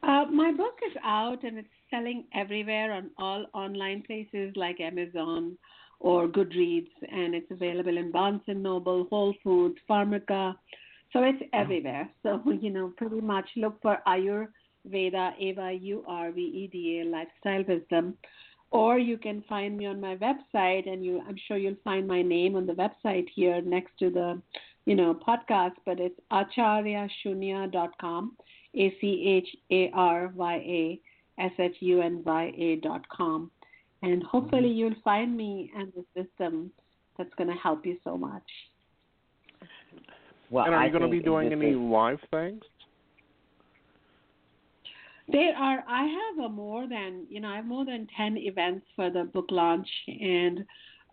Uh, 0.06 0.26
my 0.32 0.52
book 0.52 0.78
is 0.88 0.96
out 1.04 1.44
and 1.44 1.58
it's 1.58 1.68
selling 1.90 2.26
everywhere 2.36 2.94
on 2.94 3.10
all 3.18 3.46
online 3.54 4.04
places 4.04 4.54
like 4.56 4.80
Amazon 4.80 5.58
or 6.00 6.28
Goodreads, 6.28 6.92
and 7.12 7.34
it's 7.34 7.50
available 7.50 7.98
in 7.98 8.12
Barnes 8.12 8.42
and 8.48 8.62
Noble, 8.62 9.08
Whole 9.10 9.34
Foods, 9.44 9.78
Pharmaca. 9.90 10.54
So 11.12 11.24
it's 11.24 11.42
everywhere. 11.54 12.08
So 12.24 12.40
you 12.62 12.70
know, 12.70 12.94
pretty 12.98 13.22
much 13.22 13.50
look 13.56 13.82
for 13.82 13.98
Ayurveda, 14.08 15.32
Ava 15.40 15.72
U 15.82 16.04
R 16.08 16.32
V 16.32 16.42
E 16.42 16.70
D 16.72 17.02
A, 17.02 17.06
Lifestyle 17.06 17.64
Wisdom, 17.68 18.16
or 18.70 19.00
you 19.00 19.18
can 19.18 19.44
find 19.50 19.76
me 19.76 19.88
on 19.88 20.00
my 20.00 20.18
website, 20.18 20.88
and 20.88 21.04
you, 21.04 21.24
I'm 21.28 21.38
sure 21.48 21.58
you'll 21.58 21.78
find 21.84 22.08
my 22.08 22.22
name 22.22 22.56
on 22.56 22.68
the 22.68 22.74
website 22.74 23.28
here 23.34 23.60
next 23.62 23.98
to 24.00 24.12
the, 24.12 24.40
you 24.86 24.96
know, 24.96 25.20
podcast. 25.28 25.76
But 25.86 26.00
it's 26.00 26.20
acharyashunya.com, 26.32 28.34
A 28.78 28.96
C 29.00 29.42
H 29.44 29.48
A 29.72 29.92
R 29.94 30.32
Y 30.36 30.56
A 30.56 31.00
S 31.42 31.52
H 31.60 31.76
U 31.80 32.02
N 32.02 32.22
Y 32.26 32.54
A 32.58 32.76
dot 32.78 33.08
com, 33.10 33.52
and 34.02 34.24
hopefully 34.24 34.70
mm-hmm. 34.70 34.78
you'll 34.78 35.02
find 35.04 35.36
me 35.36 35.72
and 35.78 35.92
the 35.96 36.06
system 36.22 36.72
that's 37.18 37.34
going 37.38 37.50
to 37.50 37.56
help 37.56 37.86
you 37.86 37.98
so 38.04 38.18
much. 38.18 38.44
Well, 40.50 40.66
and 40.66 40.76
are 40.76 40.86
you 40.86 40.92
going 40.92 41.04
to 41.04 41.10
be 41.10 41.22
doing 41.22 41.52
any 41.52 41.72
is... 41.72 41.78
live 41.78 42.20
things? 42.32 42.64
There 45.28 45.56
are. 45.56 45.84
I 45.88 46.04
have 46.04 46.46
a 46.46 46.50
more 46.50 46.88
than 46.88 47.26
you 47.30 47.40
know. 47.40 47.50
I 47.50 47.56
have 47.58 47.66
more 47.66 47.86
than 47.86 48.08
ten 48.16 48.38
events 48.38 48.86
for 48.96 49.10
the 49.10 49.24
book 49.24 49.48
launch, 49.50 49.88
and 50.08 50.64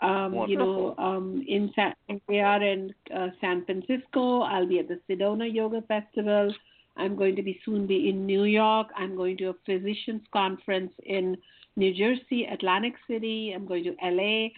um, 0.02 0.34
you 0.48 0.58
know, 0.58 0.94
um, 0.98 1.44
in 1.48 1.72
San, 1.74 1.94
they 2.28 2.40
are 2.40 2.62
in 2.62 2.92
uh, 3.14 3.28
San 3.40 3.64
Francisco. 3.64 4.40
I'll 4.42 4.66
be 4.66 4.80
at 4.80 4.88
the 4.88 5.00
Sedona 5.08 5.52
Yoga 5.52 5.82
Festival. 5.82 6.52
I'm 6.97 7.16
going 7.16 7.36
to 7.36 7.43
be 7.43 7.61
soon 7.64 7.86
be 7.86 8.09
in 8.09 8.26
New 8.26 8.45
York. 8.45 8.88
I'm 8.97 9.16
going 9.16 9.36
to 9.38 9.51
a 9.51 9.55
physicians 9.64 10.22
conference 10.32 10.93
in 11.05 11.36
New 11.76 11.95
Jersey, 11.95 12.47
Atlantic 12.51 12.95
City. 13.09 13.53
I'm 13.55 13.66
going 13.66 13.84
to 13.84 13.97
LA. 14.03 14.49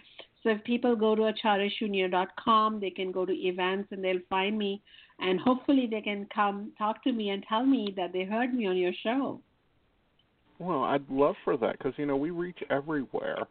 So 0.43 0.49
if 0.51 0.63
people 0.63 0.95
go 0.95 1.15
to 1.15 1.23
acharyashunya.com, 1.23 2.79
they 2.79 2.91
can 2.91 3.11
go 3.11 3.25
to 3.25 3.33
events 3.33 3.89
and 3.91 4.03
they'll 4.03 4.19
find 4.29 4.57
me, 4.57 4.81
and 5.19 5.39
hopefully 5.39 5.87
they 5.89 6.01
can 6.01 6.27
come 6.33 6.71
talk 6.77 7.03
to 7.03 7.11
me 7.11 7.29
and 7.29 7.43
tell 7.49 7.65
me 7.65 7.93
that 7.97 8.13
they 8.13 8.25
heard 8.25 8.53
me 8.53 8.67
on 8.67 8.77
your 8.77 8.93
show. 9.01 9.39
Well, 10.59 10.83
I'd 10.83 11.09
love 11.09 11.35
for 11.43 11.57
that 11.57 11.77
because 11.77 11.93
you 11.97 12.05
know 12.05 12.15
we 12.15 12.29
reach 12.29 12.59
everywhere, 12.69 13.47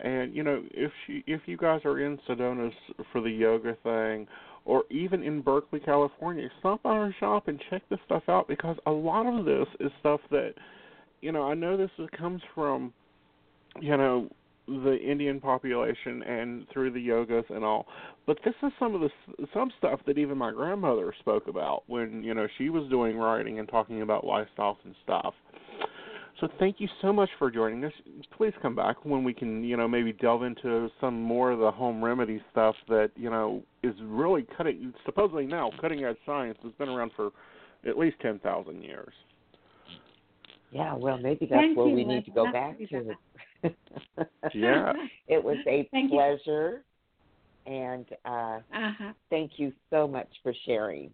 and 0.00 0.34
you 0.34 0.44
know 0.44 0.62
if 0.70 0.92
you, 1.08 1.22
if 1.26 1.40
you 1.46 1.56
guys 1.56 1.80
are 1.84 1.98
in 1.98 2.18
Sedona 2.28 2.70
for 3.10 3.20
the 3.20 3.30
yoga 3.30 3.76
thing, 3.82 4.28
or 4.64 4.84
even 4.90 5.22
in 5.22 5.40
Berkeley, 5.40 5.80
California, 5.80 6.48
stop 6.60 6.82
by 6.82 6.90
our 6.90 7.14
shop 7.20 7.48
and 7.48 7.62
check 7.70 7.82
this 7.90 7.98
stuff 8.06 8.22
out 8.28 8.48
because 8.48 8.76
a 8.86 8.90
lot 8.90 9.26
of 9.26 9.44
this 9.44 9.66
is 9.80 9.90
stuff 10.00 10.20
that, 10.30 10.54
you 11.20 11.32
know, 11.32 11.42
I 11.42 11.54
know 11.54 11.76
this 11.76 11.90
comes 12.16 12.40
from, 12.54 12.92
you 13.80 13.96
know, 13.96 14.28
the 14.66 14.96
Indian 14.98 15.40
population 15.40 16.22
and 16.22 16.66
through 16.72 16.90
the 16.92 16.98
yogas 16.98 17.44
and 17.50 17.64
all. 17.64 17.86
But 18.26 18.38
this 18.44 18.54
is 18.62 18.72
some 18.78 18.94
of 18.94 19.02
the 19.02 19.10
some 19.52 19.70
stuff 19.76 20.00
that 20.06 20.16
even 20.16 20.38
my 20.38 20.52
grandmother 20.52 21.12
spoke 21.20 21.48
about 21.48 21.82
when 21.86 22.22
you 22.22 22.32
know 22.32 22.46
she 22.56 22.70
was 22.70 22.88
doing 22.88 23.18
writing 23.18 23.58
and 23.58 23.68
talking 23.68 24.00
about 24.00 24.24
lifestyles 24.24 24.76
and 24.84 24.94
stuff. 25.04 25.34
So 26.40 26.48
thank 26.58 26.80
you 26.80 26.88
so 27.00 27.12
much 27.12 27.30
for 27.38 27.50
joining 27.50 27.84
us. 27.84 27.92
Please 28.36 28.52
come 28.60 28.74
back 28.74 29.04
when 29.04 29.22
we 29.22 29.32
can, 29.32 29.62
you 29.62 29.76
know, 29.76 29.86
maybe 29.86 30.12
delve 30.12 30.42
into 30.42 30.90
some 31.00 31.22
more 31.22 31.52
of 31.52 31.60
the 31.60 31.70
home 31.70 32.04
remedy 32.04 32.42
stuff 32.50 32.74
that, 32.88 33.10
you 33.14 33.30
know, 33.30 33.62
is 33.84 33.94
really 34.02 34.44
cutting 34.56 34.92
supposedly 35.06 35.46
now 35.46 35.70
cutting 35.80 36.04
edge 36.04 36.16
science 36.26 36.58
has 36.64 36.72
been 36.72 36.88
around 36.88 37.12
for 37.14 37.30
at 37.86 37.96
least 37.96 38.16
10,000 38.20 38.82
years. 38.82 39.12
Yeah, 40.72 40.94
well, 40.94 41.18
maybe 41.18 41.46
that's 41.46 41.60
Thank 41.62 41.76
where 41.76 41.86
you, 41.86 41.94
we 41.94 42.04
need 42.04 42.24
to 42.24 42.30
go 42.32 42.50
back 42.50 42.78
to. 42.78 43.16
yeah. 44.54 44.92
It 45.28 45.42
was 45.42 45.56
a 45.66 45.88
thank 45.90 46.10
pleasure. 46.10 46.82
You. 47.66 47.72
And 47.72 48.06
uh, 48.26 48.58
uh-huh. 48.74 49.12
thank 49.30 49.52
you 49.56 49.72
so 49.90 50.06
much 50.06 50.28
for 50.42 50.52
sharing. 50.66 51.10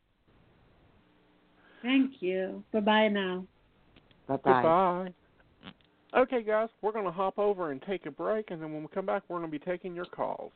Thank 1.82 2.14
you. 2.20 2.64
Bye 2.72 2.80
bye 2.80 3.08
now. 3.08 3.44
Bye 4.30 4.36
bye. 4.36 4.62
Goodbye. 4.62 5.12
Okay, 6.14 6.42
guys, 6.42 6.70
we're 6.82 6.92
going 6.92 7.04
to 7.04 7.10
hop 7.10 7.38
over 7.38 7.72
and 7.72 7.82
take 7.82 8.06
a 8.06 8.10
break, 8.10 8.50
and 8.50 8.62
then 8.62 8.72
when 8.72 8.82
we 8.82 8.88
come 8.88 9.06
back, 9.06 9.22
we're 9.28 9.38
going 9.38 9.50
to 9.50 9.58
be 9.58 9.64
taking 9.64 9.94
your 9.94 10.06
calls. 10.06 10.52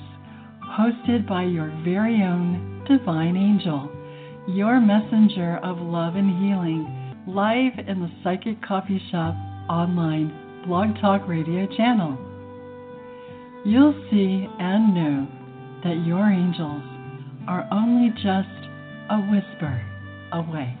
hosted 0.77 1.27
by 1.27 1.43
your 1.43 1.67
very 1.83 2.23
own 2.23 2.85
divine 2.87 3.35
angel, 3.35 3.89
your 4.47 4.79
messenger 4.79 5.57
of 5.63 5.77
love 5.79 6.15
and 6.15 6.29
healing, 6.39 6.87
live 7.27 7.77
in 7.87 7.99
the 7.99 8.11
Psychic 8.23 8.61
Coffee 8.61 9.01
Shop 9.11 9.35
online 9.69 10.63
Blog 10.65 10.95
Talk 11.01 11.27
Radio 11.27 11.67
channel. 11.75 12.17
you'll 13.65 13.93
see 14.09 14.47
and 14.59 14.95
know 14.95 15.27
that 15.83 16.05
your 16.05 16.25
angels 16.25 16.83
are 17.47 17.67
only 17.71 18.09
just 18.11 18.69
a 19.09 19.17
whisper 19.29 19.81
away. 20.31 20.80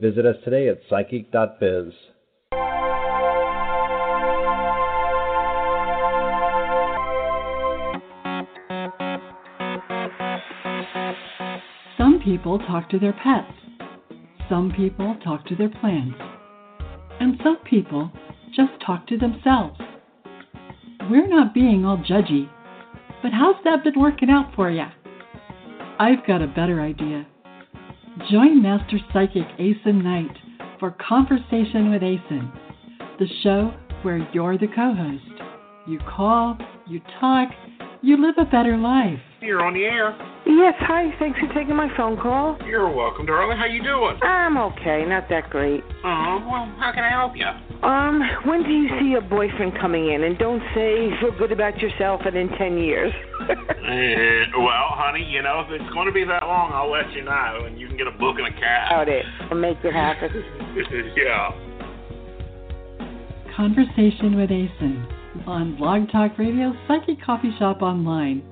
Visit 0.00 0.26
us 0.26 0.36
today 0.44 0.68
at 0.68 0.80
psychic.biz. 0.90 1.92
Some 11.96 12.20
people 12.24 12.58
talk 12.58 12.90
to 12.90 12.98
their 12.98 13.12
pets. 13.12 13.52
Some 14.48 14.72
people 14.76 15.16
talk 15.22 15.46
to 15.46 15.54
their 15.54 15.68
plants. 15.68 16.18
And 17.20 17.38
some 17.44 17.58
people 17.64 18.10
just 18.54 18.72
talk 18.84 19.06
to 19.06 19.16
themselves. 19.16 19.78
We're 21.08 21.28
not 21.28 21.54
being 21.54 21.84
all 21.84 21.98
judgy, 21.98 22.48
but 23.22 23.32
how's 23.32 23.62
that 23.64 23.84
been 23.84 24.00
working 24.00 24.30
out 24.30 24.54
for 24.56 24.70
you? 24.70 24.86
I've 26.00 26.26
got 26.26 26.42
a 26.42 26.48
better 26.48 26.80
idea. 26.80 27.26
Join 28.30 28.62
Master 28.62 28.98
Psychic 29.12 29.42
Aeson 29.58 30.04
Knight 30.04 30.30
for 30.78 30.94
Conversation 31.06 31.90
with 31.90 32.04
Aeson, 32.04 32.52
the 33.18 33.26
show 33.42 33.74
where 34.02 34.18
you're 34.32 34.56
the 34.56 34.68
co 34.68 34.94
host. 34.94 35.42
You 35.88 35.98
call, 35.98 36.56
you 36.86 37.00
talk, 37.18 37.48
you 38.02 38.24
live 38.24 38.36
a 38.38 38.44
better 38.44 38.76
life. 38.76 39.18
You're 39.40 39.64
on 39.64 39.74
the 39.74 39.84
air. 39.84 40.16
Yes, 40.46 40.74
hi. 40.78 41.10
Thanks 41.18 41.40
for 41.40 41.52
taking 41.54 41.74
my 41.74 41.88
phone 41.96 42.16
call. 42.16 42.56
You're 42.64 42.88
welcome, 42.94 43.26
darling. 43.26 43.58
How 43.58 43.66
you 43.66 43.82
doing? 43.82 44.16
I'm 44.22 44.58
okay, 44.58 45.04
not 45.08 45.28
that 45.30 45.50
great. 45.50 45.82
Oh, 46.04 46.38
well, 46.46 46.72
how 46.78 46.92
can 46.94 47.02
I 47.02 47.10
help 47.10 47.32
you? 47.34 47.48
Um, 47.82 48.22
when 48.46 48.62
do 48.62 48.70
you 48.70 48.88
see 49.00 49.06
your 49.06 49.22
boyfriend 49.22 49.72
coming 49.80 50.12
in? 50.12 50.22
And 50.22 50.38
don't 50.38 50.62
say 50.74 51.10
feel 51.20 51.36
good 51.36 51.50
about 51.50 51.78
yourself 51.78 52.20
and 52.24 52.36
in 52.36 52.48
ten 52.56 52.78
years. 52.78 53.12
Uh, 53.40 53.46
well, 54.58 54.94
honey, 54.96 55.24
you 55.24 55.42
know, 55.42 55.64
if 55.66 55.80
it's 55.80 55.92
going 55.92 56.06
to 56.06 56.12
be 56.12 56.24
that 56.24 56.44
long, 56.44 56.72
I'll 56.72 56.90
let 56.90 57.12
you 57.12 57.24
know, 57.24 57.66
and 57.66 57.78
you 57.78 57.83
can 57.94 58.06
get 58.06 58.14
a 58.14 58.18
book 58.18 58.36
and 58.38 58.46
a 58.46 58.60
cab. 58.60 58.92
Out 58.92 59.08
it. 59.08 59.24
I'll 59.50 59.56
make 59.56 59.78
it 59.84 59.92
happen. 59.92 60.30
yeah. 61.16 61.50
Conversation 63.56 64.36
with 64.36 64.50
Aeson 64.50 65.06
on 65.46 65.76
Blog 65.76 66.10
Talk 66.10 66.38
Radio, 66.38 66.74
Psychic 66.88 67.22
Coffee 67.22 67.54
Shop 67.58 67.82
Online. 67.82 68.42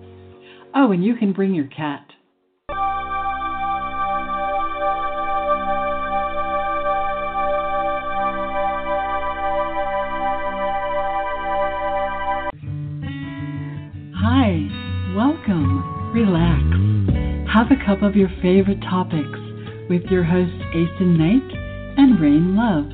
Oh, 0.75 0.93
and 0.93 1.05
you 1.05 1.17
can 1.17 1.33
bring 1.33 1.55
your 1.55 1.67
cat. 1.67 2.07
Cup 17.93 18.01
of 18.01 18.17
your 18.17 18.31
favorite 18.41 18.81
topics 18.81 19.39
with 19.91 20.01
your 20.09 20.25
hosts 20.25 20.65
Aeson 20.73 21.19
Knight 21.19 21.45
and 21.99 22.19
Raine 22.19 22.57
Love. 22.57 22.89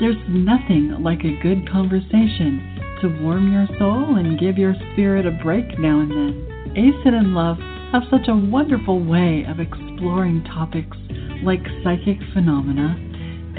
There's 0.00 0.16
nothing 0.26 0.96
like 1.04 1.20
a 1.20 1.38
good 1.42 1.68
conversation 1.68 2.80
to 3.02 3.20
warm 3.20 3.52
your 3.52 3.68
soul 3.78 4.16
and 4.16 4.40
give 4.40 4.56
your 4.56 4.72
spirit 4.94 5.26
a 5.26 5.32
break 5.44 5.78
now 5.78 6.00
and 6.00 6.10
then. 6.10 6.72
Aeson 6.72 7.12
and 7.12 7.34
Love 7.34 7.58
have 7.92 8.08
such 8.08 8.26
a 8.28 8.34
wonderful 8.34 9.04
way 9.04 9.44
of 9.44 9.60
exploring 9.60 10.42
topics 10.44 10.96
like 11.44 11.60
psychic 11.84 12.16
phenomena, 12.32 12.96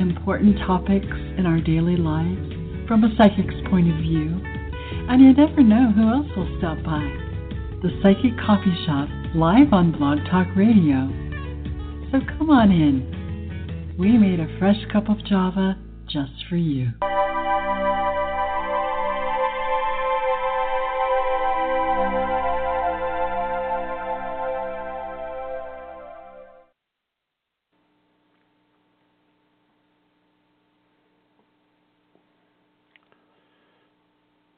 important 0.02 0.58
topics 0.66 1.06
in 1.38 1.46
our 1.46 1.62
daily 1.62 1.98
lives 1.98 2.50
from 2.88 3.04
a 3.04 3.14
psychic's 3.16 3.62
point 3.70 3.94
of 3.94 3.98
view, 4.02 4.42
and 5.06 5.22
you 5.22 5.38
never 5.38 5.62
know 5.62 5.94
who 5.94 6.10
else 6.10 6.34
will 6.36 6.50
stop 6.58 6.82
by. 6.82 7.06
The 7.86 7.94
Psychic 8.02 8.34
Coffee 8.42 8.74
Shop, 8.88 9.08
live 9.36 9.74
on 9.74 9.92
Blog 9.92 10.20
Talk 10.32 10.48
Radio. 10.56 11.10
So 12.12 12.20
come 12.38 12.50
on 12.50 12.72
in. 12.72 13.96
We 14.00 14.18
made 14.18 14.40
a 14.40 14.58
fresh 14.58 14.78
cup 14.92 15.10
of 15.10 15.24
Java 15.26 15.78
just 16.08 16.32
for 16.50 16.56
you. 16.56 16.92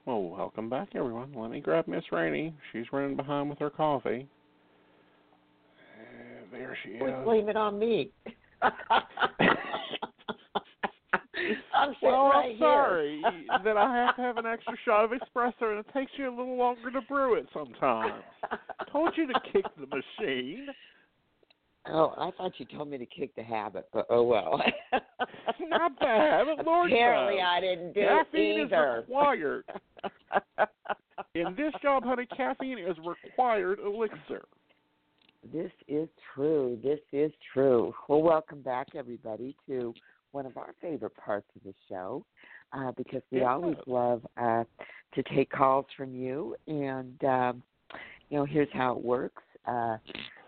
Well, 0.06 0.24
welcome 0.24 0.70
back, 0.70 0.90
everyone. 0.96 1.34
Let 1.36 1.50
me 1.50 1.60
grab 1.60 1.88
Miss 1.88 2.04
Rainey. 2.12 2.54
She's 2.72 2.86
running 2.94 3.16
behind 3.16 3.50
with 3.50 3.60
her 3.60 3.70
coffee. 3.72 4.28
She 6.84 6.90
is. 6.92 7.02
Well, 7.02 7.24
blame 7.24 7.50
it 7.50 7.58
on 7.58 7.78
me. 7.80 8.12
I'm 11.74 11.96
Well, 12.02 12.30
right 12.30 12.52
I'm 12.54 12.60
sorry 12.60 13.22
that 13.64 13.78
I 13.78 13.96
have 13.96 14.16
to 14.18 14.22
have 14.22 14.38
an 14.38 14.46
extra 14.46 14.76
shot 14.84 15.06
of 15.06 15.12
espresso, 15.12 15.72
and 15.72 15.80
it 15.80 15.86
takes 15.94 16.12
you 16.18 16.28
a 16.28 16.36
little 16.36 16.58
longer 16.58 16.92
to 16.92 17.02
brew 17.02 17.36
it 17.36 17.48
sometimes. 17.54 18.22
Told 18.92 19.14
you 19.16 19.28
to 19.28 19.40
kick 19.54 19.66
the 19.80 19.88
machine. 19.88 20.68
Oh, 21.88 22.14
I 22.18 22.32
thought 22.38 22.52
you 22.58 22.66
told 22.66 22.90
me 22.90 22.98
to 22.98 23.06
kick 23.06 23.34
the 23.36 23.44
habit, 23.44 23.88
but 23.94 24.06
oh 24.10 24.24
well. 24.24 24.62
Not 25.62 25.98
the 26.00 26.06
habit, 26.06 26.66
Lord 26.66 26.92
Apparently, 26.92 27.38
knows. 27.38 27.46
I 27.48 27.62
didn't 27.62 27.94
do 27.94 28.02
Caffeine 28.02 28.60
it 28.60 28.64
either. 28.66 28.98
is 29.00 29.10
required. 29.10 29.64
In 31.36 31.56
this 31.56 31.74
job, 31.82 32.04
honey, 32.04 32.26
caffeine 32.36 32.80
is 32.80 32.98
required 33.06 33.80
elixir. 33.80 34.44
This 35.44 35.72
is 35.88 36.10
true. 36.34 36.78
This 36.84 37.00
is 37.12 37.32
true. 37.54 37.94
Well, 38.08 38.22
welcome 38.22 38.62
back, 38.62 38.88
everybody, 38.96 39.56
to 39.68 39.94
one 40.32 40.46
of 40.46 40.58
our 40.58 40.76
favorite 40.82 41.16
parts 41.16 41.48
of 41.56 41.64
the 41.64 41.74
show, 41.88 42.26
uh, 42.74 42.92
because 42.92 43.24
we 43.32 43.40
Yeah. 43.40 43.54
always 43.54 43.78
love 43.88 44.26
uh, 44.38 44.66
to 45.14 45.24
take 45.24 45.50
calls 45.50 45.88
from 45.96 46.14
you. 46.14 46.56
And 46.68 47.24
um, 47.24 47.64
you 48.30 48.38
know, 48.38 48.46
here's 48.46 48.72
how 48.74 48.96
it 48.96 49.04
works. 49.04 49.44
Uh, 49.66 49.98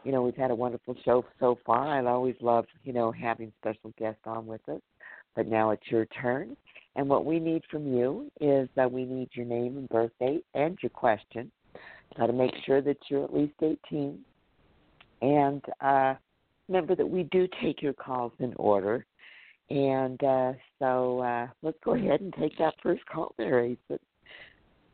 you 0.04 0.12
know, 0.12 0.22
we've 0.24 0.36
had 0.36 0.52
a 0.52 0.56
wonderful 0.56 0.96
show 1.04 1.26
so 1.39 1.56
far. 1.66 1.88
I 1.88 2.04
always 2.06 2.39
love, 2.42 2.68
you 2.84 2.94
know, 2.94 3.12
having 3.12 3.52
special 3.60 3.92
guests 3.98 4.22
on 4.26 4.46
with 4.46 4.68
us. 4.70 4.82
But 5.36 5.48
now 5.48 5.72
it's 5.72 5.89
your 5.89 6.06
turn. 6.08 6.58
And 6.96 7.08
what 7.08 7.26
we 7.26 7.39
need 7.39 7.64
from 7.72 7.88
you 7.88 8.30
is 8.42 8.68
that 8.76 8.92
we 8.92 9.06
need 9.06 9.30
your 9.34 9.46
name 9.46 9.78
and 9.78 9.88
birth 9.89 10.12
date 10.20 10.46
and 10.54 10.78
your 10.82 10.89
question. 10.89 11.52
Got 12.18 12.28
to 12.28 12.34
make 12.34 12.54
sure 12.66 12.82
that 12.82 12.98
you're 13.10 13.24
at 13.24 13.34
least 13.34 13.54
18. 13.62 14.20
And 15.22 15.64
uh, 15.82 16.16
remember 16.68 16.96
that 16.96 17.08
we 17.08 17.24
do 17.24 17.48
take 17.62 17.82
your 17.82 17.94
calls 17.94 18.32
in 18.40 18.54
order. 18.56 19.06
And 19.70 20.22
uh, 20.24 20.54
so 20.80 21.20
uh, 21.20 21.48
let's 21.62 21.78
go 21.84 21.96
ahead 21.96 22.22
and 22.22 22.34
take 22.40 22.58
that 22.58 22.74
first 22.84 23.06
call 23.06 23.34
there, 23.38 23.64
Ace. 23.64 23.78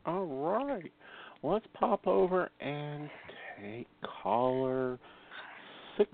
All 0.06 0.24
right. 0.24 0.92
Let's 1.42 1.66
pop 1.74 2.06
over 2.06 2.50
and 2.60 3.08
take 3.60 3.86
caller 4.22 4.98
six 5.96 6.10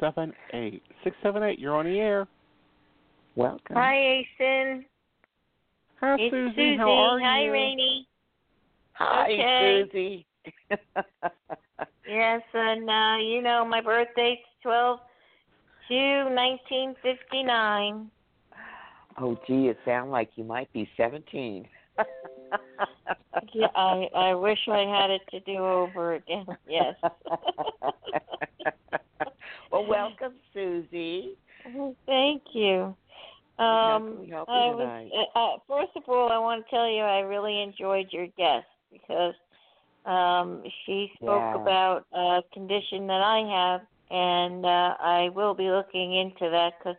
seven 0.00 0.32
eight. 0.52 0.82
Six 1.02 1.16
seven 1.22 1.42
eight, 1.42 1.58
you're 1.58 1.74
on 1.74 1.86
the 1.86 1.98
air. 1.98 2.26
Welcome. 3.36 3.76
Hi, 3.76 3.96
Aeson. 3.96 4.84
Hi, 6.00 6.16
it's 6.18 6.32
Susie. 6.32 6.54
Susie. 6.54 6.76
How 6.76 6.90
are 6.92 7.20
Hi, 7.20 7.44
you? 7.44 7.52
Rainey. 7.52 8.06
Hi, 8.92 9.24
Okay. 9.24 9.84
Susie. 9.92 10.26
Yes, 12.08 12.42
and 12.52 12.88
uh, 12.88 13.16
you 13.22 13.40
know 13.42 13.64
my 13.64 13.80
birthday's 13.80 14.38
twelve 14.62 15.00
two 15.88 16.28
nineteen 16.30 16.94
fifty 17.02 17.42
nine. 17.42 18.10
oh, 19.18 19.38
gee, 19.46 19.68
it 19.68 19.78
sounds 19.84 20.10
like 20.10 20.30
you 20.36 20.44
might 20.44 20.72
be 20.72 20.88
17. 20.96 21.66
Yeah, 23.52 23.68
I 23.74 24.08
I 24.14 24.34
wish 24.34 24.58
I 24.68 24.80
had 24.80 25.10
it 25.10 25.22
to 25.30 25.40
do 25.40 25.58
over 25.58 26.14
again. 26.14 26.46
Yes. 26.68 26.94
well, 29.70 29.86
welcome, 29.86 30.34
Susie. 30.52 31.36
Thank 32.06 32.42
you. 32.52 32.96
How 33.58 33.96
Um, 33.96 34.08
can 34.08 34.20
we 34.20 34.28
help 34.30 34.48
you 34.48 34.54
I 34.54 34.66
was 34.74 35.30
uh, 35.34 35.38
uh, 35.38 35.58
first 35.68 35.96
of 35.96 36.02
all, 36.08 36.30
I 36.32 36.38
want 36.38 36.64
to 36.64 36.70
tell 36.70 36.88
you 36.88 37.02
I 37.02 37.20
really 37.20 37.62
enjoyed 37.62 38.06
your 38.10 38.26
guest 38.36 38.66
because 38.90 39.34
um, 40.04 40.62
she 40.84 41.10
spoke 41.16 41.42
Yeah. 41.42 41.54
about 41.54 42.06
a 42.12 42.40
condition 42.52 43.06
that 43.06 43.20
I 43.22 43.38
have, 43.50 43.80
and 44.10 44.64
uh, 44.64 44.94
I 45.00 45.30
will 45.34 45.54
be 45.54 45.70
looking 45.70 46.14
into 46.14 46.50
that 46.50 46.74
because 46.78 46.96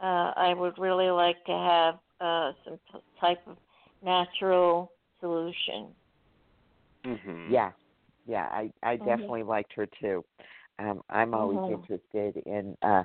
uh, 0.00 0.32
I 0.36 0.54
would 0.54 0.78
really 0.78 1.10
like 1.10 1.42
to 1.46 1.52
have 1.52 1.94
uh, 2.20 2.52
some 2.64 2.78
t- 2.92 2.98
type 3.20 3.40
of 3.46 3.56
natural 4.02 4.92
solution. 5.20 5.94
Mm-hmm. 7.06 7.52
Yeah, 7.52 7.72
yeah, 8.26 8.48
I 8.50 8.70
I 8.82 8.96
Mhm. 8.96 9.06
definitely 9.06 9.42
liked 9.44 9.72
her 9.74 9.86
too. 10.00 10.24
Um, 10.78 11.02
I'm 11.10 11.34
always 11.34 11.58
Mhm. 11.58 11.72
interested 11.72 12.36
in 12.46 12.76
uh, 12.82 13.02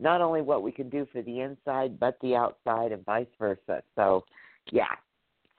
not 0.00 0.20
only 0.20 0.42
what 0.42 0.62
we 0.62 0.72
can 0.72 0.88
do 0.88 1.06
for 1.12 1.22
the 1.22 1.40
inside, 1.40 1.98
but 1.98 2.18
the 2.20 2.36
outside, 2.36 2.92
and 2.92 3.04
vice 3.04 3.26
versa. 3.38 3.82
So, 3.94 4.24
yeah, 4.70 4.94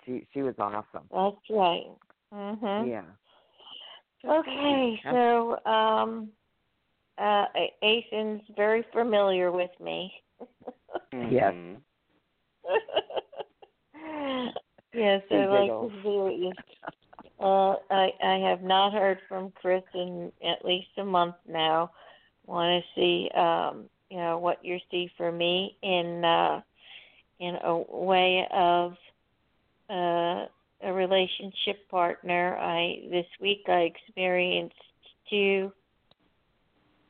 she 0.05 0.27
she 0.33 0.41
was 0.41 0.55
awesome. 0.59 1.07
That's 1.11 1.49
right. 1.49 1.87
Mhm. 2.35 2.89
Yeah. 2.89 3.03
Okay, 4.25 4.99
so 5.03 5.63
um, 5.65 6.29
uh, 7.17 7.45
A- 7.55 7.73
Aeson's 7.83 8.41
very 8.55 8.83
familiar 8.91 9.51
with 9.51 9.71
me. 9.79 10.11
Yes. 11.11 11.53
Mhm. 11.53 11.81
yes, 14.93 15.21
I 15.31 15.45
like 15.45 15.67
giggles. 15.67 15.91
to 15.91 15.99
hear 16.01 16.29
you. 16.29 16.51
Uh, 17.39 17.75
I 17.89 18.11
I 18.23 18.37
have 18.49 18.61
not 18.63 18.93
heard 18.93 19.19
from 19.27 19.51
Chris 19.51 19.83
in 19.93 20.31
at 20.43 20.65
least 20.65 20.89
a 20.97 21.05
month 21.05 21.35
now. 21.47 21.91
Want 22.45 22.83
to 22.83 22.89
see 22.95 23.29
um, 23.35 23.89
you 24.09 24.17
know 24.17 24.37
what 24.39 24.63
you 24.63 24.79
see 24.91 25.09
for 25.17 25.31
me 25.31 25.77
in 25.83 26.23
uh, 26.25 26.61
in 27.39 27.55
a 27.63 27.77
way 27.77 28.47
of 28.51 28.93
uh, 29.89 30.45
a 30.81 30.91
relationship 30.91 31.87
partner. 31.89 32.57
I 32.57 33.07
this 33.09 33.27
week 33.39 33.63
I 33.67 33.81
experienced 33.81 34.75
two 35.29 35.71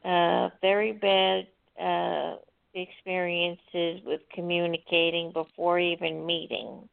uh, 0.06 0.50
very 0.62 0.92
bad 0.94 1.48
uh, 1.82 2.36
experiences 2.76 4.02
with 4.06 4.22
communicating 4.34 5.32
before 5.32 5.80
even 5.80 6.26
meeting. 6.26 6.88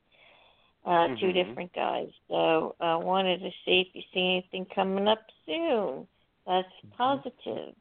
Uh, 0.84 1.06
Two 1.16 1.26
Mhm. 1.26 1.34
different 1.34 1.72
guys. 1.74 2.10
So 2.28 2.74
I 2.80 2.96
wanted 2.96 3.40
to 3.40 3.50
see 3.64 3.82
if 3.82 3.94
you 3.94 4.02
see 4.12 4.20
anything 4.20 4.64
coming 4.66 5.06
up 5.06 5.24
soon. 5.46 6.08
That's 6.46 6.72
positive. 6.96 7.74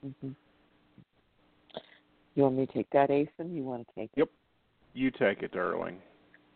hmm 0.00 0.32
You 2.34 2.44
want 2.44 2.56
me 2.56 2.66
to 2.66 2.72
take 2.72 2.90
that, 2.90 3.10
Aeson? 3.10 3.52
You 3.52 3.64
want 3.64 3.88
to 3.88 3.94
take 3.94 4.10
it? 4.12 4.18
Yep. 4.18 4.30
You 4.94 5.10
take 5.10 5.42
it, 5.42 5.50
darling. 5.50 6.00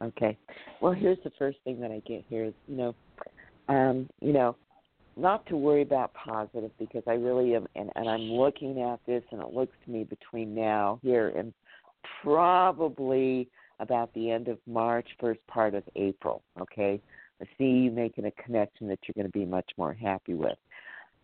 Okay. 0.03 0.37
Well, 0.81 0.93
here's 0.93 1.19
the 1.25 1.33
first 1.39 1.59
thing 1.65 1.81
that 1.81 1.91
I 1.91 2.03
get 2.07 2.25
here 2.29 2.45
is, 2.45 2.55
you 2.67 2.77
know, 2.77 2.95
um, 3.69 4.09
you 4.21 4.33
know, 4.33 4.57
not 5.17 5.47
to 5.47 5.57
worry 5.57 5.83
about 5.83 6.13
positive 6.15 6.71
because 6.79 7.03
I 7.07 7.13
really 7.13 7.55
am, 7.55 7.67
and, 7.77 7.91
and 7.97 8.09
I'm 8.09 8.33
looking 8.33 8.81
at 8.81 8.99
this, 9.07 9.23
and 9.31 9.41
it 9.41 9.53
looks 9.53 9.75
to 9.85 9.91
me 9.91 10.05
between 10.05 10.55
now 10.55 10.99
here 11.03 11.29
and 11.37 11.53
probably 12.23 13.49
about 13.79 14.13
the 14.15 14.31
end 14.31 14.49
of 14.49 14.59
March, 14.67 15.07
first 15.21 15.41
part 15.47 15.75
of 15.75 15.85
April. 15.97 16.43
Okay, 16.61 17.01
I 17.41 17.45
see 17.59 17.65
you 17.65 17.91
making 17.91 18.25
a 18.25 18.31
connection 18.43 18.89
that 18.89 18.99
you're 19.07 19.15
going 19.15 19.31
to 19.31 19.39
be 19.39 19.45
much 19.45 19.71
more 19.77 19.93
happy 19.93 20.35
with. 20.35 20.59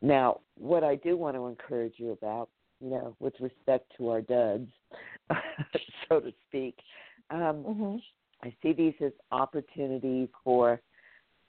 Now, 0.02 0.40
what 0.56 0.84
I 0.84 0.94
do 0.96 1.16
want 1.16 1.36
to 1.36 1.46
encourage 1.46 1.94
you 1.96 2.12
about, 2.12 2.48
you 2.80 2.90
know, 2.90 3.16
with 3.18 3.34
respect 3.40 3.90
to 3.96 4.10
our 4.10 4.20
duds, 4.20 4.68
so 6.08 6.20
to 6.20 6.32
speak, 6.48 6.76
um, 7.30 7.64
Mm-hmm. 7.64 7.96
I 8.42 8.54
see 8.62 8.72
these 8.72 8.94
as 9.04 9.12
opportunities 9.32 10.28
for, 10.44 10.80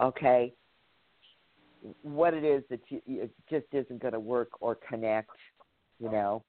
okay, 0.01 0.53
what 2.01 2.33
it 2.33 2.43
is 2.43 2.63
that 2.69 2.79
you, 2.89 3.01
it 3.07 3.31
just 3.49 3.65
isn't 3.71 4.01
going 4.01 4.13
to 4.13 4.19
work 4.19 4.49
or 4.59 4.75
connect, 4.75 5.31
you 5.99 6.11
know. 6.11 6.43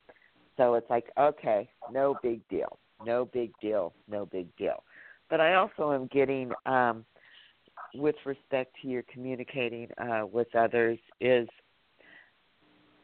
So 0.57 0.75
it's 0.75 0.89
like, 0.91 1.07
okay, 1.19 1.69
no 1.93 2.17
big 2.23 2.47
deal, 2.49 2.79
no 3.05 3.25
big 3.27 3.53
deal, 3.61 3.93
no 4.09 4.27
big 4.27 4.55
deal. 4.57 4.83
But 5.29 5.41
I 5.41 5.55
also 5.55 5.93
am 5.93 6.09
getting, 6.09 6.51
um, 6.67 7.05
with 7.95 8.17
respect 8.25 8.75
to 8.83 8.89
your 8.89 9.05
communicating 9.13 9.89
uh, 9.99 10.27
with 10.27 10.55
others, 10.55 10.99
is 11.21 11.49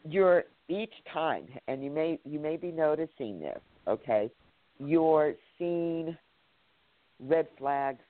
you're 0.09 0.45
each 0.68 0.93
time, 1.12 1.47
and 1.68 1.82
you 1.82 1.91
may 1.91 2.18
you 2.24 2.39
may 2.39 2.57
be 2.57 2.70
noticing 2.70 3.41
this, 3.41 3.61
okay, 3.87 4.30
you're 4.78 5.34
seeing 5.59 6.16
red 7.21 7.47
flags 7.59 8.03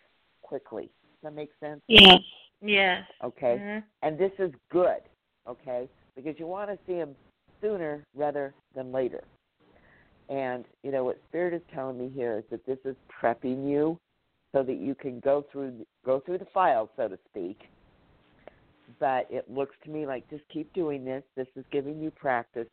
quickly. 0.43 0.85
Does 0.85 1.31
that 1.31 1.35
make 1.35 1.51
sense? 1.61 1.81
Yes. 1.89 2.21
Yes. 2.61 3.07
Okay. 3.23 3.59
Mhm. 3.59 3.85
And 4.03 4.19
this 4.19 4.33
is 4.39 4.53
good, 4.71 5.03
okay? 5.47 5.89
Because 6.15 6.39
you 6.39 6.47
want 6.47 6.71
to 6.71 6.79
see 6.87 6.95
them 6.95 7.17
sooner 7.61 8.05
rather 8.15 8.55
than 8.75 8.93
later. 8.93 9.25
And 10.29 10.65
you 10.83 10.91
know 10.91 11.05
what 11.05 11.19
Spirit 11.29 11.55
is 11.55 11.63
telling 11.73 11.99
me 11.99 12.09
here 12.09 12.39
is 12.39 12.45
that 12.51 12.65
this 12.67 12.79
is 12.85 12.97
prepping 13.09 13.69
you 13.69 13.99
so 14.53 14.63
that 14.63 14.77
you 14.77 14.95
can 14.95 15.21
go 15.21 15.43
through 15.53 15.87
go 16.05 16.21
through 16.21 16.39
the 16.39 16.47
files, 16.47 16.89
so 16.97 17.09
to 17.09 17.19
speak. 17.31 17.69
But 18.99 19.31
it 19.31 19.51
looks 19.51 19.77
to 19.85 19.91
me 19.91 20.07
like 20.07 20.29
just 20.29 20.49
keep 20.49 20.73
doing 20.73 21.05
this. 21.05 21.23
This 21.37 21.49
is 21.57 21.65
giving 21.71 22.01
you 22.01 22.11
practice. 22.11 22.69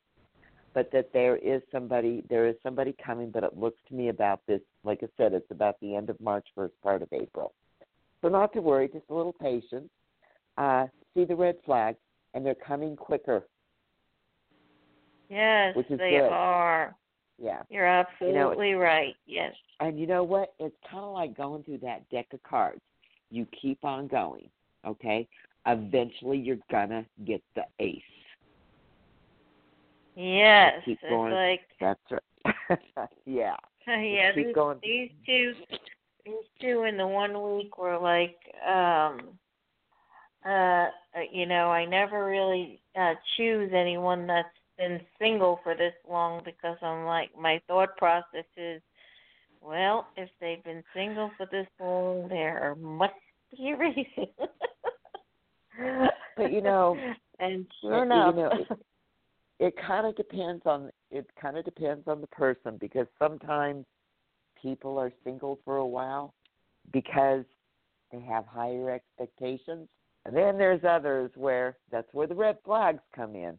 But 0.73 0.91
that 0.91 1.13
there 1.13 1.37
is 1.37 1.61
somebody 1.71 2.23
there 2.29 2.47
is 2.47 2.55
somebody 2.63 2.95
coming, 3.03 3.29
but 3.29 3.43
it 3.43 3.57
looks 3.57 3.77
to 3.89 3.95
me 3.95 4.09
about 4.09 4.41
this, 4.47 4.61
like 4.83 4.99
I 5.03 5.07
said, 5.17 5.33
it's 5.33 5.51
about 5.51 5.79
the 5.81 5.95
end 5.95 6.09
of 6.09 6.19
March, 6.19 6.47
first 6.55 6.73
part 6.81 7.01
of 7.01 7.09
April. 7.11 7.53
So 8.21 8.29
not 8.29 8.53
to 8.53 8.61
worry, 8.61 8.87
just 8.87 9.05
a 9.09 9.13
little 9.13 9.33
patience. 9.33 9.89
Uh, 10.57 10.87
see 11.13 11.25
the 11.25 11.35
red 11.35 11.57
flags, 11.65 11.97
and 12.33 12.45
they're 12.45 12.55
coming 12.55 12.95
quicker. 12.95 13.45
Yes, 15.29 15.75
Which 15.75 15.89
is 15.89 15.99
they 15.99 16.11
good. 16.11 16.29
are. 16.29 16.95
Yeah. 17.41 17.63
You're 17.69 17.87
absolutely 17.87 18.73
right. 18.73 19.15
Yes. 19.25 19.53
And 19.79 19.99
you 19.99 20.07
know 20.07 20.23
what? 20.23 20.53
It's 20.59 20.75
kind 20.89 21.03
of 21.03 21.13
like 21.13 21.35
going 21.35 21.63
through 21.63 21.79
that 21.79 22.07
deck 22.09 22.27
of 22.33 22.41
cards. 22.43 22.81
You 23.31 23.47
keep 23.59 23.83
on 23.83 24.07
going, 24.07 24.47
okay? 24.85 25.27
Eventually, 25.65 26.37
you're 26.37 26.57
gonna 26.71 27.05
get 27.25 27.41
the 27.55 27.63
ace. 27.79 28.01
Yes. 30.15 30.81
keep 30.85 30.99
it's 31.01 31.09
going. 31.09 31.33
like 31.33 31.61
That's 31.79 31.99
right. 32.11 32.79
yeah. 33.25 33.55
yeah, 33.87 34.31
keep 34.33 34.47
these, 34.47 34.55
going. 34.55 34.79
these 34.81 35.09
two 35.25 35.53
these 36.25 36.45
two 36.61 36.83
in 36.83 36.97
the 36.97 37.07
one 37.07 37.55
week 37.55 37.77
were 37.77 37.97
like 37.97 38.37
um 38.67 39.37
uh 40.45 40.87
you 41.31 41.45
know, 41.45 41.69
I 41.71 41.85
never 41.85 42.25
really 42.25 42.81
uh 42.95 43.13
choose 43.37 43.71
anyone 43.73 44.27
that's 44.27 44.47
been 44.77 44.99
single 45.19 45.59
for 45.63 45.75
this 45.75 45.93
long 46.09 46.41
because 46.43 46.77
I'm 46.81 47.05
like 47.05 47.29
my 47.39 47.61
thought 47.67 47.95
process 47.97 48.45
is 48.57 48.81
well, 49.61 50.07
if 50.17 50.29
they've 50.41 50.63
been 50.63 50.83
single 50.93 51.31
for 51.37 51.47
this 51.51 51.67
long 51.79 52.27
there 52.29 52.75
must 52.79 53.13
be 53.51 53.71
a 53.71 53.77
reason. 53.77 54.27
But 56.35 56.51
you 56.51 56.61
know, 56.61 56.97
and 57.39 57.65
Uh, 57.83 57.87
sure 57.87 57.97
you 57.97 58.03
enough 58.03 58.35
know, 58.35 58.65
it, 59.59 59.73
kind 59.85 60.05
of 60.07 60.15
depends 60.15 60.63
on 60.65 60.91
it 61.11 61.29
kind 61.39 61.57
of 61.57 61.65
depends 61.65 62.07
on 62.07 62.21
the 62.21 62.27
person 62.27 62.77
because 62.79 63.07
sometimes 63.19 63.85
people 64.61 64.97
are 64.97 65.11
single 65.23 65.59
for 65.63 65.77
a 65.77 65.85
while 65.85 66.33
because 66.91 67.45
they 68.11 68.19
have 68.21 68.45
higher 68.45 68.89
expectations 68.89 69.87
and 70.25 70.35
then 70.35 70.57
there's 70.57 70.83
others 70.83 71.31
where 71.35 71.77
that's 71.91 72.07
where 72.13 72.27
the 72.27 72.35
red 72.35 72.57
flags 72.65 73.01
come 73.15 73.35
in 73.35 73.57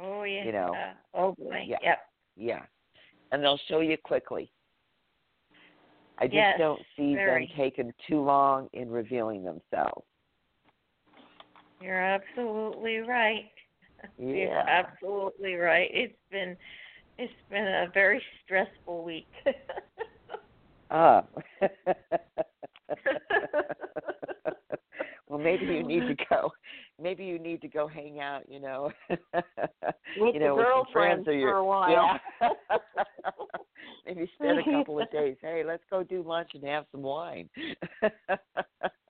Oh 0.00 0.22
yeah. 0.22 0.44
you 0.44 0.52
know. 0.52 0.72
Uh, 0.74 0.92
oh 1.14 1.34
boy. 1.38 1.64
Yeah. 1.66 1.78
Yep. 1.82 1.98
yeah 2.36 2.62
and 3.32 3.42
they'll 3.42 3.60
show 3.68 3.80
you 3.80 3.96
quickly. 3.96 4.50
I 6.18 6.26
just 6.26 6.34
Yes, 6.34 6.58
don't 6.58 6.82
see 6.96 7.14
very. 7.14 7.46
them 7.46 7.56
taking 7.56 7.92
too 8.08 8.20
long 8.20 8.68
in 8.72 8.90
revealing 8.90 9.42
themselves. 9.42 10.04
You're 11.80 12.00
absolutely 12.00 12.98
right. 12.98 13.50
You're 14.18 14.48
Yeah. 14.48 14.64
absolutely 14.66 15.54
right. 15.54 15.88
It's 15.92 16.16
been 16.30 16.56
it's 17.18 17.32
been 17.50 17.66
a 17.66 17.88
very 17.92 18.22
stressful 18.44 19.04
week. 19.04 19.28
Ah. 20.90 21.24
well, 25.28 25.38
maybe 25.38 25.66
you 25.66 25.82
need 25.84 26.06
to 26.08 26.16
go. 26.28 26.50
Maybe 27.00 27.24
you 27.24 27.38
need 27.38 27.60
to 27.62 27.68
go 27.68 27.86
hang 27.86 28.18
out. 28.20 28.42
You 28.48 28.58
know, 28.60 28.90
With 30.16 30.34
you 30.34 30.40
know, 30.40 30.56
with 30.56 30.66
some 30.74 30.86
friends 30.92 31.28
or 31.28 31.32
your 31.32 31.52
for 31.52 31.56
a 31.58 31.64
while. 31.64 32.18
Maybe 34.06 34.30
spend 34.36 34.58
a 34.58 34.64
couple 34.64 35.00
of 35.00 35.10
days. 35.10 35.36
Hey, 35.40 35.62
let's 35.64 35.82
go 35.90 36.02
do 36.02 36.22
lunch 36.26 36.50
and 36.54 36.64
have 36.64 36.84
some 36.90 37.02
wine. 37.02 37.48
yes, 38.02 38.10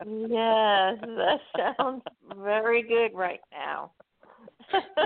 that 0.05 1.39
sounds 1.57 2.03
very 2.37 2.83
good 2.83 3.15
right 3.15 3.41
now. 3.51 3.93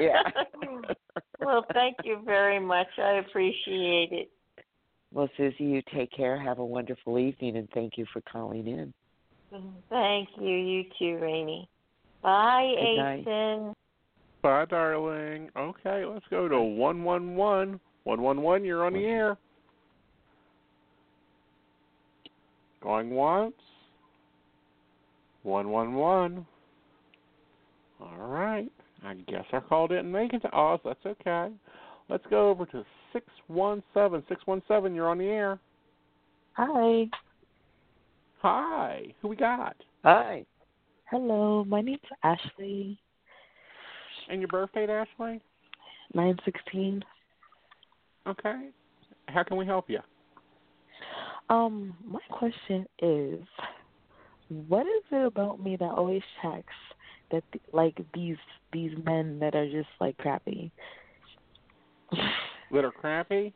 Yeah. 0.01 0.23
well, 1.41 1.65
thank 1.73 1.97
you 2.05 2.21
very 2.25 2.61
much. 2.61 2.89
I 2.99 3.23
appreciate 3.27 4.13
it. 4.13 4.31
Well, 5.13 5.29
Susie, 5.37 5.65
you 5.65 5.83
take 5.95 6.11
care. 6.11 6.41
Have 6.41 6.59
a 6.59 6.65
wonderful 6.65 7.19
evening, 7.19 7.57
and 7.57 7.69
thank 7.73 7.97
you 7.97 8.05
for 8.13 8.21
calling 8.23 8.67
in. 8.67 8.93
Thank 9.89 10.29
you. 10.41 10.57
You 10.57 10.85
too, 10.99 11.19
Rainey. 11.23 11.69
Bye, 12.23 12.75
Good 12.77 12.97
night. 12.97 13.21
Aeson. 13.21 13.75
Bye, 14.43 14.65
darling. 14.65 15.51
Okay, 15.57 16.05
let's 16.05 16.25
go 16.31 16.49
to 16.49 16.61
one 16.61 17.05
one 17.05 17.37
one. 17.37 17.81
One 18.03 18.21
one 18.21 18.43
one. 18.43 18.65
You're 18.65 18.85
on 18.85 18.93
the 18.93 19.05
air. 19.05 19.39
Going 22.83 23.11
once. 23.11 23.55
One 25.45 25.71
one 25.71 25.95
one. 25.95 26.47
All 28.01 28.17
right. 28.19 28.34
I 29.05 29.15
guess 29.29 29.45
our 29.53 29.61
call 29.61 29.89
didn't 29.89 30.11
make 30.11 30.33
it 30.33 30.41
to 30.41 30.53
Oz. 30.53 30.81
That's 30.85 31.05
okay. 31.05 31.51
Let's 32.09 32.25
go 32.31 32.49
over 32.49 32.67
to 32.67 32.85
six 33.13 33.27
one 33.47 33.83
seven. 33.93 34.23
Six 34.29 34.43
one 34.47 34.63
seven. 34.67 34.95
You're 34.95 35.09
on 35.09 35.19
the 35.19 35.27
air. 35.27 35.59
Hi. 36.55 37.07
Hi. 38.41 39.03
Who 39.21 39.29
we 39.29 39.37
got? 39.37 39.77
Hi. 40.05 40.45
Hello, 41.11 41.65
my 41.65 41.81
name's 41.81 42.01
Ashley. 42.23 42.99
And 44.29 44.41
your 44.41 44.49
birthday, 44.49 44.87
Ashley? 44.87 45.41
Nine 46.15 46.37
sixteen. 46.45 47.05
Okay. 48.27 48.69
How 49.29 49.43
can 49.43 49.57
we 49.57 49.67
help 49.67 49.89
you? 49.89 50.01
Um, 51.51 51.95
my 52.07 52.21
question 52.31 52.87
is, 53.03 53.41
what 54.69 54.87
is 54.87 55.03
it 55.11 55.27
about 55.27 55.63
me 55.63 55.77
that 55.77 55.85
always 55.85 56.23
checks 56.41 56.73
like 57.73 57.99
these 58.15 58.37
these 58.73 58.93
men 59.05 59.39
that 59.41 59.55
are 59.55 59.71
just 59.71 59.89
like 60.01 60.17
crappy? 60.19 60.71
That 62.73 62.85
are 62.85 62.91
crappy? 62.91 63.53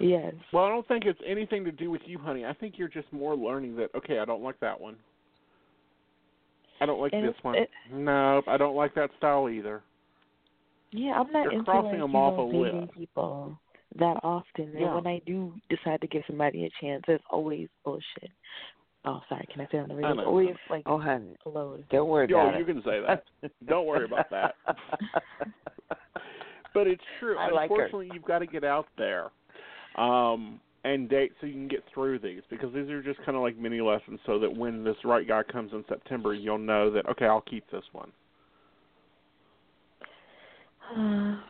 Yes. 0.00 0.34
Well, 0.52 0.64
I 0.64 0.70
don't 0.70 0.88
think 0.88 1.04
it's 1.04 1.20
anything 1.24 1.62
to 1.64 1.70
do 1.70 1.88
with 1.90 2.00
you, 2.04 2.18
honey. 2.18 2.44
I 2.44 2.52
think 2.52 2.74
you're 2.78 2.88
just 2.88 3.12
more 3.12 3.36
learning 3.36 3.76
that. 3.76 3.94
Okay, 3.94 4.18
I 4.18 4.24
don't 4.24 4.42
like 4.42 4.58
that 4.60 4.80
one. 4.80 4.96
I 6.80 6.86
don't 6.86 7.00
like 7.00 7.12
And 7.12 7.28
this 7.28 7.36
one. 7.42 7.54
it- 7.54 7.70
no, 7.92 8.42
I 8.48 8.56
don't 8.56 8.74
like 8.74 8.94
that 8.94 9.10
style 9.18 9.48
either. 9.48 9.82
Yeah, 10.90 11.12
I'm 11.20 11.30
not 11.30 11.44
You're 11.44 11.52
into 11.52 11.64
crossing 11.64 11.90
like, 11.92 12.00
them 12.00 12.10
you 12.10 12.16
off 12.18 12.38
a 12.38 12.42
list. 12.56 12.92
people 12.94 13.56
that 13.96 14.16
often. 14.24 14.72
Yeah. 14.74 14.86
And 14.86 14.94
when 14.96 15.06
I 15.06 15.20
do 15.26 15.52
decide 15.68 16.00
to 16.00 16.06
give 16.08 16.22
somebody 16.26 16.64
a 16.64 16.70
chance, 16.80 17.04
it's 17.06 17.22
always 17.30 17.68
bullshit. 17.84 18.30
Oh, 19.04 19.20
sorry. 19.28 19.46
Can 19.52 19.62
I 19.62 19.64
say 19.70 19.78
it 19.78 19.82
on 19.82 19.88
the 19.88 19.94
radio? 19.94 20.12
know. 20.14 20.20
It's 20.20 20.26
always 20.28 20.56
like 20.68 20.82
Oh, 20.86 20.98
honey, 20.98 21.36
load. 21.46 21.84
don't 21.90 22.08
worry 22.08 22.28
Yo, 22.28 22.38
about 22.40 22.58
you 22.58 22.64
it. 22.64 22.66
can 22.66 22.82
say 22.82 23.00
that. 23.06 23.24
don't 23.66 23.86
worry 23.86 24.04
about 24.04 24.28
that. 24.30 24.54
But 26.72 26.86
it's 26.86 27.02
true. 27.18 27.36
I 27.36 27.50
like 27.50 27.68
her. 27.70 27.84
Unfortunately, 27.84 28.10
you've 28.14 28.24
got 28.24 28.38
to 28.40 28.46
get 28.46 28.62
out 28.62 28.86
there 28.96 29.30
um, 29.96 30.60
and 30.84 31.08
date 31.08 31.32
so 31.40 31.46
you 31.46 31.52
can 31.54 31.66
get 31.68 31.82
through 31.92 32.20
these 32.20 32.42
because 32.48 32.72
these 32.72 32.88
are 32.90 33.02
just 33.02 33.18
kind 33.24 33.36
of 33.36 33.42
like 33.42 33.58
mini 33.58 33.80
lessons 33.80 34.20
so 34.24 34.38
that 34.38 34.56
when 34.56 34.84
this 34.84 34.96
right 35.04 35.26
guy 35.26 35.42
comes 35.42 35.72
in 35.72 35.84
September, 35.88 36.32
you'll 36.32 36.58
know 36.58 36.90
that, 36.90 37.08
okay, 37.08 37.26
I'll 37.26 37.40
keep 37.40 37.68
this 37.70 37.82
one. 37.92 38.12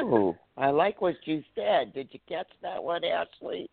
Ooh, 0.00 0.34
I 0.56 0.70
like 0.70 1.00
what 1.00 1.14
you 1.24 1.42
said. 1.54 1.92
Did 1.94 2.08
you 2.12 2.20
catch 2.28 2.48
that 2.62 2.82
one, 2.82 3.02
Ashley? 3.04 3.68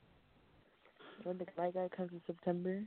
When 1.24 1.38
the 1.38 1.46
guy 1.58 1.72
guy 1.72 1.90
comes 1.96 2.12
in 2.12 2.22
September, 2.28 2.84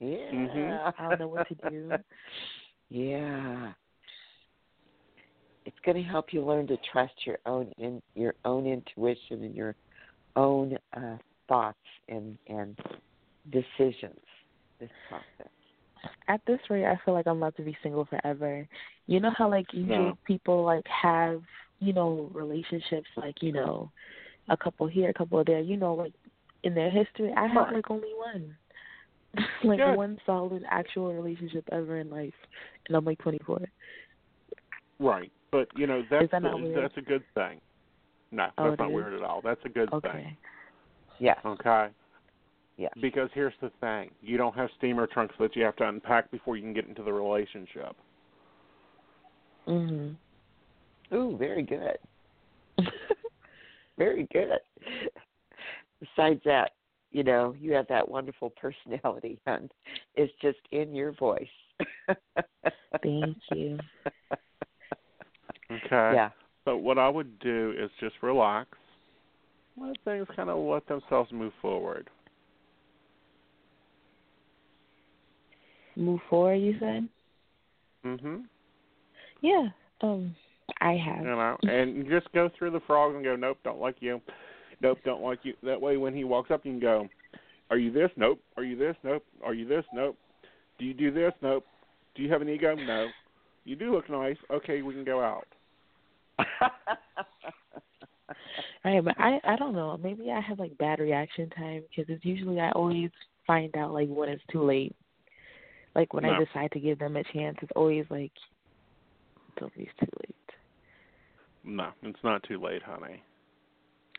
Yeah. 0.00 0.32
Mhm. 0.32 0.94
I 0.98 1.08
don't 1.08 1.18
know 1.20 1.28
what 1.28 1.46
to 1.48 1.70
do. 1.70 1.92
yeah. 2.88 3.72
It's 5.64 5.78
going 5.84 5.96
to 5.96 6.02
help 6.02 6.32
you 6.32 6.44
learn 6.44 6.66
to 6.66 6.76
trust 6.92 7.14
your 7.24 7.38
own 7.46 7.72
in 7.78 8.02
your 8.14 8.34
own 8.44 8.66
intuition 8.66 9.44
and 9.44 9.54
your 9.54 9.74
own 10.36 10.76
uh, 10.94 11.16
thoughts 11.48 11.78
and 12.08 12.36
and 12.48 12.78
decisions. 13.50 14.20
This 14.78 14.90
process. 15.08 15.52
At 16.28 16.40
this 16.46 16.60
rate, 16.68 16.84
I 16.84 16.98
feel 17.04 17.14
like 17.14 17.26
I'm 17.26 17.38
about 17.38 17.56
to 17.56 17.62
be 17.62 17.76
single 17.82 18.04
forever. 18.04 18.66
You 19.06 19.20
know 19.20 19.30
how 19.36 19.48
like 19.48 19.66
usually 19.72 19.96
No. 19.96 20.18
people 20.26 20.64
like 20.64 20.86
have 20.86 21.42
you 21.78 21.92
know 21.92 22.30
relationships 22.34 23.08
like 23.16 23.42
you 23.42 23.52
know 23.52 23.90
a 24.48 24.56
couple 24.56 24.86
here, 24.86 25.08
a 25.08 25.14
couple 25.14 25.42
there. 25.44 25.60
You 25.60 25.76
know 25.78 25.94
like 25.94 26.12
in 26.64 26.74
their 26.74 26.90
history, 26.90 27.32
I 27.36 27.46
have 27.46 27.66
Right. 27.66 27.74
like 27.74 27.90
only 27.90 28.12
one, 28.14 28.56
like 29.64 29.78
Good. 29.78 29.96
one 29.96 30.18
solid 30.26 30.64
actual 30.68 31.14
relationship 31.14 31.68
ever 31.72 31.98
in 31.98 32.10
life, 32.10 32.34
and 32.88 32.96
I'm 32.96 33.04
like 33.04 33.18
24. 33.18 33.60
Right, 34.98 35.30
but 35.50 35.68
you 35.76 35.86
know 35.86 36.02
that's 36.10 36.30
that 36.30 36.38
a, 36.38 36.40
not 36.40 36.60
weird? 36.60 36.76
that's 36.76 36.96
a 36.96 37.02
good 37.02 37.22
thing. 37.34 37.60
No, 38.30 38.48
Oh, 38.58 38.68
that's 38.68 38.78
not 38.78 38.88
is? 38.88 38.94
weird 38.94 39.14
at 39.14 39.22
all. 39.22 39.40
That's 39.42 39.60
a 39.64 39.68
good 39.68 39.90
thing. 39.90 39.98
Okay. 39.98 40.38
Yes. 41.18 41.38
Okay. 41.44 41.88
Yes. 42.76 42.92
Because 43.00 43.28
here's 43.34 43.54
the 43.60 43.70
thing: 43.80 44.10
you 44.20 44.36
don't 44.36 44.54
have 44.54 44.68
steamer 44.78 45.06
trunks 45.06 45.34
that 45.38 45.54
you 45.54 45.64
have 45.64 45.76
to 45.76 45.88
unpack 45.88 46.30
before 46.30 46.56
you 46.56 46.62
can 46.62 46.72
get 46.72 46.86
into 46.86 47.02
the 47.02 47.12
relationship. 47.12 47.94
Mhm. 49.66 50.16
Ooh, 51.12 51.36
very 51.36 51.62
good. 51.62 51.98
very 53.98 54.26
good. 54.32 54.58
Besides 56.16 56.40
that, 56.44 56.72
you 57.10 57.22
know, 57.22 57.54
you 57.58 57.72
have 57.72 57.86
that 57.88 58.08
wonderful 58.08 58.50
personality, 58.50 59.38
and 59.46 59.70
it's 60.14 60.32
just 60.42 60.58
in 60.72 60.94
your 60.94 61.12
voice. 61.12 61.46
Thank 63.02 63.36
you. 63.52 63.78
Okay. 65.70 66.12
Yeah. 66.14 66.30
So 66.64 66.76
what 66.76 66.98
I 66.98 67.08
would 67.08 67.38
do 67.40 67.74
is 67.78 67.90
just 68.00 68.14
relax, 68.22 68.68
let 69.80 69.96
things 70.04 70.26
kind 70.34 70.48
of 70.50 70.58
let 70.58 70.86
themselves 70.86 71.30
move 71.32 71.52
forward. 71.60 72.08
Move 75.96 76.20
forward, 76.28 76.56
you 76.56 76.76
said? 76.80 77.08
Mhm. 78.04 78.44
Yeah. 79.40 79.68
Um, 80.00 80.34
I 80.80 80.92
have. 80.92 81.24
You 81.24 81.30
know, 81.30 81.56
and 81.62 82.08
just 82.08 82.32
go 82.32 82.48
through 82.48 82.70
the 82.70 82.80
frogs 82.80 83.14
and 83.14 83.24
go, 83.24 83.36
nope, 83.36 83.58
don't 83.62 83.80
like 83.80 83.96
you. 84.00 84.20
Nope, 84.84 84.98
don't 85.02 85.22
like 85.22 85.38
you. 85.44 85.54
That 85.62 85.80
way, 85.80 85.96
when 85.96 86.14
he 86.14 86.24
walks 86.24 86.50
up, 86.50 86.66
you 86.66 86.72
can 86.72 86.80
go, 86.80 87.08
are 87.70 87.78
you 87.78 87.90
this? 87.90 88.10
Nope. 88.18 88.38
Are 88.58 88.64
you 88.64 88.76
this? 88.76 88.94
Nope. 89.02 89.24
Are 89.42 89.54
you 89.54 89.66
this? 89.66 89.82
Nope. 89.94 90.14
Do 90.78 90.84
you 90.84 90.92
do 90.92 91.10
this? 91.10 91.32
Nope. 91.40 91.64
Do 92.14 92.22
you 92.22 92.30
have 92.30 92.42
an 92.42 92.50
ego? 92.50 92.74
No. 92.74 93.08
You 93.64 93.76
do 93.76 93.94
look 93.94 94.10
nice. 94.10 94.36
Okay, 94.50 94.82
we 94.82 94.92
can 94.92 95.04
go 95.04 95.22
out. 95.22 95.46
Right, 98.84 99.02
but 99.02 99.14
I 99.18 99.40
I 99.44 99.56
don't 99.56 99.72
know. 99.72 99.98
Maybe 100.02 100.30
I 100.30 100.40
have 100.42 100.58
like 100.58 100.76
bad 100.76 100.98
reaction 100.98 101.48
time 101.50 101.84
because 101.88 102.04
it's 102.12 102.22
usually 102.22 102.60
I 102.60 102.70
always 102.72 103.08
find 103.46 103.74
out 103.78 103.94
like 103.94 104.08
when 104.10 104.28
it's 104.28 104.42
too 104.52 104.62
late. 104.62 104.94
Like 105.94 106.12
when 106.12 106.26
I 106.26 106.38
decide 106.38 106.70
to 106.72 106.80
give 106.80 106.98
them 106.98 107.16
a 107.16 107.24
chance, 107.32 107.56
it's 107.62 107.72
always 107.74 108.04
like 108.10 108.32
it's 109.48 109.62
always 109.62 109.88
too 109.98 110.10
late. 110.20 110.36
No, 111.64 111.88
it's 112.02 112.18
not 112.22 112.42
too 112.42 112.60
late, 112.60 112.82
honey. 112.82 113.22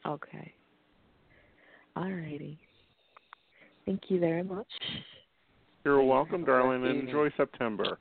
Okay. 0.04 0.52
Alrighty. 1.98 2.58
Thank 3.86 4.02
you 4.10 4.20
very 4.20 4.44
much. 4.44 4.68
You're 5.84 6.04
welcome, 6.04 6.44
darling, 6.44 6.86
and 6.86 7.08
enjoy 7.08 7.30
September. 7.38 8.00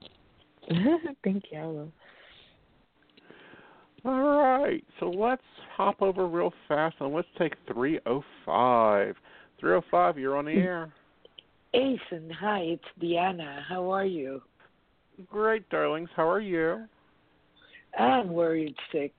Thank 1.25 1.45
you. 1.53 1.59
I 1.59 1.67
will. 1.67 1.93
All 4.07 4.23
right, 4.23 4.85
so 5.01 5.09
let's 5.09 5.43
hop 5.75 6.03
over 6.03 6.27
real 6.27 6.53
fast 6.69 6.97
and 7.01 7.15
let's 7.15 7.29
take 7.39 7.55
305. 7.73 9.15
305, 9.61 10.19
you're 10.19 10.37
on 10.37 10.45
the 10.45 10.53
air. 10.53 10.93
Aeson, 11.75 12.31
hi, 12.31 12.61
it's 12.61 12.85
Deanna. 13.01 13.63
How 13.67 13.91
are 13.91 14.05
you? 14.05 14.43
Great, 15.31 15.69
darlings. 15.71 16.11
How 16.15 16.29
are 16.29 16.41
you? 16.41 16.85
I'm 17.99 18.31
worried 18.31 18.75
sick. 18.93 19.15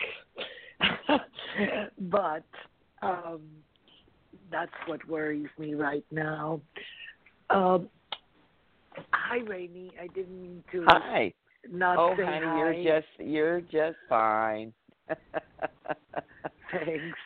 but 2.00 2.44
Um, 3.02 3.42
that's 4.56 4.72
what 4.86 5.06
worries 5.10 5.50
me 5.60 5.74
right 5.74 6.06
now. 6.12 6.62
Um, 7.50 7.90
hi, 9.12 9.40
Rainey. 9.46 9.92
I 10.02 10.08
didn't 10.08 10.42
mean 10.42 10.64
to. 10.72 10.86
Hi. 10.88 11.34
Not 11.70 11.98
oh, 11.98 12.16
say 12.16 12.24
honey, 12.24 12.46
hi. 12.46 12.58
you're 12.58 12.84
just 12.84 13.08
you're 13.20 13.62
just 13.62 13.98
fine. 14.08 14.72
Thanks. 16.72 17.18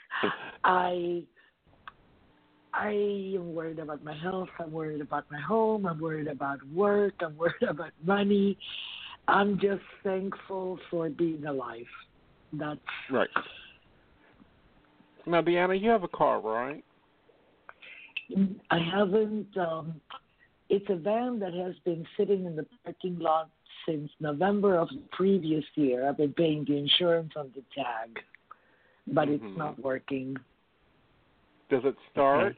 I 0.63 1.23
I 2.73 2.89
am 3.35 3.53
worried 3.53 3.79
about 3.79 4.03
my 4.03 4.17
health. 4.17 4.49
I'm 4.59 4.71
worried 4.71 5.01
about 5.01 5.25
my 5.29 5.39
home. 5.39 5.85
I'm 5.85 5.99
worried 5.99 6.27
about 6.27 6.59
work. 6.73 7.13
I'm 7.21 7.37
worried 7.37 7.61
about 7.67 7.91
money. 8.03 8.57
I'm 9.27 9.59
just 9.59 9.83
thankful 10.03 10.79
for 10.89 11.09
being 11.09 11.45
alive. 11.45 11.85
That's 12.53 12.79
Right. 13.11 13.29
Now, 15.27 15.43
Deanna, 15.43 15.79
you 15.79 15.91
have 15.91 16.03
a 16.03 16.07
car, 16.07 16.39
right? 16.39 16.83
I 18.69 18.77
haven't. 18.79 19.55
Um, 19.57 20.01
it's 20.69 20.85
a 20.89 20.95
van 20.95 21.39
that 21.39 21.53
has 21.53 21.73
been 21.83 22.05
sitting 22.15 22.45
in 22.45 22.55
the 22.55 22.65
parking 22.83 23.17
lot 23.19 23.49
since 23.87 24.11
November 24.19 24.77
of 24.77 24.89
the 24.89 25.01
previous 25.11 25.65
year. 25.75 26.07
I've 26.07 26.17
been 26.17 26.33
paying 26.33 26.65
the 26.65 26.77
insurance 26.77 27.31
on 27.35 27.51
the 27.55 27.63
tag, 27.73 28.23
but 29.07 29.27
Mhm. 29.27 29.35
it's 29.35 29.57
not 29.57 29.79
working. 29.79 30.37
Does 31.69 31.85
it 31.85 31.95
start? 32.11 32.55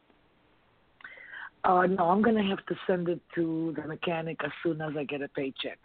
Uh, 1.64 1.86
no, 1.86 2.10
I'm 2.10 2.22
gonna 2.22 2.44
have 2.44 2.66
to 2.66 2.76
send 2.88 3.08
it 3.08 3.22
to 3.36 3.74
the 3.74 3.88
mechanic 3.88 4.44
as 4.44 4.52
soon 4.64 4.82
as 4.82 4.98
I 4.98 5.04
get 5.04 5.22
a 5.22 5.28
paycheck. 5.30 5.80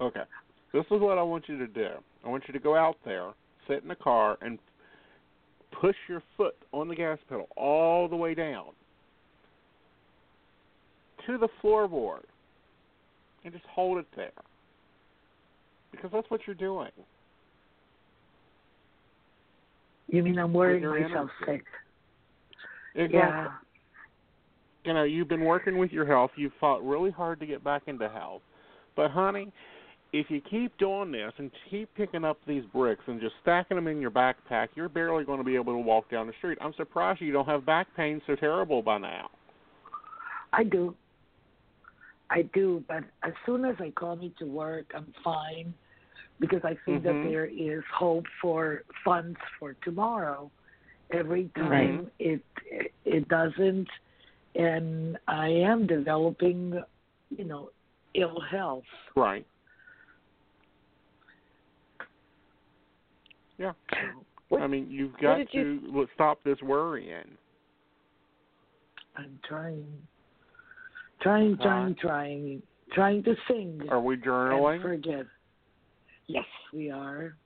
Okay. 0.00 0.24
This 0.72 0.84
is 0.90 1.00
what 1.00 1.18
I 1.18 1.22
want 1.22 1.48
you 1.48 1.58
to 1.58 1.66
do. 1.66 1.90
I 2.24 2.28
want 2.28 2.46
you 2.48 2.52
to 2.52 2.58
go 2.58 2.74
out 2.74 2.96
there, 3.04 3.32
sit 3.66 3.82
in 3.82 3.88
the 3.88 3.96
car, 3.96 4.38
and 4.40 4.58
push 5.78 5.96
your 6.08 6.22
foot 6.36 6.56
on 6.72 6.88
the 6.88 6.94
gas 6.94 7.18
pedal 7.28 7.48
all 7.56 8.08
the 8.08 8.16
way 8.16 8.34
down 8.34 8.66
to 11.26 11.38
the 11.38 11.48
floorboard 11.62 12.24
and 13.44 13.52
just 13.52 13.64
hold 13.66 13.98
it 13.98 14.06
there. 14.16 14.30
Because 15.90 16.10
that's 16.12 16.30
what 16.30 16.40
you're 16.46 16.54
doing. 16.54 16.90
You 20.08 20.22
mean 20.22 20.38
I'm 20.38 20.52
worrying 20.52 20.84
myself 20.84 21.30
energy. 21.42 21.58
sick? 21.58 21.64
Exactly. 22.94 23.18
Yeah. 23.18 23.48
You 24.84 24.94
know, 24.94 25.04
you've 25.04 25.28
been 25.28 25.44
working 25.44 25.78
with 25.78 25.92
your 25.92 26.06
health. 26.06 26.30
You've 26.36 26.52
fought 26.58 26.84
really 26.84 27.10
hard 27.10 27.38
to 27.40 27.46
get 27.46 27.62
back 27.62 27.82
into 27.86 28.08
health. 28.08 28.42
But, 28.96 29.10
honey, 29.10 29.52
if 30.12 30.30
you 30.30 30.40
keep 30.40 30.76
doing 30.78 31.12
this 31.12 31.32
and 31.38 31.50
keep 31.70 31.92
picking 31.94 32.24
up 32.24 32.38
these 32.46 32.64
bricks 32.72 33.02
and 33.06 33.20
just 33.20 33.34
stacking 33.42 33.76
them 33.76 33.86
in 33.86 34.00
your 34.00 34.10
backpack, 34.10 34.68
you're 34.74 34.88
barely 34.88 35.24
going 35.24 35.38
to 35.38 35.44
be 35.44 35.54
able 35.54 35.72
to 35.72 35.78
walk 35.78 36.10
down 36.10 36.26
the 36.26 36.32
street. 36.38 36.58
I'm 36.60 36.74
surprised 36.74 37.20
you 37.20 37.32
don't 37.32 37.46
have 37.46 37.64
back 37.64 37.86
pain 37.96 38.20
so 38.26 38.34
terrible 38.34 38.82
by 38.82 38.98
now. 38.98 39.30
I 40.52 40.64
do. 40.64 40.94
I 42.30 42.42
do, 42.54 42.84
but 42.88 43.04
as 43.22 43.32
soon 43.44 43.64
as 43.64 43.76
I 43.80 43.92
come 43.96 44.22
into 44.22 44.46
work, 44.46 44.86
I'm 44.94 45.12
fine 45.24 45.74
because 46.38 46.64
I 46.64 46.74
think 46.86 47.00
Mhm. 47.00 47.02
that 47.02 47.28
there 47.28 47.46
is 47.46 47.84
hope 47.92 48.26
for 48.40 48.84
funds 49.04 49.38
for 49.58 49.74
tomorrow. 49.74 50.50
Every 51.10 51.48
time 51.56 52.04
Right. 52.04 52.12
it 52.20 52.42
it 53.04 53.26
doesn't, 53.28 53.88
and 54.54 55.18
I 55.26 55.48
am 55.48 55.86
developing, 55.88 56.80
you 57.30 57.44
know, 57.44 57.70
ill 58.14 58.38
health. 58.40 58.84
Right. 59.16 59.44
Yeah. 63.60 63.72
I 64.58 64.66
mean, 64.66 64.90
you've 64.90 65.16
got 65.18 65.36
did 65.36 65.48
you- 65.52 65.80
to 65.92 66.08
stop 66.14 66.42
this 66.42 66.60
worrying. 66.62 67.36
I'm 69.16 69.38
trying, 69.46 69.86
trying, 71.20 71.54
uh-huh. 71.54 71.62
trying, 71.62 71.94
trying, 71.96 72.62
trying 72.92 73.22
to 73.24 73.36
sing. 73.46 73.82
Are 73.90 74.00
we 74.00 74.16
journaling? 74.16 74.74
And 74.74 74.82
forget. 74.82 75.26
Yes, 76.26 76.46
we 76.72 76.90
are. 76.90 77.36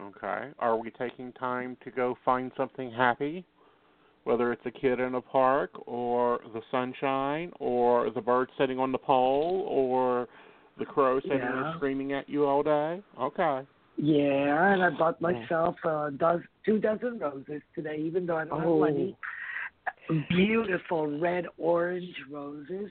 Okay. 0.00 0.50
Are 0.58 0.76
we 0.76 0.90
taking 0.90 1.32
time 1.34 1.76
to 1.84 1.90
go 1.90 2.16
find 2.24 2.50
something 2.56 2.90
happy? 2.90 3.44
Whether 4.24 4.52
it's 4.52 4.64
a 4.66 4.70
kid 4.70 4.98
in 4.98 5.14
a 5.14 5.20
park 5.20 5.70
or 5.86 6.40
the 6.52 6.62
sunshine 6.70 7.52
or 7.60 8.10
the 8.10 8.20
bird 8.20 8.50
sitting 8.58 8.78
on 8.78 8.90
the 8.92 8.98
pole 8.98 9.64
or 9.68 10.26
the 10.78 10.84
crow 10.84 11.20
sitting 11.20 11.38
there 11.38 11.54
Yeah. 11.54 11.76
screaming 11.76 12.12
at 12.12 12.28
you 12.28 12.44
all 12.44 12.62
day? 12.62 13.02
Okay. 13.18 13.66
Yeah, 14.00 14.72
and 14.74 14.82
I 14.82 14.90
bought 14.90 15.20
myself 15.20 15.74
a 15.84 16.12
dozen, 16.16 16.46
two 16.64 16.78
dozen 16.78 17.18
roses 17.18 17.62
today, 17.74 17.96
even 17.96 18.26
though 18.26 18.36
I 18.36 18.44
don't 18.44 18.64
Oh. 18.64 18.82
have 18.84 18.94
money. 18.94 19.16
Beautiful 20.28 21.18
red 21.18 21.46
orange 21.58 22.14
roses. 22.30 22.90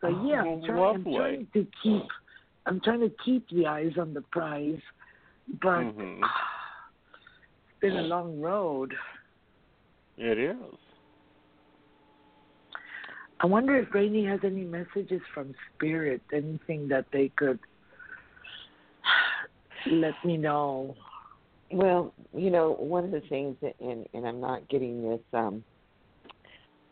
So 0.00 0.08
yeah, 0.08 0.42
I'm, 0.42 0.46
Oh, 0.46 0.66
trying, 0.66 0.94
I'm 0.94 1.04
trying 1.04 1.46
to 1.54 1.66
keep. 1.82 2.02
I'm 2.66 2.80
trying 2.80 3.00
to 3.00 3.10
keep 3.24 3.48
the 3.48 3.66
eyes 3.66 3.98
on 3.98 4.14
the 4.14 4.20
prize, 4.30 4.80
but 5.60 5.86
Mhm. 5.86 6.20
it's 6.22 7.80
been 7.80 7.96
a 7.96 8.02
long 8.02 8.40
road. 8.40 8.96
It 10.16 10.38
is. 10.38 10.78
I 13.40 13.46
wonder 13.46 13.76
if 13.76 13.92
Rainey 13.94 14.24
has 14.26 14.40
any 14.44 14.64
messages 14.64 15.22
from 15.32 15.54
Spirit, 15.74 16.22
anything 16.32 16.88
that 16.88 17.06
they 17.12 17.30
could 17.30 17.58
let 19.86 20.14
me 20.24 20.36
know. 20.36 20.94
Well, 21.70 22.14
you 22.34 22.50
know, 22.50 22.76
one 22.78 23.04
of 23.04 23.10
the 23.10 23.22
things, 23.28 23.56
that, 23.62 23.74
and 23.80 24.06
and 24.14 24.26
I'm 24.26 24.40
not 24.40 24.68
getting 24.68 25.08
this 25.08 25.20
um, 25.32 25.62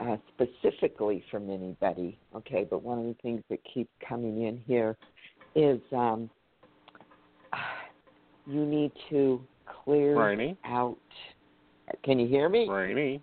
uh, 0.01 0.16
specifically 0.34 1.24
from 1.30 1.51
anybody, 1.51 2.18
okay, 2.34 2.66
but 2.68 2.82
one 2.82 2.99
of 2.99 3.05
the 3.05 3.16
things 3.22 3.43
that 3.51 3.61
keeps 3.72 3.91
coming 4.07 4.43
in 4.43 4.62
here 4.66 4.97
is 5.55 5.80
um, 5.93 6.28
you 8.47 8.64
need 8.66 8.93
to 9.11 9.43
clear 9.84 10.18
Rainey? 10.20 10.57
out. 10.64 10.99
Can 12.05 12.18
you 12.18 12.26
hear 12.26 12.49
me? 12.49 12.68
Rainey, 12.68 13.20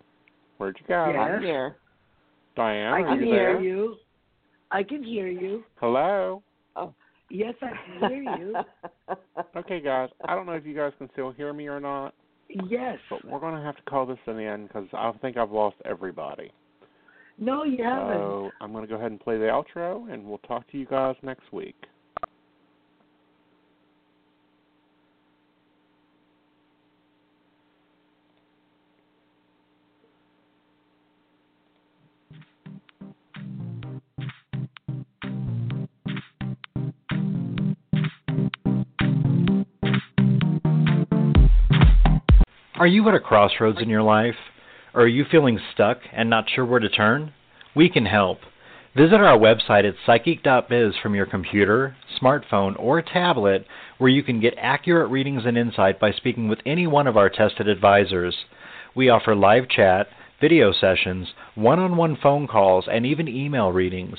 where'd 0.58 0.76
you 0.80 0.86
go? 0.88 0.94
I'm 0.94 1.42
here. 1.42 1.76
Diane, 2.56 2.92
I 2.92 3.00
are 3.00 3.08
can 3.08 3.18
you 3.18 3.24
hear 3.26 3.52
there? 3.54 3.60
you. 3.60 3.96
I 4.70 4.82
can 4.82 5.02
hear 5.02 5.28
you. 5.28 5.64
Hello. 5.76 6.42
Yes, 7.30 7.54
I 7.62 7.70
can 8.00 8.10
hear 8.10 8.22
you. 8.22 8.54
Okay, 9.56 9.80
guys. 9.80 10.08
I 10.26 10.34
don't 10.34 10.46
know 10.46 10.52
if 10.52 10.66
you 10.66 10.74
guys 10.74 10.92
can 10.98 11.08
still 11.12 11.30
hear 11.30 11.52
me 11.52 11.68
or 11.68 11.78
not, 11.78 12.12
yes. 12.68 12.98
but 13.08 13.24
we're 13.24 13.38
going 13.38 13.54
to 13.54 13.62
have 13.62 13.76
to 13.76 13.82
call 13.82 14.04
this 14.04 14.18
an 14.26 14.40
end 14.40 14.68
because 14.68 14.88
I 14.92 15.12
think 15.22 15.36
I've 15.36 15.52
lost 15.52 15.76
everybody. 15.84 16.50
No, 17.38 17.64
you 17.64 17.84
haven't. 17.84 18.16
So 18.16 18.50
I'm 18.60 18.72
going 18.72 18.82
to 18.82 18.88
go 18.88 18.96
ahead 18.96 19.12
and 19.12 19.20
play 19.20 19.38
the 19.38 19.44
outro, 19.44 20.12
and 20.12 20.24
we'll 20.24 20.38
talk 20.38 20.68
to 20.72 20.78
you 20.78 20.86
guys 20.86 21.14
next 21.22 21.52
week. 21.52 21.76
Are 42.76 42.88
you 42.88 43.08
at 43.08 43.14
a 43.14 43.20
crossroads 43.20 43.78
in 43.80 43.88
your 43.88 44.02
life? 44.02 44.34
Or 44.94 45.02
are 45.02 45.08
you 45.08 45.24
feeling 45.30 45.60
stuck 45.72 45.98
and 46.12 46.28
not 46.28 46.50
sure 46.50 46.64
where 46.64 46.80
to 46.80 46.88
turn? 46.88 47.32
We 47.76 47.88
can 47.88 48.04
help. 48.04 48.38
Visit 48.96 49.20
our 49.20 49.38
website 49.38 49.88
at 49.88 49.94
psychic.biz 50.04 50.94
from 51.00 51.14
your 51.14 51.26
computer, 51.26 51.96
smartphone, 52.20 52.76
or 52.76 53.00
tablet 53.00 53.64
where 53.98 54.10
you 54.10 54.24
can 54.24 54.40
get 54.40 54.54
accurate 54.58 55.08
readings 55.12 55.42
and 55.46 55.56
insight 55.56 56.00
by 56.00 56.10
speaking 56.10 56.48
with 56.48 56.58
any 56.66 56.88
one 56.88 57.06
of 57.06 57.16
our 57.16 57.30
tested 57.30 57.68
advisors. 57.68 58.34
We 58.96 59.08
offer 59.08 59.36
live 59.36 59.68
chat, 59.68 60.08
video 60.40 60.72
sessions, 60.72 61.28
one 61.54 61.78
on 61.78 61.96
one 61.96 62.16
phone 62.20 62.48
calls, 62.48 62.86
and 62.90 63.06
even 63.06 63.28
email 63.28 63.70
readings. 63.70 64.18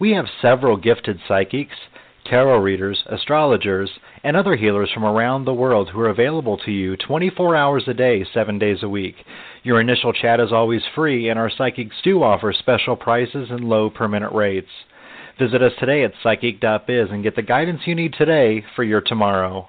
We 0.00 0.10
have 0.14 0.26
several 0.42 0.76
gifted 0.76 1.20
psychics, 1.28 1.76
tarot 2.24 2.58
readers, 2.58 3.02
astrologers, 3.06 3.90
and 4.22 4.36
other 4.36 4.56
healers 4.56 4.90
from 4.92 5.04
around 5.04 5.44
the 5.44 5.54
world 5.54 5.90
who 5.90 6.00
are 6.00 6.08
available 6.08 6.56
to 6.58 6.70
you 6.70 6.96
24 6.96 7.54
hours 7.56 7.84
a 7.86 7.94
day, 7.94 8.24
7 8.32 8.58
days 8.58 8.82
a 8.82 8.88
week. 8.88 9.16
Your 9.62 9.80
initial 9.80 10.12
chat 10.12 10.40
is 10.40 10.52
always 10.52 10.82
free, 10.94 11.28
and 11.28 11.38
our 11.38 11.50
psychics 11.50 11.96
do 12.02 12.22
offer 12.22 12.52
special 12.52 12.96
prices 12.96 13.48
and 13.50 13.68
low 13.68 13.90
per 13.90 14.08
minute 14.08 14.32
rates. 14.32 14.70
Visit 15.38 15.62
us 15.62 15.72
today 15.78 16.04
at 16.04 16.12
psychic.biz 16.22 17.08
and 17.10 17.22
get 17.22 17.36
the 17.36 17.42
guidance 17.42 17.80
you 17.86 17.94
need 17.94 18.14
today 18.14 18.64
for 18.76 18.84
your 18.84 19.00
tomorrow. 19.00 19.68